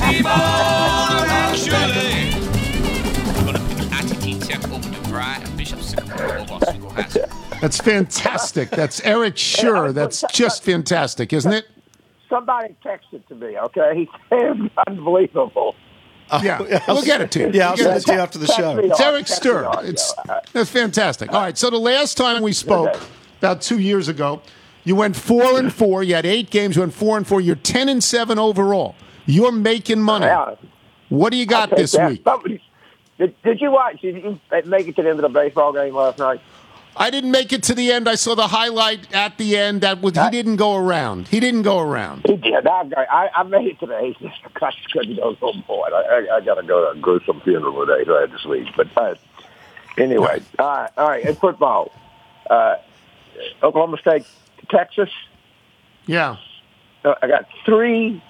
T-Bone 0.00 1.28
and 1.28 1.58
Shirley. 1.58 2.30
That's 7.60 7.78
fantastic. 7.78 8.70
That's 8.70 9.00
Eric 9.02 9.34
Schur. 9.34 9.92
That's 9.92 10.24
just 10.32 10.64
fantastic, 10.64 11.34
isn't 11.34 11.52
it? 11.52 11.66
Somebody 12.30 12.74
texted 12.82 13.26
to 13.28 13.34
me, 13.34 13.58
okay? 13.58 13.94
He 13.96 14.08
said 14.30 14.70
unbelievable. 14.86 15.74
Yeah, 16.42 16.82
we'll 16.88 17.02
get 17.02 17.20
it 17.20 17.30
to 17.32 17.40
you. 17.40 17.50
Yeah, 17.52 17.70
I'll 17.70 17.76
send 17.76 17.96
it 17.96 18.06
to 18.06 18.12
you 18.12 18.18
after 18.18 18.38
the 18.38 18.46
show. 18.46 18.78
It's 18.78 19.00
Eric 19.00 19.26
Text 19.26 19.36
Stir. 19.36 19.70
It's 19.82 20.14
that's 20.52 20.70
fantastic. 20.70 21.32
All 21.32 21.40
right, 21.40 21.56
so 21.58 21.70
the 21.70 21.78
last 21.78 22.16
time 22.16 22.42
we 22.42 22.52
spoke, 22.52 23.00
about 23.38 23.62
two 23.62 23.78
years 23.78 24.08
ago, 24.08 24.42
you 24.84 24.96
went 24.96 25.16
four 25.16 25.58
and 25.58 25.72
four. 25.72 26.02
You 26.02 26.14
had 26.14 26.26
eight 26.26 26.50
games. 26.50 26.76
You 26.76 26.82
went 26.82 26.94
four 26.94 27.16
and 27.16 27.26
four. 27.26 27.40
You're 27.40 27.56
ten 27.56 27.88
and 27.88 28.02
seven 28.02 28.38
overall. 28.38 28.94
You're 29.26 29.52
making 29.52 30.00
money. 30.00 30.26
What 31.08 31.30
do 31.30 31.36
you 31.36 31.46
got 31.46 31.70
this 31.70 31.92
that. 31.92 32.10
week? 32.10 32.24
Did, 33.18 33.34
did 33.42 33.60
you 33.60 33.70
watch? 33.70 34.00
Did 34.00 34.22
you 34.22 34.40
make 34.64 34.88
it 34.88 34.96
to 34.96 35.02
the 35.02 35.10
end 35.10 35.18
of 35.18 35.22
the 35.22 35.28
baseball 35.28 35.72
game 35.72 35.94
last 35.94 36.18
night? 36.18 36.40
I 36.96 37.10
didn't 37.10 37.30
make 37.30 37.52
it 37.52 37.62
to 37.64 37.74
the 37.74 37.92
end. 37.92 38.08
I 38.08 38.14
saw 38.16 38.34
the 38.34 38.48
highlight 38.48 39.12
at 39.12 39.38
the 39.38 39.56
end. 39.56 39.82
That 39.82 40.00
was, 40.00 40.16
he 40.16 40.30
didn't 40.30 40.56
go 40.56 40.76
around. 40.76 41.28
He 41.28 41.40
didn't 41.40 41.62
go 41.62 41.78
around. 41.78 42.26
He 42.26 42.36
did. 42.36 42.66
I, 42.66 42.82
I, 42.96 43.28
I 43.36 43.42
made 43.44 43.66
it 43.66 43.80
to 43.80 43.86
the 43.86 43.98
eighth. 43.98 44.18
I 44.62 44.72
couldn't 44.92 45.16
go 45.16 45.36
no 45.40 45.52
more. 45.68 45.86
I, 45.94 46.00
I, 46.00 46.36
I 46.36 46.40
got 46.40 46.54
to 46.54 46.62
go 46.62 46.92
to 46.92 46.98
a 46.98 47.00
gruesome 47.00 47.40
funeral 47.42 47.86
today, 47.86 48.04
so 48.04 48.16
I 48.16 48.22
had 48.22 48.32
to 48.32 48.38
sleep. 48.38 48.66
But 48.76 48.88
uh, 48.96 49.14
anyway, 49.96 50.42
all 50.58 50.66
right, 50.66 50.90
all 50.96 51.08
right. 51.08 51.24
In 51.24 51.34
football, 51.36 51.92
uh, 52.48 52.76
Oklahoma 53.62 53.98
State, 53.98 54.26
Texas. 54.68 55.10
Yeah. 56.06 56.36
Uh, 57.04 57.14
I 57.22 57.28
got 57.28 57.46
three 57.64 58.22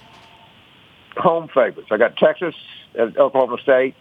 home 1.17 1.49
favorites. 1.49 1.89
I 1.91 1.97
got 1.97 2.17
Texas 2.17 2.55
and 2.95 3.17
Oklahoma 3.17 3.59
State. 3.63 3.95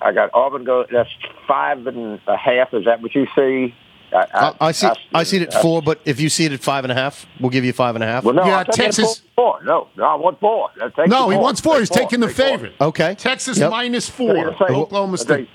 I 0.00 0.12
got 0.12 0.30
Auburn. 0.32 0.64
Go. 0.64 0.86
That's 0.90 1.10
five 1.46 1.86
and 1.86 2.20
a 2.26 2.36
half. 2.36 2.72
Is 2.72 2.86
that 2.86 3.02
what 3.02 3.14
you 3.14 3.26
see? 3.36 3.74
I, 4.12 4.26
I, 4.32 4.54
I 4.68 4.72
see. 4.72 4.88
I 5.14 5.22
see 5.22 5.36
it 5.38 5.54
at 5.54 5.62
four, 5.62 5.82
but 5.82 6.00
if 6.04 6.20
you 6.20 6.28
see 6.28 6.44
it 6.44 6.52
at 6.52 6.60
five 6.60 6.84
and 6.84 6.90
a 6.92 6.94
half, 6.94 7.26
we'll 7.38 7.50
give 7.50 7.64
you 7.64 7.72
five 7.72 7.94
and 7.94 8.02
a 8.02 8.06
half. 8.06 8.24
Well, 8.24 8.34
no, 8.34 8.42
I'm 8.42 8.66
taking 8.66 8.92
Four, 9.04 9.14
four. 9.36 9.64
No, 9.64 9.88
no, 9.96 10.04
I 10.04 10.14
want 10.16 10.40
four. 10.40 10.70
No, 11.06 11.28
he 11.30 11.36
four. 11.36 11.42
wants 11.42 11.60
four. 11.60 11.78
He's 11.78 11.88
Take 11.88 12.04
taking 12.08 12.20
the 12.20 12.26
Take 12.28 12.36
four. 12.36 12.46
favorite. 12.46 12.72
Okay. 12.80 13.14
Texas 13.14 13.58
Yep. 13.58 13.70
four. 14.08 14.34
the. 14.34 14.74
Oklahoma 14.74 15.18
State. 15.18 15.48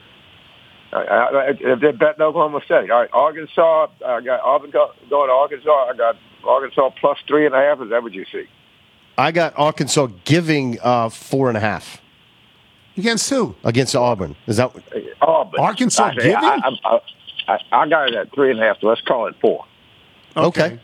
I, 0.93 0.97
I, 0.97 1.49
I, 1.49 1.75
they're 1.75 1.91
betting 1.93 2.21
Oklahoma 2.21 2.61
State. 2.63 2.89
All 2.89 3.01
right, 3.01 3.09
Arkansas. 3.11 3.87
I 4.05 4.21
got 4.21 4.39
Auburn 4.41 4.71
going 4.71 4.91
to 5.09 5.33
Arkansas. 5.33 5.69
I 5.69 5.93
got 5.97 6.15
Arkansas 6.45 6.91
plus 7.01 7.17
three 7.27 7.45
and 7.45 7.53
a 7.53 7.57
half. 7.57 7.81
Is 7.81 7.89
that 7.89 8.01
what 8.01 8.13
you 8.13 8.25
see? 8.31 8.45
I 9.17 9.31
got 9.31 9.53
Arkansas 9.57 10.07
giving 10.23 10.77
uh, 10.81 11.09
four 11.09 11.49
and 11.49 11.57
a 11.57 11.61
half 11.61 12.01
against 12.97 13.29
who? 13.29 13.55
Against 13.63 13.95
Auburn. 13.95 14.35
Is 14.47 14.57
that 14.57 14.71
Auburn. 15.21 15.59
Arkansas 15.59 16.03
I, 16.05 16.09
say, 16.15 16.23
giving? 16.23 16.35
I, 16.35 16.59
I, 16.85 16.99
I, 17.47 17.59
I 17.71 17.87
got 17.87 18.09
it 18.09 18.15
at 18.15 18.33
three 18.33 18.51
and 18.51 18.59
a 18.59 18.63
half. 18.63 18.79
So 18.81 18.87
let's 18.87 19.01
call 19.01 19.27
it 19.27 19.35
four. 19.41 19.65
okay? 20.35 20.79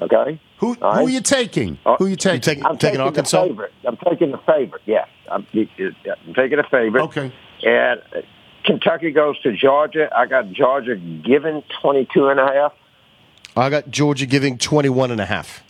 Okay. 0.00 0.40
Who 0.58 0.68
All 0.68 0.74
who 0.74 0.98
right. 1.00 1.06
are 1.06 1.10
you 1.10 1.20
taking? 1.20 1.78
Uh, 1.84 1.96
Who 1.96 2.06
are 2.06 2.08
you 2.08 2.16
taking? 2.16 2.64
I'm 2.64 2.78
taking 2.78 3.00
Arkansas? 3.00 3.42
The 3.42 3.48
favorite. 3.48 3.72
I'm 3.86 3.96
taking 3.98 4.30
the 4.30 4.38
favorite. 4.38 4.82
Yes, 4.86 5.08
I'm, 5.30 5.46
I'm 5.52 6.34
taking 6.34 6.56
the 6.58 6.64
favorite. 6.70 7.02
Okay. 7.04 7.32
And 7.62 8.00
uh, 8.14 8.20
Kentucky 8.64 9.10
goes 9.10 9.38
to 9.42 9.54
Georgia. 9.56 10.08
I 10.14 10.26
got 10.26 10.50
Georgia 10.52 10.96
giving 10.96 11.62
22 11.82 12.28
and 12.28 12.40
a 12.40 12.46
half. 12.46 12.72
I 13.56 13.70
got 13.70 13.90
Georgia 13.90 14.26
giving 14.26 14.58
21 14.58 15.10
and 15.10 15.20
a 15.20 15.26
half. 15.26 15.62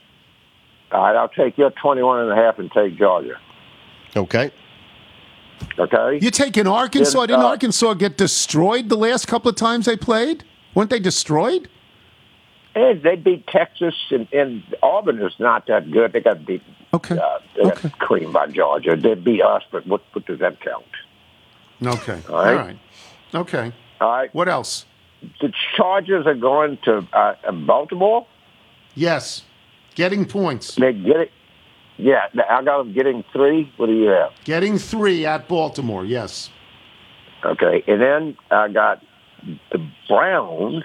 All 0.93 1.03
right, 1.03 1.17
I'll 1.17 1.29
take 1.29 1.59
your 1.59 1.71
21 1.71 2.21
and 2.21 2.33
a 2.33 2.37
half 2.37 2.59
and 2.59 2.71
take 2.71 2.97
Georgia. 2.97 3.39
Okay. 4.17 4.51
Okay. 5.79 6.19
You're 6.21 6.31
taking 6.31 6.67
Arkansas. 6.67 7.19
Then, 7.19 7.29
Didn't 7.29 7.45
uh, 7.45 7.49
Arkansas 7.49 7.95
get 7.95 8.17
destroyed 8.17 8.89
the 8.89 8.97
last 8.97 9.27
couple 9.27 9.49
of 9.49 9.57
times 9.57 9.87
they 9.87 9.97
played? 9.97 10.45
Weren't 10.75 10.91
they 10.91 11.01
destroyed? 11.01 11.69
And 12.75 13.03
they 13.03 13.17
beat 13.17 13.47
Texas, 13.47 13.95
and, 14.11 14.29
and 14.33 14.63
Auburn 14.83 15.23
is 15.23 15.33
not 15.39 15.67
that 15.67 15.91
good. 15.91 16.13
They 16.13 16.21
got 16.21 16.45
beat. 16.45 16.63
Okay. 16.93 17.17
Uh, 17.19 17.39
they 17.57 17.63
got 17.63 17.99
creamed 17.99 18.33
by 18.35 18.49
Georgia. 18.49 18.97
They 18.97 19.15
beat 19.15 19.43
us, 19.43 19.63
but 19.73 19.87
what, 19.87 20.03
what 20.13 20.27
does 20.27 20.41
that 20.41 20.61
count? 20.61 20.85
Okay. 21.83 22.21
All 22.29 22.37
right. 22.37 22.49
All 22.49 22.55
right. 22.55 22.79
Okay. 23.35 23.73
All 24.01 24.11
right. 24.11 24.35
What 24.35 24.49
else? 24.49 24.85
The 25.41 25.53
Chargers 25.77 26.27
are 26.27 26.35
going 26.35 26.79
to 26.85 27.07
uh, 27.13 27.53
Baltimore. 27.53 28.27
Yes. 28.95 29.43
Getting 29.95 30.27
points. 30.27 30.75
They 30.75 30.93
get 30.93 31.17
it. 31.17 31.31
Yeah, 31.99 32.27
I 32.51 32.63
got 32.63 32.79
them 32.79 32.93
getting 32.93 33.25
three. 33.33 33.73
What 33.77 33.87
do 33.87 33.93
you 33.95 34.09
have? 34.09 34.33
Getting 34.45 34.79
three 34.79 35.25
at 35.25 35.49
Baltimore. 35.49 36.05
Yes. 36.05 36.51
Okay, 37.45 37.83
and 37.87 38.01
then 38.01 38.37
I 38.51 38.69
got 38.69 39.03
the 39.73 39.79
Browns 40.09 40.85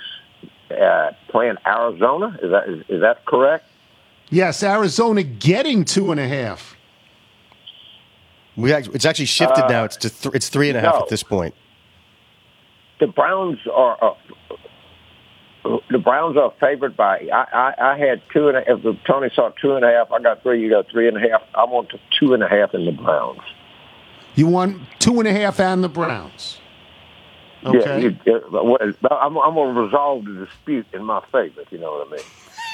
uh, 0.70 1.12
playing 1.30 1.56
Arizona. 1.66 2.38
Is 2.42 2.52
that 2.52 2.70
is, 2.70 2.84
is 2.88 3.02
that 3.02 3.26
correct? 3.26 3.66
Yes. 4.30 4.64
Arizona 4.64 5.24
getting 5.24 5.84
two 5.84 6.12
and 6.12 6.20
a 6.20 6.28
half. 6.28 6.78
We 8.56 8.72
act- 8.74 8.90
it's 8.94 9.06
actually 9.06 9.26
shifted 9.26 9.66
Uh, 9.66 9.68
now. 9.70 9.84
It's 9.86 9.98
to 9.98 10.10
th- 10.10 10.36
it's 10.36 10.50
three 10.50 10.70
and 10.70 10.78
a 10.78 10.82
half 10.82 10.96
no. 10.96 11.02
at 11.02 11.10
this 11.10 11.24
point. 11.24 11.54
The 13.00 13.08
Browns 13.08 13.58
are. 13.74 14.16
The 15.64 16.00
Browns 16.00 16.38
are 16.38 16.54
favored 16.60 16.98
by. 16.98 17.28
I, 17.32 17.46
I, 17.54 17.92
I 17.92 17.98
had 17.98 18.22
two 18.34 18.48
and 18.48 18.58
a 18.58 18.62
half. 18.62 18.80
Tony 19.06 19.30
saw 19.34 19.52
two 19.62 19.76
and 19.76 19.86
a 19.86 19.92
half. 19.92 20.12
I 20.12 20.20
got 20.20 20.42
three. 20.42 20.62
You 20.62 20.72
got 20.72 20.90
three 20.90 21.08
and 21.08 21.18
a 21.18 21.20
half. 21.20 21.44
I 21.54 21.66
want 21.66 21.92
the 21.92 22.00
two 22.20 22.34
and 22.34 22.42
a 22.42 22.50
half 22.50 22.74
in 22.74 22.86
the 22.86 22.92
Browns. 22.92 23.42
You 24.36 24.48
want 24.48 24.82
two 25.00 25.20
and 25.20 25.28
a 25.28 25.34
half 25.34 25.60
and 25.60 25.84
the 25.84 25.90
Browns. 25.90 26.60
Okay. 27.64 28.02
Yeah, 28.02 28.10
you, 28.26 28.98
I'm, 29.12 29.38
I'm 29.38 29.54
going 29.54 29.76
to 29.76 29.82
resolve 29.82 30.26
the 30.26 30.46
dispute 30.46 30.88
in 30.94 31.04
my 31.04 31.22
favor. 31.32 31.62
If 31.62 31.72
you 31.72 31.78
know 31.78 31.92
what 31.92 32.08
I 32.08 32.12
mean. 32.12 32.26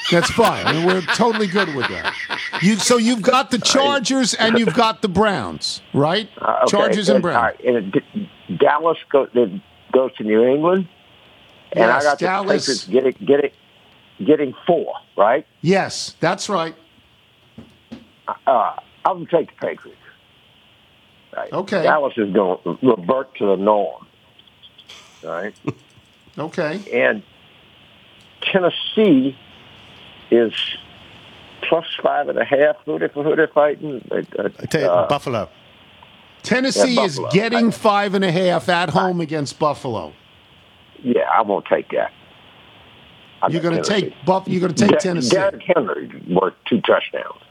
That's 0.09 0.29
fine. 0.31 0.65
I 0.65 0.73
mean, 0.73 0.85
we're 0.85 1.01
totally 1.01 1.47
good 1.47 1.75
with 1.75 1.87
that. 1.89 2.13
You 2.61 2.77
so 2.77 2.97
you've 2.97 3.21
got 3.21 3.51
the 3.51 3.57
Chargers 3.57 4.33
and 4.33 4.57
you've 4.57 4.73
got 4.73 5.01
the 5.01 5.09
Browns, 5.09 5.81
right? 5.93 6.29
Uh, 6.37 6.59
okay, 6.63 6.71
Chargers 6.71 7.09
and 7.09 7.21
Browns. 7.21 7.35
right, 7.35 7.65
and 7.65 7.93
it, 7.93 8.57
Dallas 8.57 8.97
go, 9.11 9.27
goes 9.91 10.15
to 10.15 10.23
New 10.23 10.45
England, 10.45 10.87
and 11.79 11.87
Yes, 11.89 12.01
I 12.05 12.09
got 12.09 12.19
Dallas- 12.19 12.65
the 12.65 12.71
Patriots 12.91 13.15
getting 13.17 13.25
getting 13.27 13.51
getting 14.25 14.53
four. 14.65 14.93
Right? 15.15 15.45
Yes, 15.61 16.15
that's 16.19 16.49
right. 16.49 16.75
Uh, 18.27 18.73
I'm 19.05 19.23
gonna 19.23 19.25
take 19.31 19.47
the 19.59 19.67
Patriots. 19.67 19.99
Right. 21.35 21.53
Okay. 21.53 21.83
Dallas 21.83 22.13
is 22.17 22.33
going 22.33 22.57
to 22.63 22.77
revert 22.81 23.35
to 23.35 23.45
the 23.45 23.55
norm. 23.57 24.07
Right. 25.23 25.53
Okay. 26.39 26.79
and 26.93 27.23
Tennessee 28.43 29.35
is 30.29 30.53
plus 31.67 31.85
five 32.03 32.29
and 32.29 32.37
a 32.37 32.45
half. 32.45 32.75
Who 32.85 32.99
they 32.99 33.07
who 33.07 33.35
they 33.35 33.47
fighting? 33.47 34.07
Uh, 34.11 34.21
I 34.59 34.65
tell 34.67 34.81
you, 34.81 34.87
uh, 34.87 35.07
Buffalo. 35.07 35.49
Tennessee 36.43 36.93
Yeah, 36.93 37.05
is 37.05 37.15
Buffalo. 37.15 37.31
getting 37.31 37.71
five 37.71 38.13
and 38.13 38.23
a 38.23 38.31
half 38.31 38.69
at 38.69 38.89
home 38.91 39.19
against 39.19 39.57
Buffalo. 39.57 40.13
Yeah, 41.03 41.21
I 41.33 41.41
won't 41.41 41.65
take 41.65 41.89
that. 41.91 42.11
I 43.41 43.47
You're 43.49 43.61
going 43.61 43.81
to 43.81 43.87
take 43.87 44.13
Buff. 44.25 44.47
You're 44.47 44.61
going 44.61 44.73
to 44.73 44.81
take 44.81 44.91
Der- 44.93 44.99
Tennessee. 44.99 45.35
Derrick 45.35 45.61
Henry 45.75 46.23
worth 46.29 46.53
two 46.67 46.81
touchdowns. 46.81 47.41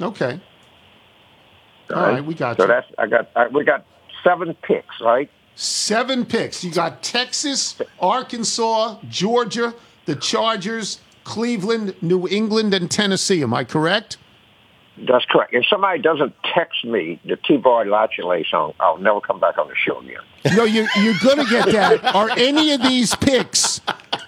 Okay. 0.00 0.40
All 1.90 1.96
All 1.96 2.02
right, 2.02 2.12
right. 2.14 2.24
we 2.24 2.34
got 2.34 2.56
So 2.56 2.64
you. 2.64 2.68
that's 2.68 2.86
I 2.98 3.06
got. 3.06 3.30
I, 3.34 3.48
we 3.48 3.64
got 3.64 3.84
seven 4.22 4.54
picks, 4.62 5.00
right? 5.00 5.28
Seven 5.56 6.24
picks. 6.24 6.62
You 6.62 6.70
got 6.70 7.02
Texas, 7.02 7.80
Arkansas, 7.98 8.98
Georgia, 9.08 9.74
the 10.04 10.14
Chargers, 10.14 11.00
Cleveland, 11.24 11.96
New 12.00 12.28
England, 12.28 12.74
and 12.74 12.88
Tennessee. 12.88 13.42
Am 13.42 13.52
I 13.52 13.64
correct? 13.64 14.18
That's 15.06 15.24
correct. 15.26 15.54
If 15.54 15.66
somebody 15.68 16.00
doesn't 16.00 16.34
text 16.54 16.84
me 16.84 17.20
the 17.24 17.36
T-Boy 17.36 17.84
Lachele 17.84 18.44
song, 18.50 18.74
I'll 18.80 18.98
never 18.98 19.20
come 19.20 19.38
back 19.38 19.58
on 19.58 19.68
the 19.68 19.74
show 19.76 20.00
again. 20.00 20.22
No, 20.56 20.64
you're, 20.64 20.88
you're 21.02 21.18
going 21.22 21.38
to 21.38 21.50
get 21.50 21.66
that. 21.72 22.14
Are 22.14 22.30
any 22.30 22.72
of 22.72 22.82
these 22.82 23.14
picks 23.16 23.80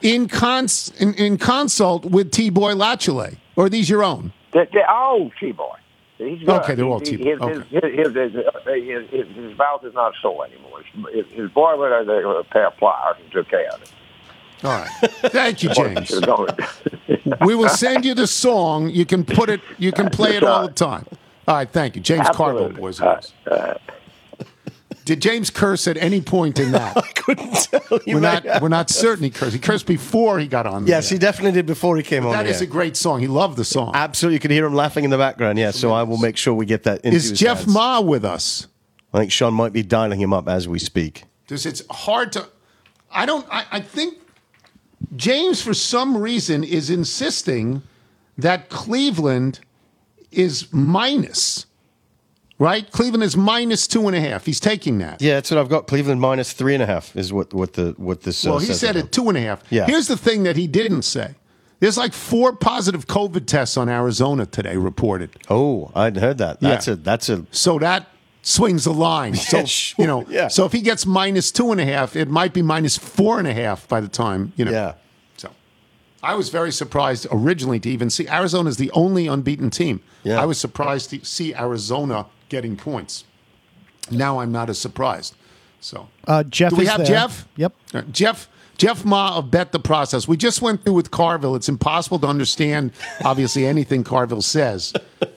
in, 0.03 0.29
cons, 0.29 0.93
in, 0.99 1.15
in 1.15 1.39
consult 1.39 2.05
with 2.05 2.31
T 2.31 2.51
Boy 2.51 2.75
Lachele? 2.75 3.37
Or 3.57 3.67
are 3.67 3.69
these 3.69 3.89
your 3.91 4.05
own? 4.05 4.33
They're, 4.53 4.69
they're 4.73 4.89
all 4.91 5.31
T-Boy. 5.41 5.77
He's 6.19 6.41
good. 6.41 6.49
Okay, 6.51 6.75
they're 6.75 6.85
all 6.85 7.01
T-Boy. 7.01 7.25
His, 7.25 7.41
Okay. 7.41 7.55
his, 7.71 7.83
his, 7.83 8.15
his, 8.15 8.37
uh, 8.37 8.73
his, 9.11 9.29
his, 9.35 9.59
mouth 9.59 9.85
is 9.85 9.95
not 9.95 10.15
sore 10.21 10.45
anymore. 10.45 10.83
His, 11.13 11.27
his 11.33 11.51
boy 11.51 11.77
went 11.77 11.95
out 11.95 12.07
there 12.07 12.29
with 12.29 12.37
a 12.39 12.45
pair 12.45 12.67
of 12.67 12.77
pliers 12.77 13.17
and 13.23 13.33
took 13.33 13.49
care 13.49 13.71
of 13.71 13.83
it. 13.83 13.91
All 14.63 14.71
right. 14.71 14.91
Thank 15.31 15.63
you, 15.63 15.71
James. 15.75 16.13
We 17.45 17.55
will 17.55 17.69
send 17.69 18.05
you 18.05 18.15
the 18.15 18.27
song. 18.27 18.91
You 18.91 19.07
can 19.07 19.25
put 19.25 19.49
it. 19.51 19.61
You 19.79 19.93
can 19.93 20.11
play 20.19 20.37
it 20.37 20.43
all 20.43 20.67
the 20.69 20.75
time. 20.75 21.07
All 21.47 21.55
right. 21.57 21.71
Thank 21.71 21.97
you, 21.97 22.03
James 22.03 22.29
Carville, 22.31 22.67
Absolutely. 22.67 22.81
boys 22.81 23.01
and 23.01 23.09
girls. 23.45 23.79
Did 25.05 25.21
James 25.23 25.51
curse 25.51 25.89
at 25.89 25.97
any 25.97 26.21
point 26.21 26.59
in 26.59 26.73
that? 26.73 26.97
I 26.97 27.01
couldn't 27.01 27.53
tell 27.55 28.01
you. 28.07 28.15
We're 28.15 28.21
not. 28.21 28.45
We're 28.63 28.69
not 28.69 28.91
certain 28.91 29.25
he 29.25 29.31
cursed. 29.31 29.55
He 29.55 29.59
cursed 29.59 29.87
before 29.87 30.39
he 30.39 30.47
got 30.47 30.67
on. 30.67 30.87
Yes, 30.87 31.11
air. 31.11 31.17
he 31.17 31.19
definitely 31.19 31.53
did 31.53 31.67
before 31.67 31.97
he 31.97 32.03
came 32.03 32.27
on. 32.27 32.33
That 32.33 32.45
the 32.45 32.51
is 32.51 32.61
air. 32.61 32.69
a 32.69 32.71
great 32.71 32.97
song. 32.97 33.21
He 33.21 33.27
loved 33.27 33.57
the 33.57 33.65
song. 33.65 33.93
Absolutely, 33.95 34.35
you 34.35 34.41
can 34.41 34.51
hear 34.51 34.67
him 34.67 34.75
laughing 34.75 35.05
in 35.05 35.11
the 35.11 35.19
background. 35.19 35.59
Yeah, 35.59 35.71
so 35.71 35.93
I 35.93 36.03
will 36.03 36.19
make 36.19 36.37
sure 36.37 36.53
we 36.55 36.67
get 36.67 36.83
that 36.85 37.01
into 37.05 37.17
Is 37.17 37.31
his 37.31 37.39
Jeff 37.39 37.59
hands. 37.59 37.73
Ma 37.75 38.01
with 38.01 38.25
us? 38.25 38.67
I 39.13 39.19
think 39.19 39.33
Sean 39.33 39.55
might 39.55 39.73
be 39.73 39.83
dialing 39.83 40.21
him 40.21 40.33
up 40.33 40.49
as 40.49 40.69
we 40.69 40.79
speak. 40.79 41.25
Because 41.47 41.67
it's 41.67 41.83
hard 41.91 42.33
to. 42.33 42.49
I 43.11 43.27
don't. 43.27 43.47
I, 43.51 43.65
I 43.73 43.81
think 43.81 44.20
James, 45.17 45.63
for 45.63 45.75
some 45.75 46.17
reason, 46.17 46.63
is 46.65 46.91
insisting 46.91 47.83
that 48.39 48.69
Cleveland 48.69 49.61
is 50.31 50.73
minus. 50.73 51.67
Right? 52.59 52.91
Cleveland 52.91 53.23
is 53.23 53.39
minus 53.39 53.87
two 53.87 54.07
and 54.07 54.15
a 54.15 54.21
half. 54.21 54.45
He's 54.45 54.61
taking 54.61 54.99
that. 54.99 55.23
Yeah, 55.23 55.35
that's 55.35 55.51
what 55.51 55.59
I've 55.59 55.71
got. 55.71 55.87
Cleveland 55.87 56.21
minus 56.21 56.53
three 56.53 56.75
and 56.75 56.83
a 56.83 56.87
half 56.87 57.17
is 57.17 57.33
what 57.33 57.55
what 57.55 57.73
the 57.73 57.95
what 57.97 58.23
this. 58.23 58.47
Uh, 58.47 58.51
Well, 58.51 58.59
he 58.59 58.75
said 58.75 58.97
it 58.97 59.13
two 59.13 59.31
and 59.31 59.39
a 59.39 59.41
half. 59.41 59.63
Yeah. 59.71 59.87
Here's 59.87 60.09
the 60.09 60.17
thing 60.17 60.43
that 60.43 60.57
he 60.57 60.67
didn't 60.67 61.03
say. 61.03 61.35
There's 61.79 61.97
like 61.97 62.13
four 62.13 62.55
positive 62.55 63.07
COVID 63.07 63.47
tests 63.47 63.79
on 63.79 63.89
Arizona 63.89 64.45
today 64.45 64.77
reported. 64.77 65.31
Oh, 65.49 65.91
I'd 65.95 66.19
heard 66.19 66.37
that. 66.37 66.61
That's 66.61 66.87
Yeah. 66.87 66.93
a 66.93 66.97
that's 66.97 67.31
a 67.31 67.47
So 67.51 67.79
that 67.79 68.07
swings 68.43 68.85
the 68.85 68.93
line. 68.93 69.35
So 69.51 69.59
Yeah, 69.59 69.65
sure. 69.65 70.03
you 70.03 70.07
know, 70.07 70.25
Yeah. 70.29 70.49
so 70.49 70.65
if 70.65 70.73
he 70.73 70.81
gets 70.81 71.05
minus 71.07 71.51
two 71.53 71.73
and 71.73 71.81
a 71.81 71.85
half, 71.85 72.17
it 72.17 72.29
might 72.29 72.53
be 72.55 72.63
minus 72.63 72.97
four 72.97 73.39
and 73.39 73.47
a 73.49 73.53
half 73.55 73.87
by 73.89 74.01
the 74.01 74.09
time 74.09 74.53
you 74.57 74.65
know. 74.65 74.71
yeah. 74.71 74.95
So 75.37 75.51
I 76.23 76.35
was 76.35 76.49
very 76.51 76.73
surprised 76.73 77.27
originally 77.31 77.81
to 77.81 77.91
even 77.91 78.11
see 78.11 78.29
Arizona 78.29 78.69
is 78.69 78.77
the 78.77 78.91
only 78.93 79.27
unbeaten 79.27 79.71
team. 79.71 80.01
Yeah. 80.23 80.41
I 80.41 80.47
was 80.47 80.59
surprised 80.59 81.11
to 81.11 81.25
see 81.25 81.55
Arizona 81.55 82.27
getting 82.49 82.77
points. 82.77 83.25
Now 84.11 84.41
I'm 84.41 84.53
not 84.53 84.69
as 84.71 84.79
surprised. 84.79 85.35
So 85.81 86.09
Uh, 86.27 86.43
Jeff 86.45 86.71
do 86.71 86.77
we 86.77 86.85
is 86.85 86.89
have 86.91 86.99
there. 86.99 87.07
Jeff? 87.07 87.49
Yep. 87.57 87.73
Uh, 87.95 88.03
Jeff 88.11 88.49
Jeff 88.77 89.05
Ma 89.05 89.37
of 89.37 89.51
Bet 89.51 89.73
the 89.73 89.79
Process. 89.79 90.27
We 90.27 90.39
just 90.39 90.63
went 90.63 90.83
through 90.85 90.95
with 90.95 91.11
Carville. 91.11 91.55
It's 91.55 91.69
impossible 91.69 92.19
to 92.21 92.27
understand, 92.27 92.93
obviously, 93.23 93.67
anything 93.67 94.05
Carville 94.05 94.41
says, 94.41 94.95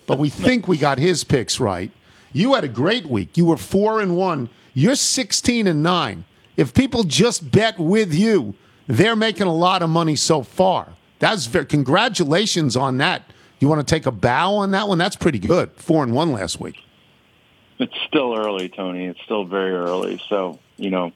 but 0.08 0.18
we 0.18 0.30
think 0.30 0.70
we 0.70 0.78
got 0.78 0.97
his 0.97 1.26
picks 1.26 1.60
right. 1.60 1.91
You 2.34 2.56
had 2.56 2.64
a 2.64 2.68
great 2.68 3.06
week. 3.06 3.38
You 3.38 3.46
were 3.46 3.58
four 3.58 4.02
and 4.02 4.18
one. 4.18 4.50
You're 4.74 4.96
sixteen 4.96 5.68
and 5.68 5.84
nine. 5.84 6.26
If 6.58 6.74
people 6.74 7.04
just 7.04 7.52
bet 7.52 7.80
with 7.80 8.14
you, 8.14 8.56
they're 8.88 9.16
making 9.16 9.48
a 9.48 9.54
lot 9.54 9.82
of 9.82 9.90
money 9.90 10.16
so 10.16 10.44
far. 10.44 10.90
That's 11.20 11.46
very, 11.46 11.66
congratulations 11.66 12.76
on 12.76 12.98
that. 12.98 13.24
You 13.60 13.70
want 13.70 13.88
to 13.88 13.96
take 13.96 14.06
a 14.06 14.12
bow 14.12 14.56
on 14.56 14.72
that 14.72 14.88
one? 14.88 14.98
That's 14.98 15.16
pretty 15.16 15.40
good. 15.40 15.72
Four 15.76 16.04
and 16.04 16.14
one 16.14 16.34
last 16.34 16.60
week. 16.60 16.76
It's 17.80 17.94
still 18.08 18.36
early, 18.36 18.68
Tony. 18.70 19.06
It's 19.06 19.22
still 19.22 19.46
very 19.46 19.72
early. 19.74 20.22
So 20.28 20.60
you 20.78 20.90
know, 20.90 21.12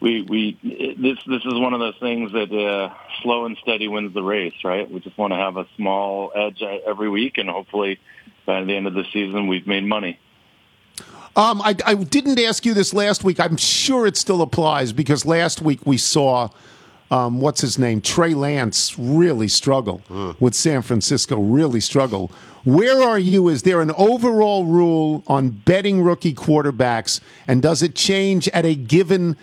we 0.00 0.22
we 0.22 0.58
this 0.98 1.18
this 1.26 1.44
is 1.44 1.54
one 1.54 1.72
of 1.72 1.80
those 1.80 1.96
things 2.00 2.32
that 2.32 2.52
uh, 2.52 2.92
slow 3.22 3.44
and 3.46 3.56
steady 3.62 3.88
wins 3.88 4.12
the 4.14 4.22
race, 4.22 4.54
right? 4.64 4.90
We 4.90 5.00
just 5.00 5.16
want 5.16 5.32
to 5.32 5.38
have 5.38 5.56
a 5.56 5.66
small 5.76 6.32
edge 6.34 6.62
uh, 6.62 6.78
every 6.86 7.08
week, 7.08 7.38
and 7.38 7.48
hopefully 7.48 8.00
by 8.46 8.64
the 8.64 8.74
end 8.74 8.86
of 8.86 8.94
the 8.94 9.04
season, 9.12 9.48
we've 9.48 9.66
made 9.66 9.84
money. 9.84 10.18
Um, 11.36 11.60
I, 11.60 11.76
I 11.84 11.94
didn't 11.94 12.40
ask 12.40 12.64
you 12.64 12.72
this 12.72 12.94
last 12.94 13.22
week. 13.22 13.38
I'm 13.38 13.58
sure 13.58 14.06
it 14.06 14.16
still 14.16 14.40
applies 14.40 14.94
because 14.94 15.26
last 15.26 15.60
week 15.60 15.84
we 15.84 15.98
saw, 15.98 16.48
um, 17.10 17.40
what's 17.40 17.60
his 17.60 17.78
name, 17.78 18.00
Trey 18.00 18.32
Lance 18.32 18.98
really 18.98 19.48
struggle 19.48 20.00
with 20.40 20.54
San 20.54 20.80
Francisco. 20.80 21.38
Really 21.38 21.80
struggle. 21.80 22.30
Where 22.64 23.02
are 23.02 23.18
you? 23.18 23.48
Is 23.48 23.64
there 23.64 23.82
an 23.82 23.90
overall 23.92 24.64
rule 24.64 25.22
on 25.26 25.50
betting 25.50 26.02
rookie 26.02 26.34
quarterbacks, 26.34 27.20
and 27.46 27.60
does 27.60 27.82
it 27.82 27.94
change 27.94 28.48
at 28.48 28.64
a 28.64 28.74
given 28.74 29.36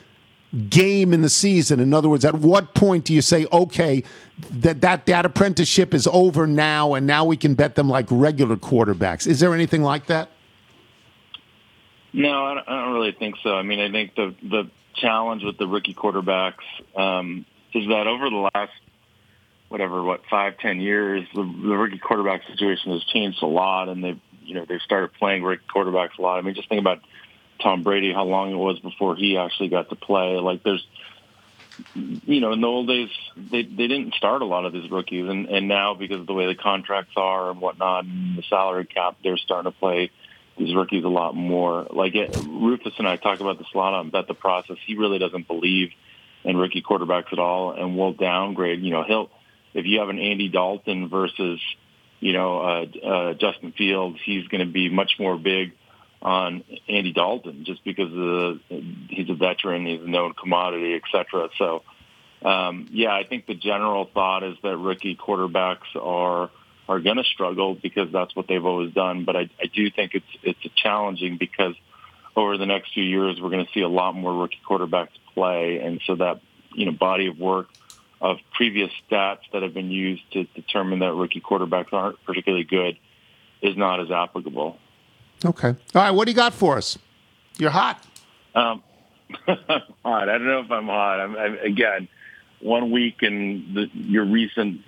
game 0.70 1.14
in 1.14 1.22
the 1.22 1.30
season? 1.30 1.80
In 1.80 1.94
other 1.94 2.10
words, 2.10 2.26
at 2.26 2.36
what 2.36 2.74
point 2.74 3.06
do 3.06 3.14
you 3.14 3.22
say, 3.22 3.46
okay, 3.52 4.04
that 4.52 4.82
that 4.82 5.06
that 5.06 5.26
apprenticeship 5.26 5.94
is 5.94 6.08
over 6.08 6.48
now, 6.48 6.94
and 6.94 7.08
now 7.08 7.26
we 7.26 7.38
can 7.38 7.56
bet 7.56 7.76
them 7.76 7.90
like 7.90 8.06
regular 8.10 8.56
quarterbacks? 8.56 9.28
Is 9.28 9.40
there 9.40 9.54
anything 9.54 9.84
like 9.84 10.08
that? 10.08 10.30
No, 12.14 12.46
I 12.46 12.64
don't, 12.66 12.94
really 12.94 13.12
think 13.12 13.36
so. 13.42 13.56
I 13.56 13.64
mean, 13.64 13.80
I 13.80 13.92
think 13.92 14.16
the 14.16 14.36
the 14.44 14.70
challenge 14.96 15.44
with 15.44 15.58
the 15.58 15.68
rookie 15.68 15.96
quarterbacks 15.96 16.62
um, 16.96 17.46
is 17.74 17.88
that 17.88 18.06
over 18.06 18.30
the 18.30 18.50
last 18.54 18.72
whatever 19.70 20.04
what 20.04 20.22
five 20.30 20.60
ten 20.60 20.80
years, 20.80 21.28
the, 21.34 21.42
the 21.42 21.76
rookie 21.76 21.98
quarterback 21.98 22.42
situation 22.48 22.92
has 22.92 23.04
changed 23.06 23.42
a 23.42 23.48
lot, 23.48 23.90
and 23.90 24.04
they've 24.04 24.20
you 24.44 24.54
know 24.54 24.66
they've 24.70 24.82
started 24.82 25.12
playing 25.14 25.42
rookie 25.42 25.64
quarterbacks 25.74 26.20
a 26.20 26.22
lot. 26.22 26.38
I 26.38 26.42
mean, 26.42 26.54
just 26.54 26.70
think 26.70 26.80
about 26.80 27.02
Tom 27.64 27.84
Brady, 27.84 28.14
how 28.14 28.26
long 28.26 28.52
it 28.52 28.56
was 28.56 28.80
before 28.80 29.16
he 29.16 29.38
actually 29.38 29.70
got 29.70 29.90
to 29.90 29.96
play. 29.96 30.38
Like 30.38 30.64
there's 30.64 30.86
you 31.96 32.40
know, 32.40 32.52
in 32.52 32.62
the 32.62 32.68
old 32.68 32.88
days, 32.88 33.10
they 33.36 33.64
they 33.64 33.88
didn't 33.88 34.14
start 34.16 34.42
a 34.42 34.46
lot 34.46 34.66
of 34.66 34.74
these 34.74 34.90
rookies, 34.92 35.28
and 35.28 35.48
and 35.48 35.68
now 35.68 35.94
because 35.94 36.20
of 36.20 36.28
the 36.28 36.34
way 36.34 36.46
the 36.46 36.56
contracts 36.56 37.14
are 37.16 37.50
and 37.50 37.62
whatnot, 37.62 38.06
and 38.06 38.38
the 38.38 38.44
salary 38.50 38.86
cap, 38.86 39.18
they're 39.24 39.38
starting 39.38 39.72
to 39.72 39.78
play 39.78 40.12
these 40.58 40.76
rookies 40.76 41.04
a 41.04 41.10
lot 41.10 41.36
more. 41.36 41.88
Like 41.90 42.16
it, 42.16 42.32
Rufus 42.36 42.94
and 43.00 43.08
I 43.08 43.18
talk 43.18 43.40
about 43.40 43.58
this 43.58 43.68
a 43.74 43.78
lot 43.78 43.94
on 43.94 44.12
Bet 44.12 44.28
the 44.28 44.36
Process. 44.36 44.78
He 44.86 44.96
really 44.96 45.18
doesn't 45.18 45.48
believe 45.48 45.90
in 46.44 46.58
rookie 46.58 46.84
quarterbacks 46.84 47.32
at 47.32 47.40
all, 47.40 47.72
and 47.72 47.98
will 47.98 48.14
downgrade. 48.14 48.82
You 48.82 48.92
know, 48.92 49.04
he'll 49.04 49.32
if 49.74 49.86
you 49.86 50.00
have 50.00 50.10
an 50.10 50.20
Andy 50.20 50.50
Dalton 50.50 51.10
versus 51.10 51.60
you 52.20 52.34
know 52.34 52.60
uh, 52.60 52.86
uh, 53.06 53.34
Justin 53.34 53.72
Fields, 53.72 54.20
he's 54.24 54.48
going 54.48 54.66
to 54.66 54.72
be 54.72 54.90
much 54.90 55.14
more 55.20 55.38
big 55.38 55.74
on 56.24 56.64
Andy 56.88 57.12
Dalton 57.12 57.66
just 57.66 57.84
because 57.84 58.10
the, 58.10 58.60
he's 59.10 59.30
a 59.30 59.34
veteran, 59.34 59.86
he's 59.86 60.02
a 60.02 60.08
known 60.08 60.34
commodity, 60.34 60.96
et 60.96 61.02
cetera. 61.12 61.50
So, 61.58 61.84
um, 62.44 62.88
yeah, 62.92 63.14
I 63.14 63.26
think 63.26 63.46
the 63.46 63.56
general 63.56 64.10
thought 64.12 64.44
is 64.44 64.56
that 64.64 64.78
rookie 64.78 65.16
quarterbacks 65.16 65.96
are 65.96 66.50
are 66.88 67.00
going 67.00 67.16
to 67.16 67.24
struggle 67.24 67.76
because 67.76 68.12
that's 68.12 68.36
what 68.36 68.48
they've 68.48 68.66
always 68.66 68.94
done. 68.94 69.24
But 69.26 69.36
I, 69.36 69.50
I 69.62 69.66
do 69.74 69.90
think 69.92 70.16
it's 70.16 70.26
it's 70.42 70.60
challenging 70.76 71.38
because 71.38 71.76
over 72.36 72.58
the 72.58 72.66
next 72.66 72.94
few 72.94 73.04
years 73.04 73.40
we're 73.42 73.50
going 73.50 73.66
to 73.66 73.72
see 73.74 73.82
a 73.82 73.90
lot 73.90 74.16
more 74.16 74.34
rookie 74.34 74.62
quarterbacks 74.68 75.10
play, 75.34 75.80
and 75.80 76.02
so 76.06 76.16
that 76.16 76.42
you 76.74 76.86
know 76.86 76.94
body 76.94 77.28
of 77.28 77.38
work 77.38 77.68
of 78.22 78.38
previous 78.54 78.92
stats 79.10 79.42
that 79.52 79.62
have 79.62 79.74
been 79.74 79.92
used 79.92 80.24
to 80.32 80.46
determine 80.56 81.00
that 81.00 81.14
rookie 81.14 81.42
quarterbacks 81.42 81.92
aren't 81.92 82.24
particularly 82.24 82.64
good 82.64 82.98
is 83.62 83.76
not 83.76 84.00
as 84.00 84.10
applicable. 84.12 84.78
Okay. 85.46 85.70
All 85.70 85.76
right. 85.96 86.12
What 86.12 86.26
do 86.26 86.32
you 86.32 86.36
got 86.36 86.54
for 86.54 86.78
us? 86.78 86.98
You're 87.58 87.72
hot. 87.72 88.04
Um, 88.56 88.84
hot. 89.46 89.60
I 90.06 90.26
don't 90.26 90.46
know 90.46 90.60
if 90.60 90.72
I'm 90.72 90.88
hot. 90.88 91.20
I'm, 91.20 91.36
I'm 91.36 91.58
again 91.60 92.08
one 92.62 92.92
week 92.92 93.22
and 93.22 93.76
the, 93.76 93.90
your 93.94 94.26
recent 94.26 94.82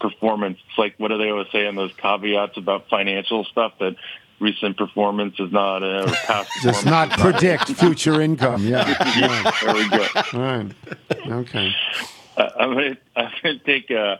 performance. 0.00 0.58
It's 0.68 0.78
like 0.78 0.94
what 0.98 1.08
do 1.08 1.18
they 1.18 1.30
always 1.30 1.48
say 1.52 1.66
in 1.66 1.76
those 1.76 1.92
caveats 1.94 2.56
about 2.56 2.88
financial 2.88 3.44
stuff 3.44 3.72
that 3.80 3.96
recent 4.40 4.76
performance 4.76 5.34
is 5.38 5.52
not 5.52 5.82
uh, 5.82 6.04
or 6.04 6.12
past. 6.26 6.50
Does 6.62 6.84
not 6.84 7.10
predict 7.10 7.68
future 7.68 8.20
income. 8.20 8.66
Yeah. 8.66 8.86
Yeah, 9.20 9.50
there 9.62 9.74
we 9.74 9.88
go. 9.88 10.06
All 10.32 10.40
right. 10.40 10.72
Okay. 11.26 11.72
Uh, 12.36 12.48
I'm 12.58 12.74
gonna 12.74 12.96
I'm 13.16 13.30
gonna 13.42 13.58
take 13.58 13.90
a 13.90 14.18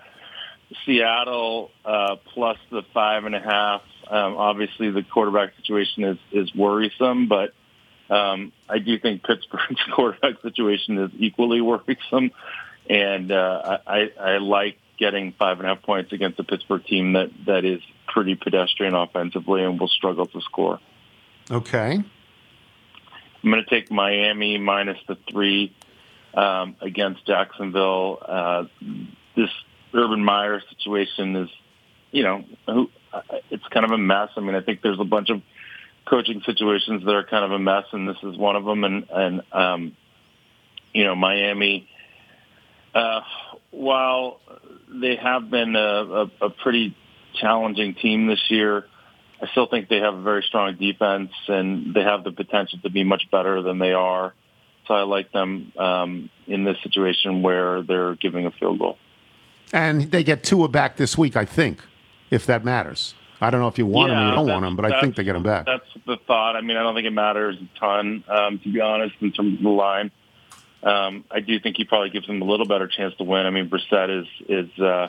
Seattle 0.84 1.70
uh, 1.84 2.16
plus 2.32 2.58
the 2.70 2.82
five 2.92 3.24
and 3.24 3.34
a 3.34 3.40
half. 3.40 3.82
Um, 4.10 4.36
obviously, 4.36 4.90
the 4.90 5.02
quarterback 5.02 5.54
situation 5.56 6.04
is 6.04 6.18
is 6.32 6.54
worrisome, 6.54 7.28
but 7.28 7.54
um, 8.10 8.52
I 8.68 8.78
do 8.78 8.98
think 8.98 9.22
Pittsburgh's 9.22 9.80
quarterback 9.94 10.42
situation 10.42 10.98
is 10.98 11.10
equally 11.18 11.60
worrisome, 11.60 12.32
and 12.88 13.30
uh, 13.30 13.78
I, 13.86 14.10
I 14.20 14.38
like 14.38 14.78
getting 14.98 15.32
five 15.38 15.58
and 15.58 15.66
a 15.66 15.74
half 15.74 15.82
points 15.82 16.12
against 16.12 16.38
a 16.40 16.44
Pittsburgh 16.44 16.84
team 16.84 17.12
that 17.12 17.30
that 17.46 17.64
is 17.64 17.80
pretty 18.08 18.34
pedestrian 18.34 18.94
offensively 18.94 19.62
and 19.62 19.78
will 19.78 19.88
struggle 19.88 20.26
to 20.26 20.40
score. 20.40 20.80
Okay. 21.50 22.02
I'm 23.42 23.50
going 23.50 23.64
to 23.64 23.70
take 23.70 23.90
Miami 23.90 24.58
minus 24.58 24.98
the 25.08 25.16
three 25.30 25.74
um, 26.34 26.76
against 26.80 27.26
Jacksonville. 27.26 28.18
Uh, 28.26 28.64
this 29.36 29.48
Urban 29.94 30.22
Meyer 30.22 30.60
situation 30.68 31.36
is, 31.36 31.48
you 32.10 32.22
know, 32.22 32.44
who, 32.66 32.90
it's 33.50 33.66
kind 33.70 33.84
of 33.84 33.92
a 33.92 33.98
mess. 33.98 34.30
I 34.36 34.40
mean, 34.40 34.54
I 34.54 34.60
think 34.60 34.82
there's 34.82 35.00
a 35.00 35.04
bunch 35.04 35.30
of 35.30 35.42
coaching 36.06 36.42
situations 36.44 37.04
that 37.04 37.14
are 37.14 37.24
kind 37.24 37.44
of 37.44 37.52
a 37.52 37.58
mess, 37.58 37.84
and 37.92 38.08
this 38.08 38.16
is 38.22 38.36
one 38.36 38.56
of 38.56 38.64
them. 38.64 38.84
And 38.84 39.06
and 39.10 39.42
um, 39.52 39.96
you 40.92 41.04
know, 41.04 41.14
Miami, 41.14 41.88
uh, 42.94 43.20
while 43.70 44.40
they 44.88 45.16
have 45.16 45.50
been 45.50 45.76
a, 45.76 45.80
a, 45.80 46.30
a 46.42 46.50
pretty 46.50 46.96
challenging 47.34 47.94
team 47.94 48.26
this 48.26 48.40
year. 48.48 48.84
I 49.42 49.46
still 49.52 49.66
think 49.66 49.88
they 49.88 49.98
have 49.98 50.14
a 50.14 50.22
very 50.22 50.42
strong 50.46 50.76
defense, 50.76 51.30
and 51.48 51.94
they 51.94 52.02
have 52.02 52.24
the 52.24 52.32
potential 52.32 52.78
to 52.82 52.90
be 52.90 53.04
much 53.04 53.22
better 53.30 53.62
than 53.62 53.78
they 53.78 53.92
are. 53.92 54.34
So 54.86 54.94
I 54.94 55.02
like 55.02 55.32
them 55.32 55.72
um, 55.78 56.30
in 56.46 56.64
this 56.64 56.76
situation 56.82 57.42
where 57.42 57.82
they're 57.82 58.16
giving 58.16 58.46
a 58.46 58.50
field 58.50 58.78
goal. 58.78 58.98
And 59.72 60.10
they 60.10 60.24
get 60.24 60.42
Tua 60.42 60.68
back 60.68 60.96
this 60.96 61.16
week, 61.16 61.36
I 61.36 61.44
think, 61.44 61.80
if 62.30 62.46
that 62.46 62.64
matters. 62.64 63.14
I 63.40 63.50
don't 63.50 63.60
know 63.60 63.68
if 63.68 63.78
you 63.78 63.86
want 63.86 64.12
him 64.12 64.18
or 64.18 64.26
you 64.28 64.34
don't 64.34 64.48
want 64.48 64.64
him, 64.66 64.76
but 64.76 64.84
I 64.84 65.00
think 65.00 65.16
they 65.16 65.24
get 65.24 65.34
him 65.34 65.42
back. 65.42 65.64
That's 65.64 65.84
the 66.06 66.18
thought. 66.26 66.56
I 66.56 66.60
mean, 66.60 66.76
I 66.76 66.82
don't 66.82 66.94
think 66.94 67.06
it 67.06 67.12
matters 67.12 67.56
a 67.56 67.78
ton, 67.78 68.22
um, 68.28 68.58
to 68.58 68.72
be 68.72 68.80
honest, 68.80 69.14
in 69.20 69.32
terms 69.32 69.56
of 69.56 69.62
the 69.62 69.70
line. 69.70 70.10
Um, 70.82 71.24
I 71.30 71.40
do 71.40 71.58
think 71.58 71.76
he 71.76 71.84
probably 71.84 72.10
gives 72.10 72.26
them 72.26 72.42
a 72.42 72.44
little 72.44 72.66
better 72.66 72.86
chance 72.86 73.14
to 73.16 73.24
win. 73.24 73.46
I 73.46 73.50
mean, 73.50 73.70
Brissett 73.70 74.22
is 74.22 74.26
is 74.48 74.78
uh, 74.78 75.08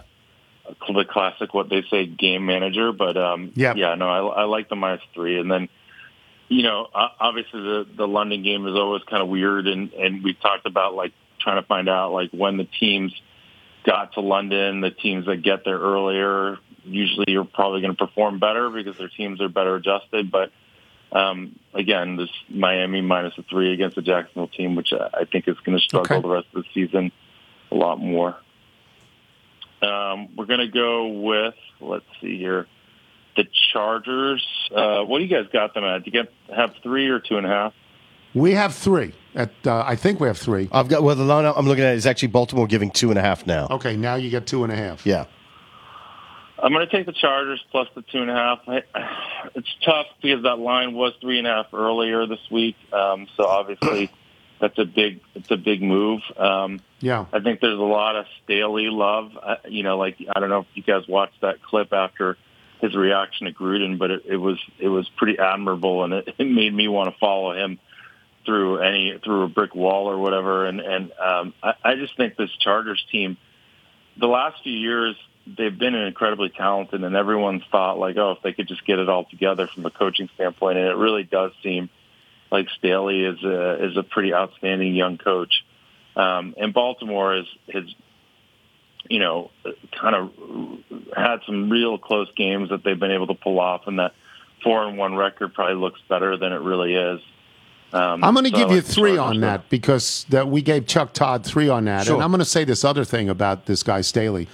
the 0.87 1.05
classic, 1.05 1.53
what 1.53 1.69
they 1.69 1.83
say, 1.89 2.05
game 2.05 2.45
manager. 2.45 2.91
But 2.93 3.17
um, 3.17 3.51
Yep. 3.55 3.75
yeah, 3.77 3.95
no, 3.95 4.07
I, 4.09 4.41
I 4.41 4.43
like 4.45 4.69
the 4.69 4.75
minus 4.75 5.01
three. 5.13 5.37
And 5.39 5.51
then, 5.51 5.67
you 6.47 6.63
know, 6.63 6.87
obviously 6.93 7.61
the 7.61 7.87
the 7.97 8.07
London 8.07 8.43
game 8.43 8.65
is 8.65 8.75
always 8.75 9.03
kind 9.03 9.21
of 9.21 9.27
weird, 9.27 9.67
and 9.67 9.91
and 9.93 10.23
we've 10.23 10.39
talked 10.39 10.65
about 10.65 10.93
like 10.93 11.11
trying 11.39 11.61
to 11.61 11.67
find 11.67 11.89
out 11.89 12.13
like 12.13 12.31
when 12.31 12.55
the 12.57 12.67
teams 12.79 13.13
got 13.85 14.13
to 14.13 14.21
London, 14.21 14.79
the 14.81 14.91
teams 14.91 15.25
that 15.25 15.37
get 15.37 15.65
there 15.65 15.79
earlier 15.79 16.57
usually 16.83 17.25
you're 17.27 17.45
probably 17.45 17.81
going 17.81 17.95
to 17.95 18.07
perform 18.07 18.39
better 18.39 18.69
because 18.69 18.97
their 18.97 19.07
teams 19.09 19.41
are 19.41 19.49
better 19.49 19.75
adjusted. 19.75 20.31
But 20.31 20.51
um, 21.11 21.57
again, 21.73 22.15
this 22.15 22.29
Miami 22.49 23.01
minus 23.01 23.37
a 23.37 23.43
three 23.43 23.73
against 23.73 23.95
the 23.95 24.01
Jacksonville 24.01 24.47
team, 24.47 24.75
which 24.75 24.93
I 24.93 25.09
I 25.21 25.25
think 25.25 25.47
is 25.47 25.57
going 25.59 25.77
to 25.77 25.83
struggle 25.83 26.17
Okay. 26.17 26.21
the 26.27 26.33
rest 26.33 26.47
of 26.55 26.63
the 26.63 26.69
season 26.73 27.11
a 27.71 27.75
lot 27.75 27.99
more. 27.99 28.35
Um, 29.81 30.29
we're 30.35 30.45
going 30.45 30.59
to 30.59 30.67
go 30.67 31.07
with 31.07 31.55
let's 31.79 32.05
see 32.21 32.37
here, 32.37 32.67
the 33.35 33.45
Chargers. 33.73 34.45
Uh, 34.73 35.01
what 35.03 35.17
do 35.17 35.25
you 35.25 35.29
guys 35.35 35.49
got 35.51 35.73
them 35.73 35.83
at? 35.83 36.03
Do 36.03 36.11
you 36.11 36.23
get 36.23 36.31
have 36.55 36.75
three 36.83 37.07
or 37.09 37.19
two 37.19 37.37
and 37.37 37.45
a 37.45 37.49
half? 37.49 37.73
We 38.33 38.53
have 38.53 38.73
three. 38.75 39.13
At 39.35 39.51
uh, 39.65 39.83
I 39.85 39.95
think 39.95 40.19
we 40.19 40.27
have 40.27 40.37
three. 40.37 40.69
I've 40.71 40.87
got 40.87 41.03
well 41.03 41.15
the 41.15 41.23
line 41.23 41.45
I'm 41.45 41.65
looking 41.67 41.83
at 41.83 41.95
is 41.95 42.05
actually 42.05 42.27
Baltimore 42.29 42.67
giving 42.67 42.91
two 42.91 43.09
and 43.09 43.17
a 43.17 43.21
half 43.21 43.47
now. 43.47 43.67
Okay, 43.71 43.97
now 43.97 44.15
you 44.15 44.29
get 44.29 44.45
two 44.45 44.63
and 44.63 44.71
a 44.71 44.75
half. 44.75 45.05
Yeah. 45.05 45.25
I'm 46.61 46.71
going 46.71 46.87
to 46.87 46.95
take 46.95 47.05
the 47.05 47.13
Chargers 47.13 47.63
plus 47.71 47.87
the 47.95 48.03
two 48.03 48.19
and 48.19 48.29
a 48.29 48.35
half. 48.35 48.59
I, 48.67 48.83
it's 49.55 49.67
tough 49.83 50.07
because 50.21 50.43
that 50.43 50.59
line 50.59 50.93
was 50.93 51.13
three 51.21 51.39
and 51.39 51.47
a 51.47 51.51
half 51.51 51.73
earlier 51.73 52.27
this 52.27 52.39
week. 52.51 52.75
Um, 52.93 53.27
so 53.35 53.45
obviously, 53.45 54.11
that's 54.61 54.77
a 54.77 54.85
big 54.85 55.21
it's 55.33 55.49
a 55.49 55.57
big 55.57 55.81
move. 55.81 56.21
Um, 56.37 56.81
Yeah. 56.99 57.25
I 57.33 57.39
think 57.39 57.61
there's 57.61 57.79
a 57.79 57.81
lot 57.81 58.15
of 58.15 58.25
Staley 58.43 58.89
love. 58.89 59.31
Uh, 59.41 59.55
you 59.67 59.83
know, 59.83 59.97
like 59.97 60.17
I 60.33 60.39
don't 60.39 60.49
know 60.49 60.59
if 60.59 60.67
you 60.75 60.83
guys 60.83 61.07
watched 61.07 61.41
that 61.41 61.63
clip 61.63 61.93
after 61.93 62.37
his 62.79 62.95
reaction 62.95 63.47
to 63.47 63.53
Gruden, 63.53 63.97
but 63.97 64.11
it, 64.11 64.23
it 64.25 64.37
was 64.37 64.59
it 64.79 64.87
was 64.87 65.09
pretty 65.17 65.39
admirable, 65.39 66.03
and 66.03 66.13
it, 66.13 66.35
it 66.37 66.45
made 66.45 66.73
me 66.73 66.87
want 66.87 67.11
to 67.11 67.19
follow 67.19 67.53
him 67.53 67.79
through 68.45 68.79
any 68.79 69.19
through 69.23 69.43
a 69.43 69.47
brick 69.47 69.75
wall 69.75 70.07
or 70.09 70.17
whatever. 70.17 70.65
And 70.65 70.79
and 70.79 71.11
um, 71.19 71.53
I, 71.63 71.73
I 71.83 71.95
just 71.95 72.15
think 72.17 72.35
this 72.37 72.51
Chargers 72.59 73.03
team, 73.11 73.37
the 74.17 74.27
last 74.27 74.61
few 74.63 74.73
years, 74.73 75.15
they've 75.45 75.77
been 75.77 75.95
incredibly 75.95 76.49
talented, 76.49 77.03
and 77.03 77.15
everyone's 77.15 77.63
thought 77.71 77.97
like, 77.99 78.17
oh, 78.17 78.31
if 78.31 78.41
they 78.43 78.53
could 78.53 78.67
just 78.67 78.85
get 78.85 78.99
it 78.99 79.09
all 79.09 79.25
together 79.25 79.67
from 79.67 79.85
a 79.85 79.91
coaching 79.91 80.29
standpoint, 80.35 80.77
and 80.77 80.87
it 80.87 80.95
really 80.95 81.23
does 81.23 81.51
seem 81.63 81.89
like 82.51 82.67
Staley 82.77 83.23
is 83.25 83.43
a 83.43 83.85
is 83.85 83.97
a 83.97 84.03
pretty 84.03 84.33
outstanding 84.33 84.95
young 84.95 85.17
coach. 85.17 85.63
Um, 86.15 86.53
and 86.57 86.73
Baltimore 86.73 87.35
is 87.37 87.45
has 87.73 87.85
you 89.09 89.19
know 89.19 89.51
kind 89.99 90.15
of 90.15 90.31
had 91.15 91.39
some 91.45 91.69
real 91.69 91.97
close 91.97 92.31
games 92.35 92.69
that 92.69 92.83
they've 92.83 92.99
been 92.99 93.11
able 93.11 93.27
to 93.27 93.33
pull 93.35 93.59
off, 93.59 93.87
and 93.87 93.99
that 93.99 94.13
four 94.63 94.83
and 94.85 94.97
one 94.97 95.15
record 95.15 95.53
probably 95.53 95.75
looks 95.75 95.99
better 96.09 96.37
than 96.37 96.51
it 96.53 96.61
really 96.61 96.93
is. 96.95 97.19
Um, 97.93 98.23
I'm 98.23 98.33
going 98.33 98.45
to 98.45 98.51
so 98.51 98.57
give 98.57 98.69
you 98.69 98.75
like 98.77 98.85
the 98.85 98.93
three 98.93 99.15
Chargers 99.15 99.35
on 99.35 99.41
there. 99.41 99.49
that 99.51 99.69
because 99.69 100.25
that 100.29 100.47
we 100.47 100.61
gave 100.61 100.85
Chuck 100.87 101.11
Todd 101.13 101.45
three 101.45 101.67
on 101.67 101.85
that, 101.85 102.05
Sure. 102.05 102.15
and 102.15 102.23
I'm 102.23 102.31
going 102.31 102.39
to 102.39 102.45
say 102.45 102.63
this 102.63 102.85
other 102.85 103.03
thing 103.03 103.27
about 103.27 103.65
this 103.65 103.83
guy 103.83 103.99
Staley, 104.01 104.47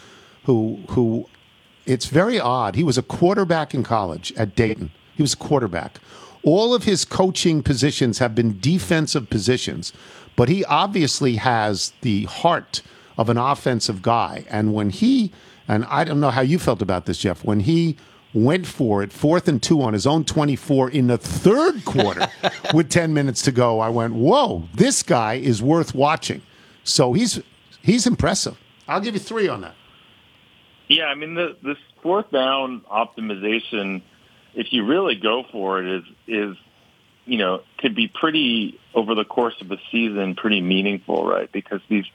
who 0.47 0.79
who 0.89 1.27
it's 1.85 2.07
very 2.07 2.39
odd. 2.39 2.75
He 2.75 2.83
was 2.83 2.97
a 2.97 3.03
quarterback 3.03 3.73
in 3.73 3.83
college 3.83 4.33
at 4.35 4.55
Dayton. 4.55 4.91
He 5.13 5.21
was 5.21 5.33
a 5.33 5.37
quarterback. 5.37 5.99
All 6.43 6.73
of 6.73 6.85
his 6.85 7.05
coaching 7.05 7.61
positions 7.61 8.19
have 8.19 8.33
been 8.33 8.59
defensive 8.59 9.29
positions, 9.29 9.91
but 10.35 10.47
he 10.47 10.63
obviously 10.65 11.35
has 11.35 11.93
the 12.01 12.23
heart 12.25 12.81
of 13.17 13.29
an 13.29 13.37
offensive 13.37 14.01
guy. 14.01 14.45
And 14.49 14.73
when 14.73 14.89
he 14.89 15.33
and 15.67 15.83
I 15.85 16.05
don't 16.05 16.21
know 16.21 16.31
how 16.31 16.41
you 16.41 16.59
felt 16.59 16.81
about 16.81 17.05
this, 17.07 17.17
Jeff, 17.17 17.43
when 17.43 17.59
he 17.61 17.97
went 18.33 18.67
for 18.67 19.03
it, 19.03 19.11
fourth 19.11 19.49
and 19.49 19.61
two 19.61 19.81
on 19.81 19.91
his 19.91 20.07
own 20.07 20.23
24 20.23 20.91
in 20.91 21.07
the 21.07 21.17
third 21.17 21.83
quarter 21.83 22.27
with 22.73 22.89
10 22.89 23.13
minutes 23.13 23.41
to 23.41 23.51
go. 23.51 23.81
I 23.81 23.89
went, 23.89 24.13
whoa, 24.13 24.63
this 24.73 25.03
guy 25.03 25.33
is 25.33 25.61
worth 25.61 25.93
watching. 25.93 26.41
So 26.85 27.11
he's 27.11 27.41
he's 27.81 28.07
impressive. 28.07 28.57
I'll 28.87 29.01
give 29.01 29.13
you 29.13 29.19
three 29.19 29.49
on 29.49 29.59
that. 29.61 29.75
Yeah, 30.88 31.05
I 31.05 31.15
mean 31.15 31.33
the 31.35 31.57
this 31.63 31.77
fourth 32.01 32.31
down 32.31 32.81
optimization, 32.91 34.01
if 34.53 34.71
you 34.71 34.85
really 34.85 35.15
go 35.15 35.43
for 35.51 35.81
it, 35.83 35.88
is 35.88 36.03
is 36.27 36.57
you 37.25 37.38
know 37.38 37.61
could 37.77 37.95
be 37.95 38.07
pretty 38.07 38.79
over 38.93 39.15
the 39.15 39.25
course 39.25 39.55
of 39.61 39.71
a 39.71 39.77
season 39.91 40.35
pretty 40.35 40.61
meaningful, 40.61 41.25
right? 41.25 41.51
Because 41.51 41.81
these 41.89 42.05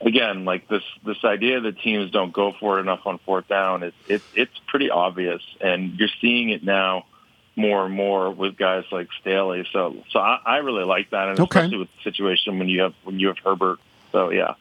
again, 0.00 0.44
like 0.44 0.68
this 0.68 0.82
this 1.04 1.18
idea 1.24 1.60
that 1.60 1.80
teams 1.80 2.10
don't 2.10 2.32
go 2.32 2.52
for 2.60 2.78
it 2.78 2.82
enough 2.82 3.00
on 3.06 3.18
fourth 3.24 3.48
down 3.48 3.82
is 3.82 3.92
it, 4.06 4.22
it's 4.34 4.58
pretty 4.68 4.90
obvious, 4.90 5.42
and 5.60 5.94
you're 5.98 6.08
seeing 6.20 6.50
it 6.50 6.62
now 6.62 7.06
more 7.56 7.86
and 7.86 7.94
more 7.94 8.30
with 8.30 8.56
guys 8.56 8.84
like 8.92 9.08
Staley. 9.20 9.66
So 9.72 9.96
so 10.10 10.20
I, 10.20 10.38
I 10.44 10.56
really 10.58 10.84
like 10.84 11.10
that, 11.10 11.28
and 11.28 11.40
Okay. 11.40 11.60
especially 11.60 11.78
with 11.78 11.88
the 11.96 12.10
situation 12.10 12.58
when 12.58 12.68
you 12.68 12.82
have 12.82 12.94
when 13.04 13.18
you 13.18 13.28
have 13.28 13.38
Herbert. 13.38 13.78
So 14.12 14.30
yeah. 14.30 14.54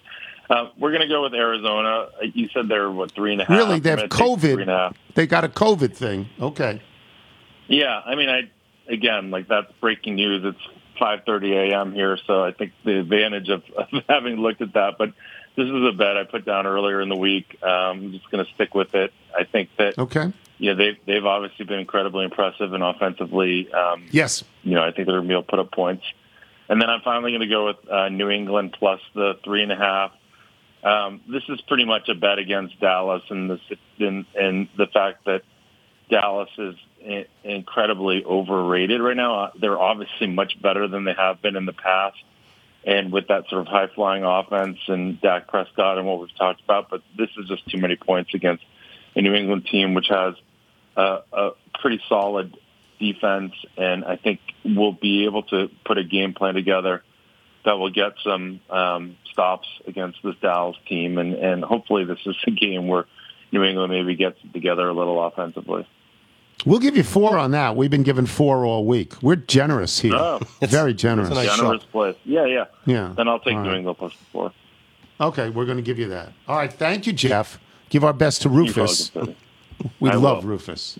Uh, 0.50 0.70
we're 0.78 0.92
going 0.92 1.02
to 1.02 1.08
go 1.08 1.24
with 1.24 1.34
Arizona. 1.34 2.08
Uh, 2.22 2.26
You 2.34 2.50
said 2.54 2.68
they're 2.68 2.90
what 2.92 3.12
three 3.12 3.32
and 3.34 3.42
a 3.42 3.46
half. 3.46 3.58
Really, 3.58 3.80
they 3.80 3.90
have 3.92 4.10
gonna 4.10 4.38
Three 4.40 4.62
and 4.62 4.70
a 4.70 4.78
half. 4.78 4.92
COVID. 4.94 4.96
They 5.16 5.28
got 5.28 5.44
a 5.44 5.50
COVID 5.50 5.94
thing. 5.96 6.30
Okay. 6.40 6.82
Yeah, 7.68 8.00
I 8.06 8.16
mean, 8.16 8.30
I 8.30 8.42
again, 8.88 9.32
like 9.32 9.48
that's 9.48 9.72
breaking 9.82 10.16
news. 10.16 10.44
It's 10.46 11.00
5:30 11.02 11.72
a.m. 11.72 11.94
here, 11.94 12.18
so 12.28 12.44
I 12.44 12.52
think 12.52 12.74
the 12.84 13.00
advantage 13.00 13.50
of, 13.50 13.64
of 13.76 13.88
having 14.10 14.36
looked 14.38 14.62
at 14.62 14.74
that. 14.74 14.98
But 15.00 15.14
this 15.56 15.66
is 15.66 15.88
a 15.88 15.92
bet 15.92 16.16
I 16.18 16.26
put 16.26 16.46
down 16.46 16.68
earlier 16.68 17.02
in 17.02 17.10
the 17.10 17.16
week. 17.16 17.58
Um, 17.64 17.72
I'm 17.72 18.12
just 18.12 18.30
going 18.30 18.46
to 18.46 18.54
stick 18.54 18.76
with 18.76 18.94
it. 18.94 19.14
I 19.38 19.46
think 19.46 19.70
that 19.78 19.98
Okay. 19.98 20.32
Yeah, 20.60 20.74
they've 20.74 20.98
they've 21.06 21.26
obviously 21.26 21.66
been 21.66 21.80
incredibly 21.80 22.24
impressive 22.24 22.72
and 22.74 22.84
offensively. 22.84 23.72
Um, 23.74 24.06
Yes. 24.12 24.44
you 24.64 24.76
know, 24.76 24.84
I 24.84 24.92
think 24.92 25.08
they're 25.08 25.16
going 25.18 25.24
to 25.24 25.28
be 25.28 25.34
able 25.34 25.44
to 25.44 25.50
put 25.50 25.60
up 25.60 25.72
points. 25.72 26.04
And 26.70 26.82
then 26.82 26.90
I'm 26.90 27.02
finally 27.02 27.32
going 27.32 27.42
to 27.42 27.48
go 27.48 27.66
with 27.68 27.90
uh, 27.90 28.10
New 28.10 28.30
England 28.30 28.76
plus 28.78 29.00
the 29.16 29.38
three 29.44 29.64
and 29.64 29.72
a 29.72 29.76
half. 29.76 30.12
Um, 30.86 31.22
this 31.28 31.42
is 31.50 31.60
pretty 31.62 31.84
much 31.84 32.10
a 32.10 32.14
bet 32.14 32.38
against 32.38 32.80
Dallas 32.80 33.24
and 33.30 33.50
the 33.50 33.60
and, 34.00 34.26
and 34.36 34.70
the 34.78 34.86
fact 34.86 35.26
that 35.26 35.42
Dallas 36.12 36.50
is 36.60 36.76
incredibly 37.44 38.24
overrated 38.24 39.02
right 39.02 39.18
now. 39.18 39.46
Uh, 39.46 39.52
They're 39.60 39.80
obviously 39.80 40.28
much 40.28 40.62
better 40.62 40.88
than 40.88 41.04
they 41.04 41.14
have 41.18 41.42
been 41.42 41.56
in 41.56 41.66
the 41.66 41.74
past, 41.74 42.18
and 42.86 43.12
with 43.12 43.30
that 43.30 43.50
sort 43.50 43.62
of 43.62 43.68
high 43.68 43.88
flying 43.96 44.24
offense 44.24 44.78
and 44.88 45.20
Dak 45.20 45.48
Prescott 45.48 45.98
and 45.98 46.06
what 46.06 46.20
we've 46.20 46.36
talked 46.38 46.62
about. 46.62 46.92
But 46.92 47.02
this 47.18 47.30
is 47.36 47.48
just 47.48 47.68
too 47.68 47.80
many 47.80 47.96
points 47.96 48.36
against 48.36 48.64
a 49.16 49.22
New 49.24 49.34
England 49.34 49.66
team 49.66 49.96
which 49.96 50.08
has 50.10 50.36
a, 50.96 51.20
a 51.34 51.50
pretty 51.82 52.00
solid 52.08 52.56
defense, 53.00 53.54
and 53.76 54.06
I 54.06 54.18
think 54.18 54.40
we'll 54.64 54.92
be 54.94 55.26
able 55.26 55.44
to 55.44 55.70
put 55.84 55.98
a 55.98 56.04
game 56.04 56.36
plan 56.36 56.54
together 56.54 57.04
that 57.66 57.80
will 57.80 57.90
get 57.90 58.14
some 58.24 58.62
um, 58.70 59.18
stops 59.36 59.68
against 59.86 60.20
this 60.24 60.36
Dallas 60.42 60.78
team, 60.88 61.18
and, 61.18 61.34
and 61.34 61.62
hopefully 61.62 62.06
this 62.06 62.20
is 62.26 62.38
a 62.48 62.52
game 62.52 62.88
where 62.88 63.06
New 63.52 63.64
England 63.64 63.92
maybe 63.92 64.16
gets 64.16 64.40
it 64.46 64.54
together 64.54 64.88
a 64.88 64.94
little 64.94 65.22
offensively. 65.22 65.86
We'll 66.66 66.80
give 66.80 66.96
you 66.96 67.04
four 67.04 67.38
on 67.38 67.52
that. 67.52 67.76
We've 67.76 67.92
been 67.92 68.04
given 68.04 68.26
four 68.26 68.64
all 68.66 68.86
week. 68.86 69.22
We're 69.22 69.36
generous 69.36 70.00
here. 70.00 70.16
Oh. 70.16 70.40
Very 70.62 70.94
generous. 70.94 71.30
Generous 71.30 71.84
place. 71.84 72.16
Yeah, 72.24 72.46
yeah. 72.46 72.66
Yeah. 72.86 73.14
Then 73.16 73.28
I'll 73.28 73.40
take 73.40 73.56
All 73.56 73.64
New 73.64 73.70
right. 73.70 73.78
England 73.78 73.98
plus 73.98 74.14
the 74.14 74.26
four. 74.32 74.54
Okay, 75.20 75.50
we're 75.50 75.66
going 75.66 75.78
to 75.78 75.84
give 75.84 76.00
you 76.00 76.08
that. 76.10 76.32
All 76.48 76.56
right, 76.56 76.72
thank 76.72 77.06
you, 77.06 77.12
Jeff. 77.14 77.60
Give 77.90 78.06
our 78.06 78.14
best 78.14 78.42
to 78.44 78.50
Rufus. 78.50 79.12
We 80.00 80.10
I 80.10 80.16
love 80.16 80.46
will. 80.46 80.52
Rufus. 80.52 80.98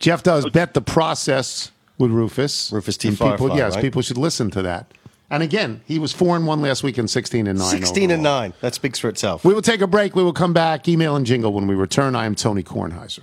Jeff 0.00 0.22
does 0.22 0.48
bet 0.48 0.72
the 0.72 0.80
process 0.80 1.70
with 1.98 2.10
Rufus. 2.10 2.72
Rufus 2.72 2.96
T. 2.96 3.08
And 3.08 3.18
people, 3.18 3.36
Firefly, 3.36 3.56
yes, 3.56 3.74
right? 3.74 3.82
people 3.82 4.00
should 4.00 4.16
listen 4.16 4.50
to 4.52 4.62
that. 4.62 4.90
And 5.30 5.42
again, 5.42 5.80
he 5.86 5.98
was 5.98 6.12
four 6.12 6.36
and 6.36 6.46
one 6.46 6.60
last 6.62 6.82
week 6.82 6.98
and 6.98 7.08
sixteen 7.08 7.46
and 7.46 7.58
nine. 7.58 7.70
16 7.70 8.10
and 8.10 8.22
9. 8.22 8.52
That 8.60 8.74
speaks 8.74 8.98
for 8.98 9.08
itself. 9.08 9.44
We 9.44 9.54
will 9.54 9.62
take 9.62 9.80
a 9.80 9.86
break. 9.86 10.14
We 10.14 10.22
will 10.22 10.32
come 10.32 10.52
back. 10.52 10.86
Email 10.88 11.16
and 11.16 11.24
jingle 11.26 11.52
when 11.52 11.66
we 11.66 11.74
return. 11.74 12.14
I 12.14 12.26
am 12.26 12.34
Tony 12.34 12.62
Kornheiser. 12.62 13.20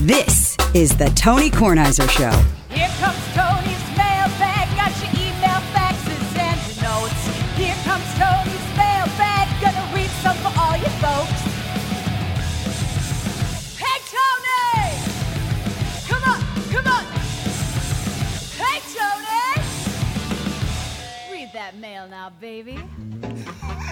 This 0.00 0.56
is 0.74 0.96
the 0.96 1.10
Tony 1.16 1.50
Kornheiser 1.50 2.08
Show. 2.10 2.30
Here 2.74 2.88
comes 3.00 3.18
Tony's 3.34 3.57
that 21.68 21.78
mail 21.80 22.08
now, 22.08 22.30
baby. 22.40 22.78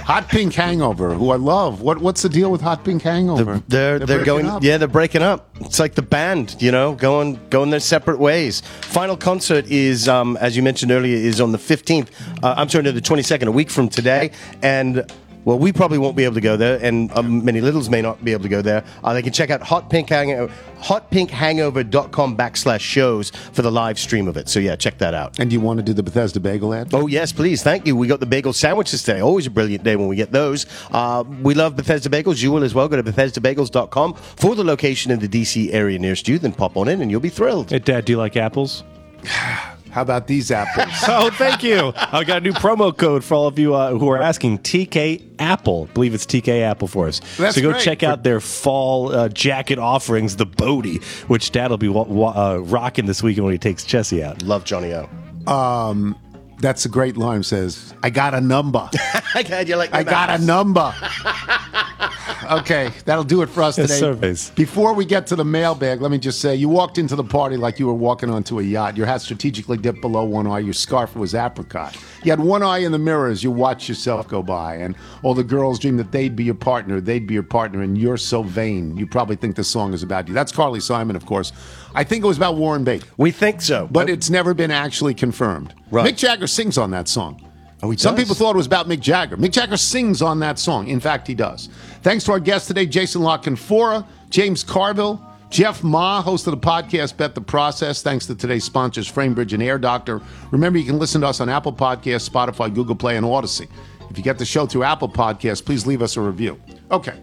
Hot 0.04 0.28
Pink 0.28 0.54
Hangover, 0.54 1.12
who 1.12 1.30
I 1.30 1.36
love. 1.36 1.82
What 1.82 1.98
What's 1.98 2.22
the 2.22 2.28
deal 2.28 2.50
with 2.50 2.62
Hot 2.62 2.82
Pink 2.84 3.02
Hangover? 3.02 3.62
They're 3.68 3.98
they're, 3.98 4.06
breaking 4.06 4.24
going 4.24 4.46
up. 4.46 4.62
yeah 4.62 4.78
they're 4.78 4.88
breaking 4.88 5.22
up. 5.22 5.54
It's 5.60 5.78
like 5.78 5.94
the 5.94 6.02
band, 6.02 6.56
you 6.58 6.70
know, 6.72 6.94
going 6.94 7.38
going 7.50 7.68
their 7.70 7.80
separate 7.80 8.18
ways. 8.18 8.62
Final 8.80 9.16
concert 9.16 9.66
is 9.66 10.08
um, 10.08 10.38
as 10.38 10.56
you 10.56 10.62
mentioned 10.62 10.90
earlier 10.90 11.16
is 11.16 11.38
on 11.40 11.52
the 11.52 11.58
fifteenth. 11.58 12.10
Uh, 12.42 12.54
I'm 12.56 12.68
sorry, 12.70 12.84
no, 12.84 12.92
the 12.92 13.00
twenty 13.00 13.22
second, 13.22 13.48
a 13.48 13.52
week 13.52 13.70
from 13.70 13.88
today, 13.88 14.30
and. 14.62 15.10
Well, 15.46 15.60
we 15.60 15.72
probably 15.72 15.98
won't 15.98 16.16
be 16.16 16.24
able 16.24 16.34
to 16.34 16.40
go 16.40 16.56
there, 16.56 16.76
and 16.82 17.08
um, 17.12 17.44
many 17.44 17.60
littles 17.60 17.88
may 17.88 18.02
not 18.02 18.22
be 18.24 18.32
able 18.32 18.42
to 18.42 18.48
go 18.48 18.62
there. 18.62 18.82
Uh, 19.04 19.14
they 19.14 19.22
can 19.22 19.32
check 19.32 19.48
out 19.48 19.62
Hot 19.62 19.88
Pink 19.88 20.08
Hangover, 20.08 20.52
hotpinkhangover.com 20.80 22.36
backslash 22.36 22.80
shows 22.80 23.30
for 23.30 23.62
the 23.62 23.70
live 23.70 23.96
stream 23.96 24.26
of 24.26 24.36
it. 24.36 24.48
So, 24.48 24.58
yeah, 24.58 24.74
check 24.74 24.98
that 24.98 25.14
out. 25.14 25.38
And 25.38 25.48
do 25.48 25.54
you 25.54 25.60
want 25.60 25.78
to 25.78 25.84
do 25.84 25.92
the 25.92 26.02
Bethesda 26.02 26.40
Bagel 26.40 26.74
ad? 26.74 26.92
Oh, 26.92 27.06
yes, 27.06 27.30
please. 27.30 27.62
Thank 27.62 27.86
you. 27.86 27.94
We 27.94 28.08
got 28.08 28.18
the 28.18 28.26
bagel 28.26 28.52
sandwiches 28.52 29.04
today. 29.04 29.20
Always 29.20 29.46
a 29.46 29.50
brilliant 29.50 29.84
day 29.84 29.94
when 29.94 30.08
we 30.08 30.16
get 30.16 30.32
those. 30.32 30.66
Uh, 30.90 31.22
we 31.42 31.54
love 31.54 31.76
Bethesda 31.76 32.08
Bagels. 32.08 32.42
You 32.42 32.50
will 32.50 32.64
as 32.64 32.74
well. 32.74 32.88
Go 32.88 33.00
to 33.00 33.04
BethesdaBagels.com 33.04 34.14
for 34.14 34.56
the 34.56 34.64
location 34.64 35.12
in 35.12 35.20
the 35.20 35.28
D.C. 35.28 35.72
area 35.72 35.96
nearest 36.00 36.26
you. 36.26 36.40
Then 36.40 36.54
pop 36.54 36.76
on 36.76 36.88
in 36.88 37.00
and 37.00 37.08
you'll 37.08 37.20
be 37.20 37.28
thrilled. 37.28 37.70
Hey, 37.70 37.78
Dad, 37.78 38.04
do 38.04 38.14
you 38.14 38.18
like 38.18 38.36
apples? 38.36 38.82
How 39.96 40.02
about 40.02 40.26
these 40.26 40.50
apples? 40.50 40.92
oh, 41.08 41.30
thank 41.30 41.62
you. 41.62 41.94
I 41.96 42.22
got 42.24 42.36
a 42.36 42.40
new 42.42 42.52
promo 42.52 42.94
code 42.94 43.24
for 43.24 43.32
all 43.32 43.46
of 43.46 43.58
you 43.58 43.74
uh, 43.74 43.92
who 43.96 44.10
are 44.10 44.20
asking. 44.20 44.58
TK 44.58 45.22
Apple, 45.38 45.88
I 45.90 45.94
believe 45.94 46.12
it's 46.12 46.26
TK 46.26 46.60
Apple 46.60 46.86
for 46.86 47.08
us. 47.08 47.22
That's 47.38 47.54
so 47.54 47.62
go 47.62 47.70
great. 47.70 47.82
check 47.82 48.02
out 48.02 48.22
their 48.22 48.40
fall 48.40 49.10
uh, 49.10 49.30
jacket 49.30 49.78
offerings, 49.78 50.36
the 50.36 50.44
Bodie, 50.44 50.98
which 51.28 51.50
Dad 51.50 51.70
will 51.70 51.78
be 51.78 51.88
wa- 51.88 52.02
wa- 52.02 52.32
uh, 52.36 52.56
rocking 52.58 53.06
this 53.06 53.22
weekend 53.22 53.46
when 53.46 53.52
he 53.52 53.58
takes 53.58 53.86
Chessie 53.86 54.22
out. 54.22 54.42
Love 54.42 54.66
Johnny 54.66 54.92
O. 54.92 55.08
Um, 55.50 56.14
that's 56.58 56.84
a 56.84 56.88
great 56.88 57.16
line. 57.16 57.42
Says, 57.42 57.94
"I 58.02 58.10
got 58.10 58.34
a 58.34 58.40
number. 58.40 58.88
God, 59.48 59.68
you 59.68 59.76
like 59.76 59.94
I 59.94 60.02
got 60.02 60.30
a 60.30 60.44
number." 60.44 60.94
okay, 62.50 62.90
that'll 63.04 63.24
do 63.24 63.42
it 63.42 63.48
for 63.48 63.62
us 63.62 63.76
today. 63.76 63.98
surveys. 63.98 64.50
Before 64.50 64.92
we 64.94 65.04
get 65.04 65.26
to 65.28 65.36
the 65.36 65.44
mailbag, 65.44 66.00
let 66.00 66.10
me 66.10 66.18
just 66.18 66.40
say, 66.40 66.54
you 66.54 66.68
walked 66.68 66.98
into 66.98 67.16
the 67.16 67.24
party 67.24 67.56
like 67.56 67.78
you 67.78 67.86
were 67.86 67.94
walking 67.94 68.30
onto 68.30 68.58
a 68.58 68.62
yacht. 68.62 68.96
Your 68.96 69.06
hat 69.06 69.20
strategically 69.22 69.76
dipped 69.76 70.00
below 70.00 70.24
one 70.24 70.46
eye. 70.46 70.60
Your 70.60 70.74
scarf 70.74 71.14
was 71.16 71.34
apricot. 71.34 71.96
You 72.22 72.32
had 72.32 72.40
one 72.40 72.62
eye 72.62 72.78
in 72.78 72.92
the 72.92 72.98
mirror 72.98 73.28
as 73.28 73.42
you 73.42 73.50
watched 73.50 73.88
yourself 73.88 74.28
go 74.28 74.42
by, 74.42 74.76
and 74.76 74.96
all 75.22 75.34
the 75.34 75.44
girls 75.44 75.78
dreamed 75.78 75.98
that 75.98 76.12
they'd 76.12 76.36
be 76.36 76.44
your 76.44 76.54
partner. 76.54 77.00
They'd 77.00 77.26
be 77.26 77.34
your 77.34 77.42
partner, 77.42 77.82
and 77.82 77.96
you're 77.96 78.16
so 78.16 78.42
vain. 78.42 78.96
You 78.96 79.06
probably 79.06 79.36
think 79.36 79.56
this 79.56 79.68
song 79.68 79.94
is 79.94 80.02
about 80.02 80.28
you. 80.28 80.34
That's 80.34 80.52
Carly 80.52 80.80
Simon, 80.80 81.16
of 81.16 81.26
course. 81.26 81.52
I 81.96 82.04
think 82.04 82.22
it 82.24 82.26
was 82.26 82.36
about 82.36 82.56
Warren 82.56 82.84
Beatty. 82.84 83.06
We 83.16 83.30
think 83.30 83.60
so, 83.62 83.88
but 83.90 84.08
it's 84.10 84.30
never 84.30 84.54
been 84.54 84.70
actually 84.70 85.14
confirmed. 85.14 85.74
Right. 85.90 86.12
Mick 86.12 86.18
Jagger 86.18 86.46
sings 86.46 86.76
on 86.78 86.90
that 86.92 87.08
song. 87.08 87.40
Oh, 87.82 87.94
Some 87.94 88.14
does? 88.14 88.24
people 88.24 88.34
thought 88.34 88.54
it 88.54 88.56
was 88.56 88.66
about 88.66 88.88
Mick 88.88 89.00
Jagger. 89.00 89.36
Mick 89.36 89.52
Jagger 89.52 89.76
sings 89.76 90.22
on 90.22 90.38
that 90.40 90.58
song. 90.58 90.88
In 90.88 91.00
fact, 91.00 91.26
he 91.26 91.34
does. 91.34 91.68
Thanks 92.02 92.24
to 92.24 92.32
our 92.32 92.40
guests 92.40 92.68
today, 92.68 92.86
Jason 92.86 93.22
La 93.22 93.38
Canfora, 93.38 94.06
James 94.30 94.64
Carville, 94.64 95.22
Jeff 95.50 95.82
Ma, 95.84 96.20
host 96.22 96.46
of 96.46 96.50
the 96.52 96.66
podcast 96.66 97.16
Bet 97.16 97.34
the 97.34 97.40
Process. 97.40 98.02
Thanks 98.02 98.26
to 98.26 98.34
today's 98.34 98.64
sponsors, 98.64 99.10
Framebridge 99.10 99.52
and 99.52 99.62
Air 99.62 99.78
Doctor. 99.78 100.20
Remember, 100.50 100.78
you 100.78 100.84
can 100.86 100.98
listen 100.98 101.20
to 101.20 101.26
us 101.28 101.40
on 101.40 101.48
Apple 101.48 101.72
Podcasts, 101.72 102.28
Spotify, 102.28 102.72
Google 102.74 102.96
Play, 102.96 103.16
and 103.16 103.24
Odyssey. 103.24 103.68
If 104.10 104.18
you 104.18 104.24
get 104.24 104.38
the 104.38 104.44
show 104.44 104.66
through 104.66 104.82
Apple 104.84 105.08
Podcasts, 105.08 105.64
please 105.64 105.86
leave 105.86 106.02
us 106.02 106.16
a 106.16 106.20
review. 106.20 106.60
Okay. 106.90 107.14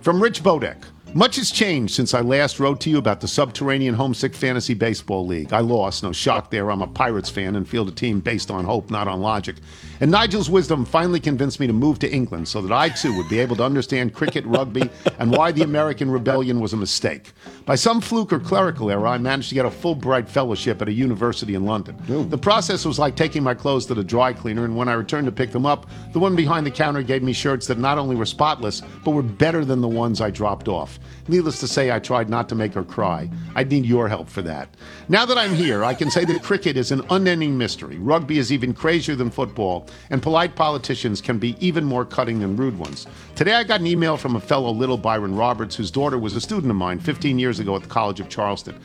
From 0.00 0.22
Rich 0.22 0.42
Bodek. 0.42 0.76
Much 1.12 1.34
has 1.36 1.50
changed 1.50 1.92
since 1.92 2.14
I 2.14 2.20
last 2.20 2.60
wrote 2.60 2.80
to 2.82 2.90
you 2.90 2.96
about 2.96 3.20
the 3.20 3.26
Subterranean 3.26 3.94
Homesick 3.94 4.32
Fantasy 4.32 4.74
Baseball 4.74 5.26
League. 5.26 5.52
I 5.52 5.58
lost, 5.58 6.04
no 6.04 6.12
shock 6.12 6.52
there. 6.52 6.70
I'm 6.70 6.82
a 6.82 6.86
Pirates 6.86 7.28
fan 7.28 7.56
and 7.56 7.68
field 7.68 7.88
a 7.88 7.92
team 7.92 8.20
based 8.20 8.48
on 8.48 8.64
hope, 8.64 8.92
not 8.92 9.08
on 9.08 9.20
logic. 9.20 9.56
And 10.00 10.12
Nigel's 10.12 10.48
wisdom 10.48 10.84
finally 10.84 11.18
convinced 11.18 11.58
me 11.58 11.66
to 11.66 11.72
move 11.72 11.98
to 11.98 12.10
England 12.10 12.46
so 12.46 12.62
that 12.62 12.72
I 12.72 12.90
too 12.90 13.16
would 13.16 13.28
be 13.28 13.40
able 13.40 13.56
to 13.56 13.64
understand 13.64 14.14
cricket, 14.14 14.46
rugby, 14.46 14.88
and 15.18 15.32
why 15.32 15.50
the 15.50 15.62
American 15.62 16.12
rebellion 16.12 16.60
was 16.60 16.74
a 16.74 16.76
mistake. 16.76 17.32
By 17.66 17.74
some 17.74 18.00
fluke 18.00 18.32
or 18.32 18.38
clerical 18.38 18.88
error, 18.88 19.08
I 19.08 19.18
managed 19.18 19.48
to 19.48 19.56
get 19.56 19.66
a 19.66 19.70
Fulbright 19.70 20.28
fellowship 20.28 20.80
at 20.80 20.88
a 20.88 20.92
university 20.92 21.56
in 21.56 21.64
London. 21.64 21.96
The 22.30 22.38
process 22.38 22.84
was 22.84 23.00
like 23.00 23.16
taking 23.16 23.42
my 23.42 23.54
clothes 23.54 23.86
to 23.86 23.94
the 23.94 24.04
dry 24.04 24.32
cleaner, 24.32 24.64
and 24.64 24.76
when 24.76 24.88
I 24.88 24.92
returned 24.92 25.26
to 25.26 25.32
pick 25.32 25.50
them 25.50 25.66
up, 25.66 25.90
the 26.12 26.20
one 26.20 26.36
behind 26.36 26.64
the 26.64 26.70
counter 26.70 27.02
gave 27.02 27.24
me 27.24 27.32
shirts 27.32 27.66
that 27.66 27.78
not 27.78 27.98
only 27.98 28.14
were 28.14 28.26
spotless, 28.26 28.80
but 29.04 29.10
were 29.10 29.22
better 29.22 29.64
than 29.64 29.80
the 29.80 29.88
ones 29.88 30.20
I 30.20 30.30
dropped 30.30 30.68
off. 30.68 30.99
Needless 31.28 31.60
to 31.60 31.68
say, 31.68 31.90
I 31.90 31.98
tried 31.98 32.28
not 32.28 32.48
to 32.48 32.54
make 32.54 32.74
her 32.74 32.82
cry. 32.82 33.30
I'd 33.54 33.70
need 33.70 33.86
your 33.86 34.08
help 34.08 34.28
for 34.28 34.42
that. 34.42 34.74
Now 35.08 35.24
that 35.26 35.38
I'm 35.38 35.54
here, 35.54 35.84
I 35.84 35.94
can 35.94 36.10
say 36.10 36.24
that 36.24 36.42
cricket 36.42 36.76
is 36.76 36.90
an 36.90 37.02
unending 37.10 37.56
mystery. 37.56 37.98
Rugby 37.98 38.38
is 38.38 38.52
even 38.52 38.74
crazier 38.74 39.14
than 39.14 39.30
football, 39.30 39.86
and 40.10 40.22
polite 40.22 40.56
politicians 40.56 41.20
can 41.20 41.38
be 41.38 41.56
even 41.64 41.84
more 41.84 42.04
cutting 42.04 42.40
than 42.40 42.56
rude 42.56 42.78
ones. 42.78 43.06
Today, 43.36 43.54
I 43.54 43.64
got 43.64 43.80
an 43.80 43.86
email 43.86 44.16
from 44.16 44.36
a 44.36 44.40
fellow 44.40 44.70
little 44.70 44.98
Byron 44.98 45.36
Roberts, 45.36 45.76
whose 45.76 45.90
daughter 45.90 46.18
was 46.18 46.36
a 46.36 46.40
student 46.40 46.70
of 46.70 46.76
mine 46.76 46.98
15 46.98 47.38
years 47.38 47.60
ago 47.60 47.76
at 47.76 47.82
the 47.82 47.88
College 47.88 48.20
of 48.20 48.28
Charleston. 48.28 48.80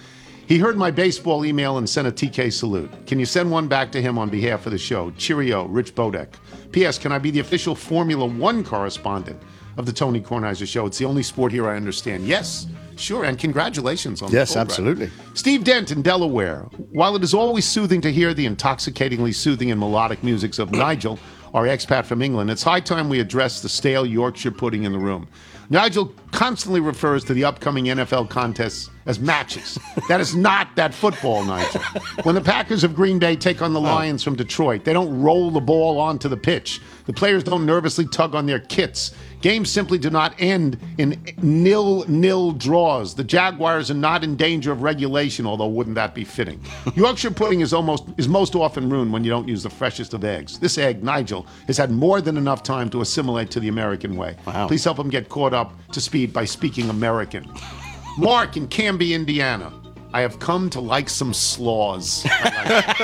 He 0.48 0.60
heard 0.60 0.78
my 0.78 0.92
baseball 0.92 1.44
email 1.44 1.80
and 1.80 1.90
sent 1.90 2.08
a 2.08 2.12
TK 2.12 2.54
salute. 2.54 3.08
Can 3.08 3.18
you 3.18 3.26
send 3.26 3.50
one 3.50 3.68
back 3.68 3.92
to 3.94 4.02
him 4.02 4.20
on 4.20 4.30
behalf 4.30 4.68
of 4.68 4.74
the 4.74 4.78
show? 4.78 5.10
Cheerio, 5.18 5.66
Rich 5.66 5.96
Bodek. 5.96 6.36
P.S. 6.72 7.00
Can 7.00 7.12
I 7.12 7.18
be 7.18 7.32
the 7.32 7.40
official 7.40 7.74
Formula 7.74 8.28
One 8.28 8.64
correspondent 8.64 9.42
of 9.78 9.86
the 9.86 9.94
Tony 9.94 10.22
Kornheiser 10.22 10.68
Show? 10.68 10.86
It's 10.86 10.98
the 10.98 11.06
only 11.06 11.24
sport 11.24 11.52
here 11.52 11.70
I 11.70 11.76
understand. 11.76 12.26
Yes, 12.28 12.68
sure, 12.98 13.26
and 13.26 13.38
congratulations 13.38 14.22
on 14.22 14.32
Yes, 14.32 14.56
absolutely. 14.56 15.10
Steve 15.34 15.64
Dent 15.64 15.92
in 15.92 16.02
Delaware. 16.02 16.62
While 16.92 17.16
it 17.16 17.24
is 17.24 17.34
always 17.34 17.66
soothing 17.66 18.02
to 18.02 18.12
hear 18.12 18.34
the 18.34 18.46
intoxicatingly 18.46 19.34
soothing 19.34 19.72
and 19.72 19.80
melodic 19.80 20.24
musics 20.24 20.60
of 20.60 20.72
Nigel, 20.72 21.20
our 21.54 21.66
expat 21.66 22.06
from 22.06 22.22
England, 22.22 22.50
it's 22.50 22.64
high 22.64 22.80
time 22.80 23.10
we 23.10 23.20
address 23.20 23.62
the 23.62 23.70
stale 23.70 24.06
Yorkshire 24.06 24.52
pudding 24.52 24.84
in 24.84 24.92
the 24.92 25.00
room. 25.00 25.28
Nigel 25.70 26.14
constantly 26.32 26.80
refers 26.80 27.24
to 27.26 27.34
the 27.34 27.44
upcoming 27.44 27.86
NFL 27.86 28.30
contests 28.30 28.90
as 29.06 29.20
matches. 29.20 29.80
That 30.08 30.22
is 30.22 30.36
not 30.36 30.76
that 30.76 30.94
football, 30.94 31.44
Nigel. 31.44 31.82
When 32.24 32.36
the 32.36 32.42
Packers 32.42 32.84
of 32.84 32.96
Green 32.96 33.18
Bay 33.18 33.36
take 33.36 33.62
on 33.62 33.74
the 33.74 33.80
oh. 33.80 33.84
Lions 33.84 34.24
from 34.24 34.36
Detroit, 34.36 34.84
they 34.84 34.94
don't 34.94 35.22
roll 35.22 35.50
the 35.52 35.60
ball 35.60 36.00
onto 36.00 36.28
the 36.30 36.38
pitch. 36.38 36.82
The 37.06 37.14
players 37.14 37.44
don't 37.44 37.66
nervously 37.66 38.06
tug 38.06 38.36
on 38.36 38.46
their 38.46 38.60
kits. 38.60 39.12
Games 39.42 39.70
simply 39.70 39.98
do 39.98 40.10
not 40.10 40.34
end 40.40 40.80
in 40.98 41.24
nil-nil 41.42 42.54
draws. 42.54 43.14
The 43.14 43.24
Jaguars 43.24 43.92
are 43.92 43.96
not 43.96 44.24
in 44.24 44.36
danger 44.36 44.72
of 44.72 44.82
regulation, 44.82 45.46
although 45.46 45.68
wouldn't 45.68 45.96
that 45.96 46.16
be 46.16 46.24
fitting? 46.24 46.60
Yorkshire 46.96 47.32
pudding 47.32 47.62
is 47.62 47.74
almost 47.74 48.06
is 48.18 48.28
most 48.28 48.56
often 48.56 48.90
ruined 48.90 49.14
when 49.14 49.24
you 49.24 49.30
don't 49.30 49.48
use 49.48 49.64
the 49.64 49.70
freshest 49.70 50.14
of 50.14 50.24
eggs. 50.24 50.58
This 50.58 50.78
egg, 50.78 51.04
Nigel, 51.04 51.46
has 51.68 51.78
had 51.78 51.92
more 51.92 52.22
than 52.22 52.38
enough 52.38 52.64
time 52.64 52.90
to 52.90 53.02
assimilate 53.02 53.52
to 53.52 53.60
the 53.60 53.68
American 53.68 54.16
way. 54.16 54.36
Wow. 54.48 54.68
Please 54.68 54.84
help 54.84 54.98
him 54.98 55.10
get 55.10 55.30
caught 55.30 55.54
up 55.54 55.74
to 55.92 56.02
speed 56.02 56.34
by 56.34 56.46
speaking 56.46 56.90
American. 56.90 57.48
Mark 58.18 58.58
in 58.58 58.68
Canby, 58.68 59.14
Indiana. 59.14 59.72
I 60.14 60.22
have 60.22 60.40
come 60.40 60.70
to 60.70 60.80
like 60.80 61.10
some 61.10 61.34
slaws. 61.34 62.26
I, 62.26 62.44
like 62.44 63.02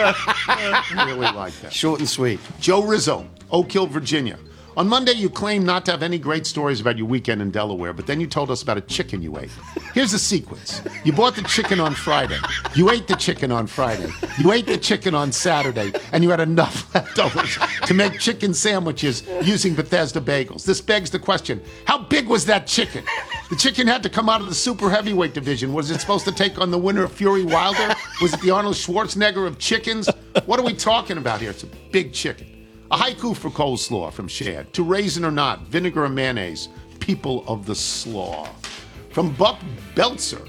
I 0.98 1.06
really 1.06 1.32
like 1.34 1.54
that. 1.62 1.74
Short 1.74 2.00
and 2.00 2.08
sweet. 2.08 2.40
Joe 2.62 2.84
Rizzo, 2.84 3.28
Oak 3.52 3.72
Hill, 3.72 3.88
Virginia. 3.88 4.38
On 4.78 4.88
Monday, 4.88 5.12
you 5.12 5.30
claimed 5.30 5.66
not 5.66 5.84
to 5.86 5.92
have 5.92 6.02
any 6.02 6.18
great 6.18 6.48
stories 6.48 6.80
about 6.80 6.98
your 6.98 7.06
weekend 7.06 7.42
in 7.42 7.52
Delaware, 7.52 7.92
but 7.92 8.08
then 8.08 8.22
you 8.22 8.28
told 8.28 8.50
us 8.50 8.62
about 8.62 8.78
a 8.78 8.82
chicken 8.82 9.22
you 9.22 9.38
ate. 9.38 9.50
Here's 9.94 10.14
the 10.14 10.20
sequence 10.20 10.82
You 11.04 11.12
bought 11.12 11.36
the 11.36 11.42
chicken 11.42 11.82
on 11.82 11.94
Friday. 11.94 12.38
You 12.74 12.90
ate 12.90 13.06
the 13.06 13.18
chicken 13.18 13.52
on 13.52 13.68
Friday. 13.68 14.10
You 14.40 14.54
ate 14.54 14.68
the 14.68 14.78
chicken 14.78 15.14
on 15.14 15.34
Saturday, 15.34 15.92
and 16.14 16.24
you 16.24 16.30
had 16.30 16.40
enough 16.40 16.94
leftovers 16.96 17.58
to 17.86 17.94
make 17.94 18.18
chicken 18.18 18.54
sandwiches 18.54 19.24
using 19.44 19.76
Bethesda 19.76 20.22
bagels. 20.22 20.64
This 20.64 20.80
begs 20.80 21.10
the 21.10 21.20
question 21.20 21.62
how 21.86 22.04
big 22.04 22.30
was 22.30 22.46
that 22.46 22.66
chicken? 22.66 23.04
The 23.50 23.58
chicken 23.58 23.88
had 23.88 24.02
to 24.04 24.10
come 24.10 24.30
out 24.30 24.40
of 24.40 24.48
the 24.48 24.56
super 24.56 24.90
heavyweight 24.90 25.34
division. 25.34 25.74
Was 25.74 25.92
it 25.92 26.00
supposed 26.00 26.24
to 26.26 26.32
take 26.32 26.62
on 26.62 26.72
the 26.72 26.78
winner 26.78 27.04
of 27.04 27.12
Fury 27.12 27.44
Wilder? 27.44 27.94
Was 28.22 28.34
it 28.34 28.40
the 28.40 28.52
Arnold 28.52 28.76
Schwarzenegger 28.76 29.46
of 29.46 29.60
chickens? 29.60 30.10
What 30.46 30.62
are 30.62 30.66
we 30.66 30.74
talking 30.74 31.18
about 31.18 31.42
here? 31.42 31.50
It's 31.50 31.64
a 31.64 31.70
big 31.92 32.14
chicken. 32.14 32.51
A 32.92 32.98
haiku 32.98 33.34
for 33.34 33.50
coleslaw 33.50 34.12
from 34.12 34.28
Shad. 34.28 34.74
To 34.74 34.84
raisin 34.84 35.24
or 35.24 35.32
not, 35.32 35.62
vinegar 35.62 36.04
or 36.04 36.10
mayonnaise, 36.10 36.68
people 37.00 37.46
of 37.48 37.66
the 37.66 37.74
slaw. 37.74 38.50
From 39.12 39.34
Buck 39.36 39.62
Belzer, 39.96 40.46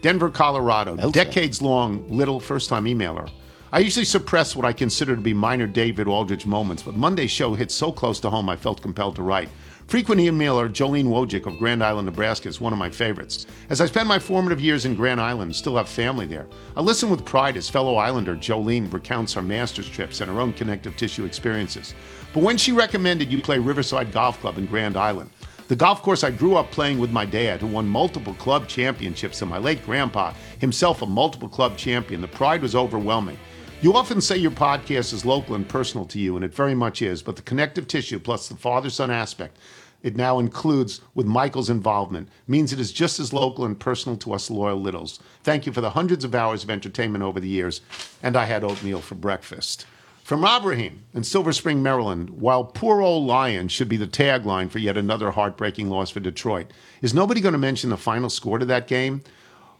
Denver, 0.00 0.28
Colorado, 0.28 0.96
decades 1.12 1.62
long, 1.62 2.04
little 2.08 2.40
first 2.40 2.68
time 2.68 2.86
emailer. 2.86 3.30
I 3.70 3.78
usually 3.78 4.04
suppress 4.04 4.56
what 4.56 4.64
I 4.64 4.72
consider 4.72 5.14
to 5.14 5.22
be 5.22 5.32
minor 5.32 5.68
David 5.68 6.08
Aldridge 6.08 6.44
moments, 6.44 6.82
but 6.82 6.96
Monday's 6.96 7.30
show 7.30 7.54
hit 7.54 7.70
so 7.70 7.92
close 7.92 8.18
to 8.18 8.30
home 8.30 8.48
I 8.48 8.56
felt 8.56 8.82
compelled 8.82 9.14
to 9.16 9.22
write. 9.22 9.48
Frequent 9.88 10.20
emailer 10.20 10.68
Jolene 10.68 11.06
Wojcik 11.06 11.46
of 11.46 11.58
Grand 11.58 11.80
Island, 11.80 12.06
Nebraska 12.06 12.48
is 12.48 12.60
one 12.60 12.72
of 12.72 12.78
my 12.78 12.90
favorites. 12.90 13.46
As 13.70 13.80
I 13.80 13.86
spend 13.86 14.08
my 14.08 14.18
formative 14.18 14.60
years 14.60 14.84
in 14.84 14.96
Grand 14.96 15.20
Island 15.20 15.50
and 15.50 15.54
still 15.54 15.76
have 15.76 15.88
family 15.88 16.26
there, 16.26 16.48
I 16.76 16.80
listen 16.80 17.08
with 17.08 17.24
pride 17.24 17.56
as 17.56 17.70
fellow 17.70 17.94
Islander 17.94 18.34
Jolene 18.34 18.92
recounts 18.92 19.32
her 19.34 19.42
master's 19.42 19.88
trips 19.88 20.20
and 20.20 20.28
her 20.28 20.40
own 20.40 20.54
connective 20.54 20.96
tissue 20.96 21.24
experiences. 21.24 21.94
But 22.34 22.42
when 22.42 22.56
she 22.56 22.72
recommended 22.72 23.30
you 23.30 23.40
play 23.40 23.60
Riverside 23.60 24.10
Golf 24.10 24.40
Club 24.40 24.58
in 24.58 24.66
Grand 24.66 24.96
Island, 24.96 25.30
the 25.68 25.76
golf 25.76 26.02
course 26.02 26.24
I 26.24 26.32
grew 26.32 26.56
up 26.56 26.72
playing 26.72 26.98
with 26.98 27.12
my 27.12 27.24
dad, 27.24 27.60
who 27.60 27.68
won 27.68 27.86
multiple 27.86 28.34
club 28.34 28.66
championships, 28.66 29.40
and 29.40 29.48
my 29.48 29.58
late 29.58 29.84
grandpa, 29.86 30.32
himself 30.58 31.02
a 31.02 31.06
multiple 31.06 31.48
club 31.48 31.76
champion, 31.76 32.20
the 32.20 32.28
pride 32.28 32.60
was 32.60 32.74
overwhelming. 32.74 33.38
You 33.82 33.92
often 33.92 34.22
say 34.22 34.38
your 34.38 34.52
podcast 34.52 35.12
is 35.12 35.26
local 35.26 35.54
and 35.54 35.68
personal 35.68 36.06
to 36.06 36.18
you, 36.18 36.34
and 36.34 36.44
it 36.44 36.54
very 36.54 36.74
much 36.74 37.02
is, 37.02 37.22
but 37.22 37.36
the 37.36 37.42
connective 37.42 37.86
tissue 37.86 38.18
plus 38.18 38.48
the 38.48 38.56
father 38.56 38.88
son 38.88 39.10
aspect 39.10 39.58
it 40.02 40.16
now 40.16 40.38
includes 40.38 41.00
with 41.14 41.26
Michael's 41.26 41.68
involvement 41.68 42.28
means 42.46 42.72
it 42.72 42.80
is 42.80 42.92
just 42.92 43.18
as 43.18 43.32
local 43.32 43.64
and 43.64 43.78
personal 43.78 44.16
to 44.18 44.32
us 44.32 44.50
loyal 44.50 44.80
littles. 44.80 45.18
Thank 45.42 45.66
you 45.66 45.72
for 45.72 45.80
the 45.80 45.90
hundreds 45.90 46.24
of 46.24 46.34
hours 46.34 46.62
of 46.62 46.70
entertainment 46.70 47.24
over 47.24 47.40
the 47.40 47.48
years, 47.48 47.80
and 48.22 48.36
I 48.36 48.44
had 48.44 48.62
oatmeal 48.62 49.00
for 49.00 49.14
breakfast. 49.14 49.84
From 50.22 50.44
Abraham 50.44 51.04
in 51.12 51.24
Silver 51.24 51.52
Spring, 51.52 51.82
Maryland, 51.82 52.30
while 52.30 52.64
poor 52.64 53.00
old 53.00 53.26
Lions 53.26 53.72
should 53.72 53.88
be 53.88 53.96
the 53.96 54.06
tagline 54.06 54.70
for 54.70 54.78
yet 54.78 54.96
another 54.96 55.32
heartbreaking 55.32 55.88
loss 55.90 56.10
for 56.10 56.20
Detroit, 56.20 56.72
is 57.02 57.14
nobody 57.14 57.40
going 57.40 57.52
to 57.52 57.58
mention 57.58 57.90
the 57.90 57.96
final 57.96 58.30
score 58.30 58.58
to 58.58 58.66
that 58.66 58.86
game? 58.86 59.22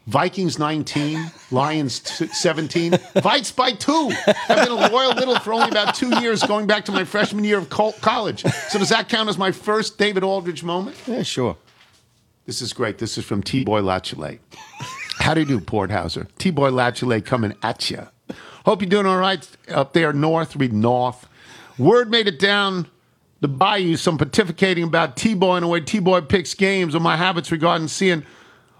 Vikings 0.07 0.57
19, 0.57 1.19
Lions 1.51 1.99
t- 1.99 2.27
17. 2.27 2.93
Vikes 2.93 3.53
by 3.53 3.73
two. 3.73 4.09
I've 4.47 4.65
been 4.65 4.71
a 4.71 4.89
loyal 4.89 5.13
little 5.13 5.37
for 5.39 5.51
only 5.53 5.69
about 5.69 5.95
two 5.95 6.17
years, 6.21 6.41
going 6.43 6.65
back 6.65 6.85
to 6.85 6.93
my 6.93 7.03
freshman 7.03 7.43
year 7.43 7.57
of 7.57 7.69
col- 7.69 7.91
college. 7.93 8.41
So 8.69 8.79
does 8.79 8.87
that 8.89 9.09
count 9.09 9.27
as 9.27 9.37
my 9.37 9.51
first 9.51 9.97
David 9.97 10.23
Aldridge 10.23 10.63
moment? 10.63 10.95
Yeah, 11.05 11.23
sure. 11.23 11.57
This 12.45 12.61
is 12.61 12.71
great. 12.71 12.99
This 12.99 13.17
is 13.17 13.25
from 13.25 13.43
T 13.43 13.65
Boy 13.65 13.81
Latchley. 13.81 14.39
How 15.19 15.33
do 15.33 15.41
you 15.41 15.45
do, 15.45 15.59
Porthauser? 15.59 16.27
T 16.37 16.51
Boy 16.51 16.69
Latchley 16.71 17.23
coming 17.23 17.53
at 17.61 17.91
you. 17.91 18.07
Hope 18.65 18.81
you're 18.81 18.89
doing 18.89 19.05
all 19.05 19.17
right 19.17 19.45
up 19.69 19.91
there 19.91 20.13
north. 20.13 20.55
Read 20.55 20.71
north. 20.71 21.27
Word 21.77 22.09
made 22.09 22.27
it 22.27 22.39
down 22.39 22.87
the 23.41 23.49
bayou. 23.49 23.97
Some 23.97 24.17
pontificating 24.17 24.85
about 24.85 25.17
T 25.17 25.33
Boy 25.33 25.57
and 25.57 25.63
the 25.63 25.67
way 25.67 25.81
T 25.81 25.99
Boy 25.99 26.21
picks 26.21 26.53
games 26.53 26.95
or 26.95 27.01
my 27.01 27.17
habits 27.17 27.51
regarding 27.51 27.89
seeing 27.89 28.23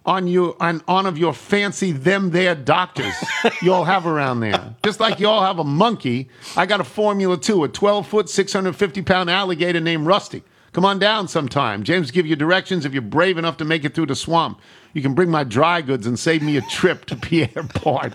on 0.08 0.26
you 0.26 0.56
on 0.60 0.82
on 0.88 1.06
of 1.06 1.18
your 1.18 1.34
fancy 1.34 1.92
them 1.92 2.32
there 2.32 2.56
doctors 2.56 3.14
you 3.62 3.72
all 3.74 3.84
have 3.84 4.08
around 4.08 4.40
there. 4.40 4.76
Just 4.84 5.00
like 5.00 5.20
you 5.20 5.28
all 5.28 5.44
have 5.44 5.60
a 5.60 5.64
monkey, 5.64 6.30
I 6.56 6.66
got 6.66 6.80
a 6.80 6.86
formula 6.86 7.38
too, 7.38 7.64
a 7.66 7.68
12 7.68 8.08
foot, 8.08 8.30
650 8.30 9.02
pound 9.04 9.30
alligator 9.30 9.82
named 9.82 10.08
Rusty. 10.08 10.44
Come 10.72 10.86
on 10.86 11.00
down 11.00 11.28
sometime. 11.28 11.84
James 11.84 12.12
give 12.12 12.26
you 12.28 12.36
directions 12.36 12.86
if 12.86 12.94
you're 12.94 13.02
brave 13.02 13.38
enough 13.38 13.58
to 13.58 13.66
make 13.66 13.84
it 13.84 13.96
through 13.96 14.06
the 14.06 14.16
swamp. 14.16 14.62
You 14.94 15.02
can 15.02 15.14
bring 15.14 15.30
my 15.30 15.44
dry 15.44 15.82
goods 15.82 16.06
and 16.06 16.18
save 16.20 16.42
me 16.42 16.56
a 16.58 16.62
trip 16.62 17.06
to 17.06 17.16
Pierre 17.22 17.64
Part. 17.74 18.14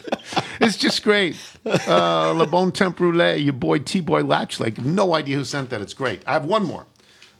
It's 0.61 0.77
just 0.77 1.03
great. 1.03 1.37
Uh, 1.65 2.33
Le 2.33 2.47
Bon 2.47 2.71
Temps 2.71 2.99
Roulé, 2.99 3.43
your 3.43 3.53
boy 3.53 3.79
T 3.81 4.01
Boy 4.01 4.23
Latchlake. 4.23 4.79
No 4.79 5.15
idea 5.15 5.37
who 5.37 5.45
sent 5.45 5.71
that. 5.71 5.81
It's 5.81 5.95
great. 5.95 6.23
I 6.27 6.33
have 6.33 6.45
one 6.45 6.65
more. 6.65 6.87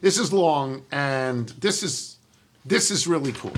This 0.01 0.17
is 0.17 0.33
long, 0.33 0.83
and 0.91 1.47
this 1.49 1.83
is 1.83 2.17
this 2.65 2.91
is 2.91 3.07
really 3.07 3.31
cool. 3.31 3.53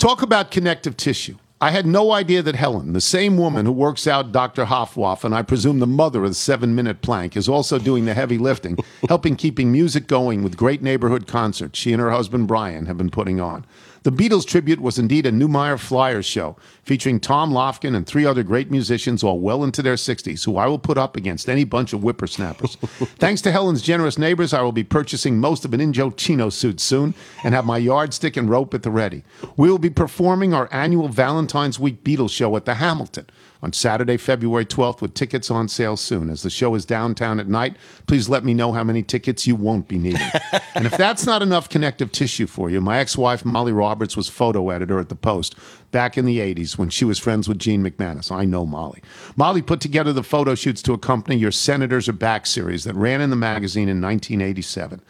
Talk 0.00 0.22
about 0.22 0.50
connective 0.50 0.96
tissue. 0.96 1.36
I 1.60 1.72
had 1.72 1.84
no 1.84 2.12
idea 2.12 2.40
that 2.40 2.54
Helen, 2.54 2.94
the 2.94 3.02
same 3.02 3.36
woman 3.36 3.66
who 3.66 3.72
works 3.72 4.06
out 4.06 4.32
Dr. 4.32 4.64
Hoffwaff, 4.64 5.24
and 5.24 5.34
I 5.34 5.42
presume 5.42 5.78
the 5.78 5.86
mother 5.86 6.24
of 6.24 6.30
the 6.30 6.34
seven 6.34 6.74
minute 6.74 7.02
plank, 7.02 7.36
is 7.36 7.50
also 7.50 7.78
doing 7.78 8.06
the 8.06 8.14
heavy 8.14 8.38
lifting, 8.38 8.78
helping 9.10 9.36
keeping 9.36 9.70
music 9.70 10.06
going 10.06 10.42
with 10.42 10.56
great 10.56 10.80
neighborhood 10.80 11.26
concerts 11.26 11.78
she 11.78 11.92
and 11.92 12.00
her 12.00 12.12
husband 12.12 12.48
Brian 12.48 12.86
have 12.86 12.96
been 12.96 13.10
putting 13.10 13.42
on. 13.42 13.66
The 14.02 14.12
Beatles 14.12 14.46
tribute 14.46 14.80
was 14.80 14.98
indeed 14.98 15.26
a 15.26 15.30
Newmeyer 15.30 15.78
Flyers 15.78 16.24
show, 16.24 16.56
featuring 16.82 17.20
Tom 17.20 17.52
Lofkin 17.52 17.94
and 17.94 18.06
three 18.06 18.24
other 18.24 18.42
great 18.42 18.70
musicians, 18.70 19.22
all 19.22 19.38
well 19.38 19.62
into 19.62 19.82
their 19.82 19.96
60s, 19.96 20.46
who 20.46 20.56
I 20.56 20.66
will 20.66 20.78
put 20.78 20.96
up 20.96 21.18
against 21.18 21.50
any 21.50 21.64
bunch 21.64 21.92
of 21.92 22.00
whippersnappers. 22.00 22.76
Thanks 23.18 23.42
to 23.42 23.52
Helen's 23.52 23.82
generous 23.82 24.16
neighbors, 24.16 24.54
I 24.54 24.62
will 24.62 24.72
be 24.72 24.84
purchasing 24.84 25.38
most 25.38 25.66
of 25.66 25.74
an 25.74 25.80
Indochino 25.80 26.50
suit 26.50 26.80
soon 26.80 27.14
and 27.44 27.54
have 27.54 27.66
my 27.66 27.76
yardstick 27.76 28.38
and 28.38 28.48
rope 28.48 28.72
at 28.72 28.84
the 28.84 28.90
ready. 28.90 29.22
We 29.58 29.70
will 29.70 29.78
be 29.78 29.90
performing 29.90 30.54
our 30.54 30.70
annual 30.72 31.08
Valentine's 31.08 31.78
Week 31.78 32.02
Beatles 32.02 32.30
show 32.30 32.56
at 32.56 32.64
the 32.64 32.76
Hamilton 32.76 33.26
on 33.62 33.72
Saturday, 33.72 34.16
February 34.16 34.64
12th, 34.64 35.00
with 35.00 35.14
tickets 35.14 35.50
on 35.50 35.68
sale 35.68 35.96
soon. 35.96 36.30
As 36.30 36.42
the 36.42 36.50
show 36.50 36.74
is 36.74 36.84
downtown 36.84 37.40
at 37.40 37.48
night, 37.48 37.76
please 38.06 38.28
let 38.28 38.44
me 38.44 38.54
know 38.54 38.72
how 38.72 38.84
many 38.84 39.02
tickets 39.02 39.46
you 39.46 39.54
won't 39.54 39.88
be 39.88 39.98
needing. 39.98 40.20
and 40.74 40.86
if 40.86 40.96
that's 40.96 41.26
not 41.26 41.42
enough 41.42 41.68
connective 41.68 42.12
tissue 42.12 42.46
for 42.46 42.70
you, 42.70 42.80
my 42.80 42.98
ex 42.98 43.16
wife, 43.16 43.44
Molly 43.44 43.72
Roberts, 43.72 44.16
was 44.16 44.28
photo 44.28 44.70
editor 44.70 44.98
at 44.98 45.08
the 45.08 45.14
Post 45.14 45.54
back 45.90 46.16
in 46.16 46.24
the 46.24 46.38
80s 46.38 46.78
when 46.78 46.88
she 46.88 47.04
was 47.04 47.18
friends 47.18 47.48
with 47.48 47.58
Gene 47.58 47.82
McManus. 47.82 48.30
I 48.30 48.44
know 48.44 48.64
Molly. 48.64 49.02
Molly 49.36 49.62
put 49.62 49.80
together 49.80 50.12
the 50.12 50.22
photo 50.22 50.54
shoots 50.54 50.82
to 50.82 50.92
accompany 50.92 51.36
your 51.36 51.50
Senators 51.50 52.08
Are 52.08 52.12
Back 52.12 52.46
series 52.46 52.84
that 52.84 52.94
ran 52.94 53.20
in 53.20 53.30
the 53.30 53.36
magazine 53.36 53.88
in 53.88 54.00
1987. 54.00 55.00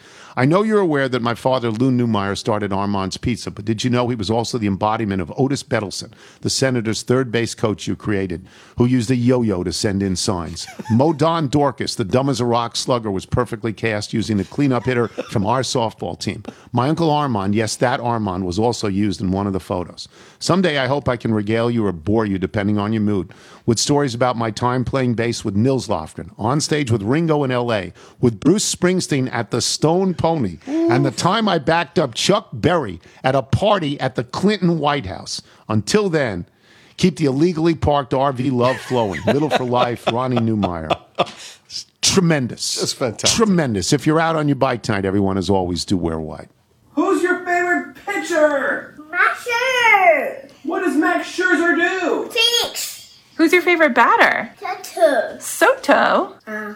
I 0.40 0.46
know 0.46 0.62
you're 0.62 0.80
aware 0.80 1.06
that 1.06 1.20
my 1.20 1.34
father, 1.34 1.70
Lou 1.70 1.90
Newmeyer, 1.90 2.34
started 2.34 2.72
Armand's 2.72 3.18
Pizza, 3.18 3.50
but 3.50 3.66
did 3.66 3.84
you 3.84 3.90
know 3.90 4.08
he 4.08 4.16
was 4.16 4.30
also 4.30 4.56
the 4.56 4.68
embodiment 4.68 5.20
of 5.20 5.30
Otis 5.36 5.62
Bettleson, 5.62 6.12
the 6.40 6.48
Senators' 6.48 7.02
third 7.02 7.30
base 7.30 7.54
coach 7.54 7.86
you 7.86 7.94
created, 7.94 8.46
who 8.78 8.86
used 8.86 9.10
a 9.10 9.16
yo 9.16 9.42
yo 9.42 9.62
to 9.62 9.70
send 9.70 10.02
in 10.02 10.16
signs? 10.16 10.64
Modon 10.90 11.50
Dorcas, 11.50 11.94
the 11.94 12.06
dumb 12.06 12.30
as 12.30 12.40
a 12.40 12.46
rock 12.46 12.74
slugger, 12.74 13.10
was 13.10 13.26
perfectly 13.26 13.74
cast 13.74 14.14
using 14.14 14.38
the 14.38 14.44
cleanup 14.44 14.86
hitter 14.86 15.08
from 15.08 15.44
our 15.44 15.60
softball 15.60 16.18
team. 16.18 16.42
My 16.72 16.88
uncle 16.88 17.10
Armand, 17.10 17.54
yes, 17.54 17.76
that 17.76 18.00
Armand, 18.00 18.46
was 18.46 18.58
also 18.58 18.88
used 18.88 19.20
in 19.20 19.32
one 19.32 19.46
of 19.46 19.52
the 19.52 19.60
photos. 19.60 20.08
Someday 20.42 20.78
I 20.78 20.86
hope 20.86 21.06
I 21.06 21.18
can 21.18 21.34
regale 21.34 21.70
you 21.70 21.84
or 21.84 21.92
bore 21.92 22.24
you, 22.24 22.38
depending 22.38 22.78
on 22.78 22.94
your 22.94 23.02
mood, 23.02 23.32
with 23.66 23.78
stories 23.78 24.14
about 24.14 24.38
my 24.38 24.50
time 24.50 24.86
playing 24.86 25.14
bass 25.14 25.44
with 25.44 25.54
Nils 25.54 25.86
Lofgren, 25.86 26.32
on 26.38 26.62
stage 26.62 26.90
with 26.90 27.02
Ringo 27.02 27.44
in 27.44 27.50
L.A., 27.50 27.92
with 28.20 28.40
Bruce 28.40 28.74
Springsteen 28.74 29.30
at 29.30 29.50
the 29.50 29.60
Stone 29.60 30.14
Pony, 30.14 30.56
and 30.66 31.04
the 31.04 31.10
time 31.10 31.46
I 31.46 31.58
backed 31.58 31.98
up 31.98 32.14
Chuck 32.14 32.48
Berry 32.54 33.00
at 33.22 33.34
a 33.34 33.42
party 33.42 34.00
at 34.00 34.14
the 34.14 34.24
Clinton 34.24 34.78
White 34.78 35.04
House. 35.04 35.42
Until 35.68 36.08
then, 36.08 36.46
keep 36.96 37.16
the 37.16 37.26
illegally 37.26 37.74
parked 37.74 38.12
RV 38.12 38.50
love 38.50 38.78
flowing. 38.78 39.20
Little 39.26 39.50
for 39.50 39.64
life, 39.64 40.06
Ronnie 40.06 40.38
Newmeyer. 40.38 40.98
Tremendous. 42.00 42.76
That's 42.76 42.94
fantastic. 42.94 43.36
Tremendous. 43.36 43.92
If 43.92 44.06
you're 44.06 44.18
out 44.18 44.36
on 44.36 44.48
your 44.48 44.56
bike 44.56 44.82
tonight, 44.82 45.04
everyone, 45.04 45.36
as 45.36 45.50
always, 45.50 45.84
do 45.84 45.98
wear 45.98 46.18
white. 46.18 46.48
Who's 46.94 47.22
your 47.22 47.44
favorite 47.44 47.94
pitcher? 48.06 48.96
Max 49.20 49.46
Scherzer. 49.46 50.50
What 50.64 50.80
does 50.80 50.96
Max 50.96 51.28
Scherzer 51.36 51.76
do? 51.76 52.30
Phoenix. 52.30 53.18
Who's 53.36 53.52
your 53.52 53.62
favorite 53.62 53.94
batter? 53.94 54.52
Soto. 54.60 55.38
Soto. 55.38 56.34
Uh. 56.46 56.74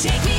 Take 0.00 0.24
me 0.24 0.37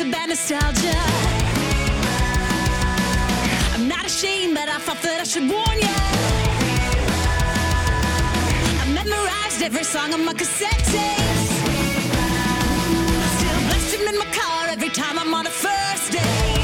a 0.00 0.02
of 0.02 0.10
bad 0.10 0.28
nostalgia. 0.28 0.96
I'm 3.74 3.86
not 3.86 4.04
ashamed, 4.06 4.54
but 4.54 4.68
I 4.68 4.78
thought 4.78 5.00
that 5.02 5.20
I 5.20 5.24
should 5.24 5.48
warn 5.48 5.78
ya. 5.78 5.94
I 8.82 8.86
memorized 8.92 9.62
every 9.62 9.84
song 9.84 10.12
on 10.14 10.24
my 10.24 10.32
cassette 10.32 10.84
tapes. 10.92 11.50
Still 13.36 13.60
blast 13.68 13.94
in 13.94 14.18
my 14.18 14.26
car 14.32 14.68
every 14.68 14.90
time 14.90 15.18
I'm 15.18 15.32
on 15.34 15.46
a 15.46 15.50
first 15.50 16.12
date. 16.12 16.63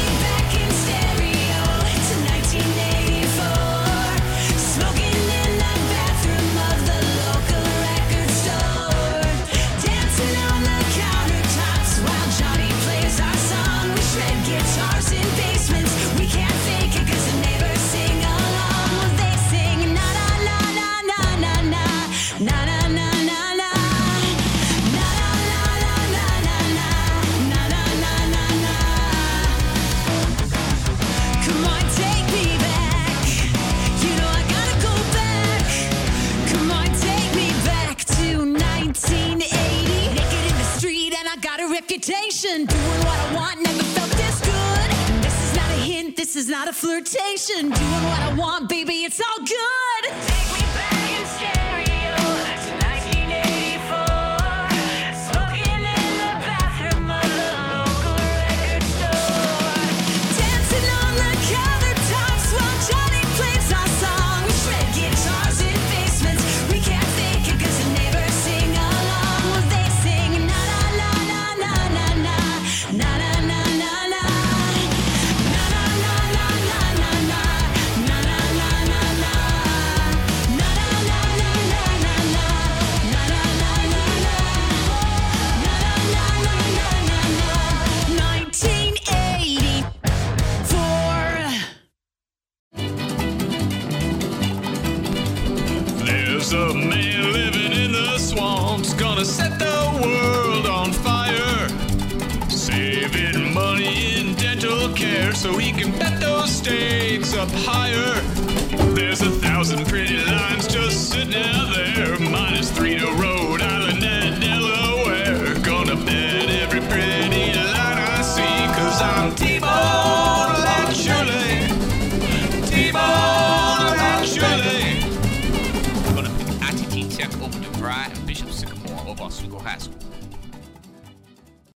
temptation, 47.11 47.69
doing 47.69 48.03
what 48.05 48.19
I 48.21 48.33
want, 48.37 48.69
baby, 48.69 49.03
it's 49.03 49.19
all 49.19 49.45
good. 49.45 49.90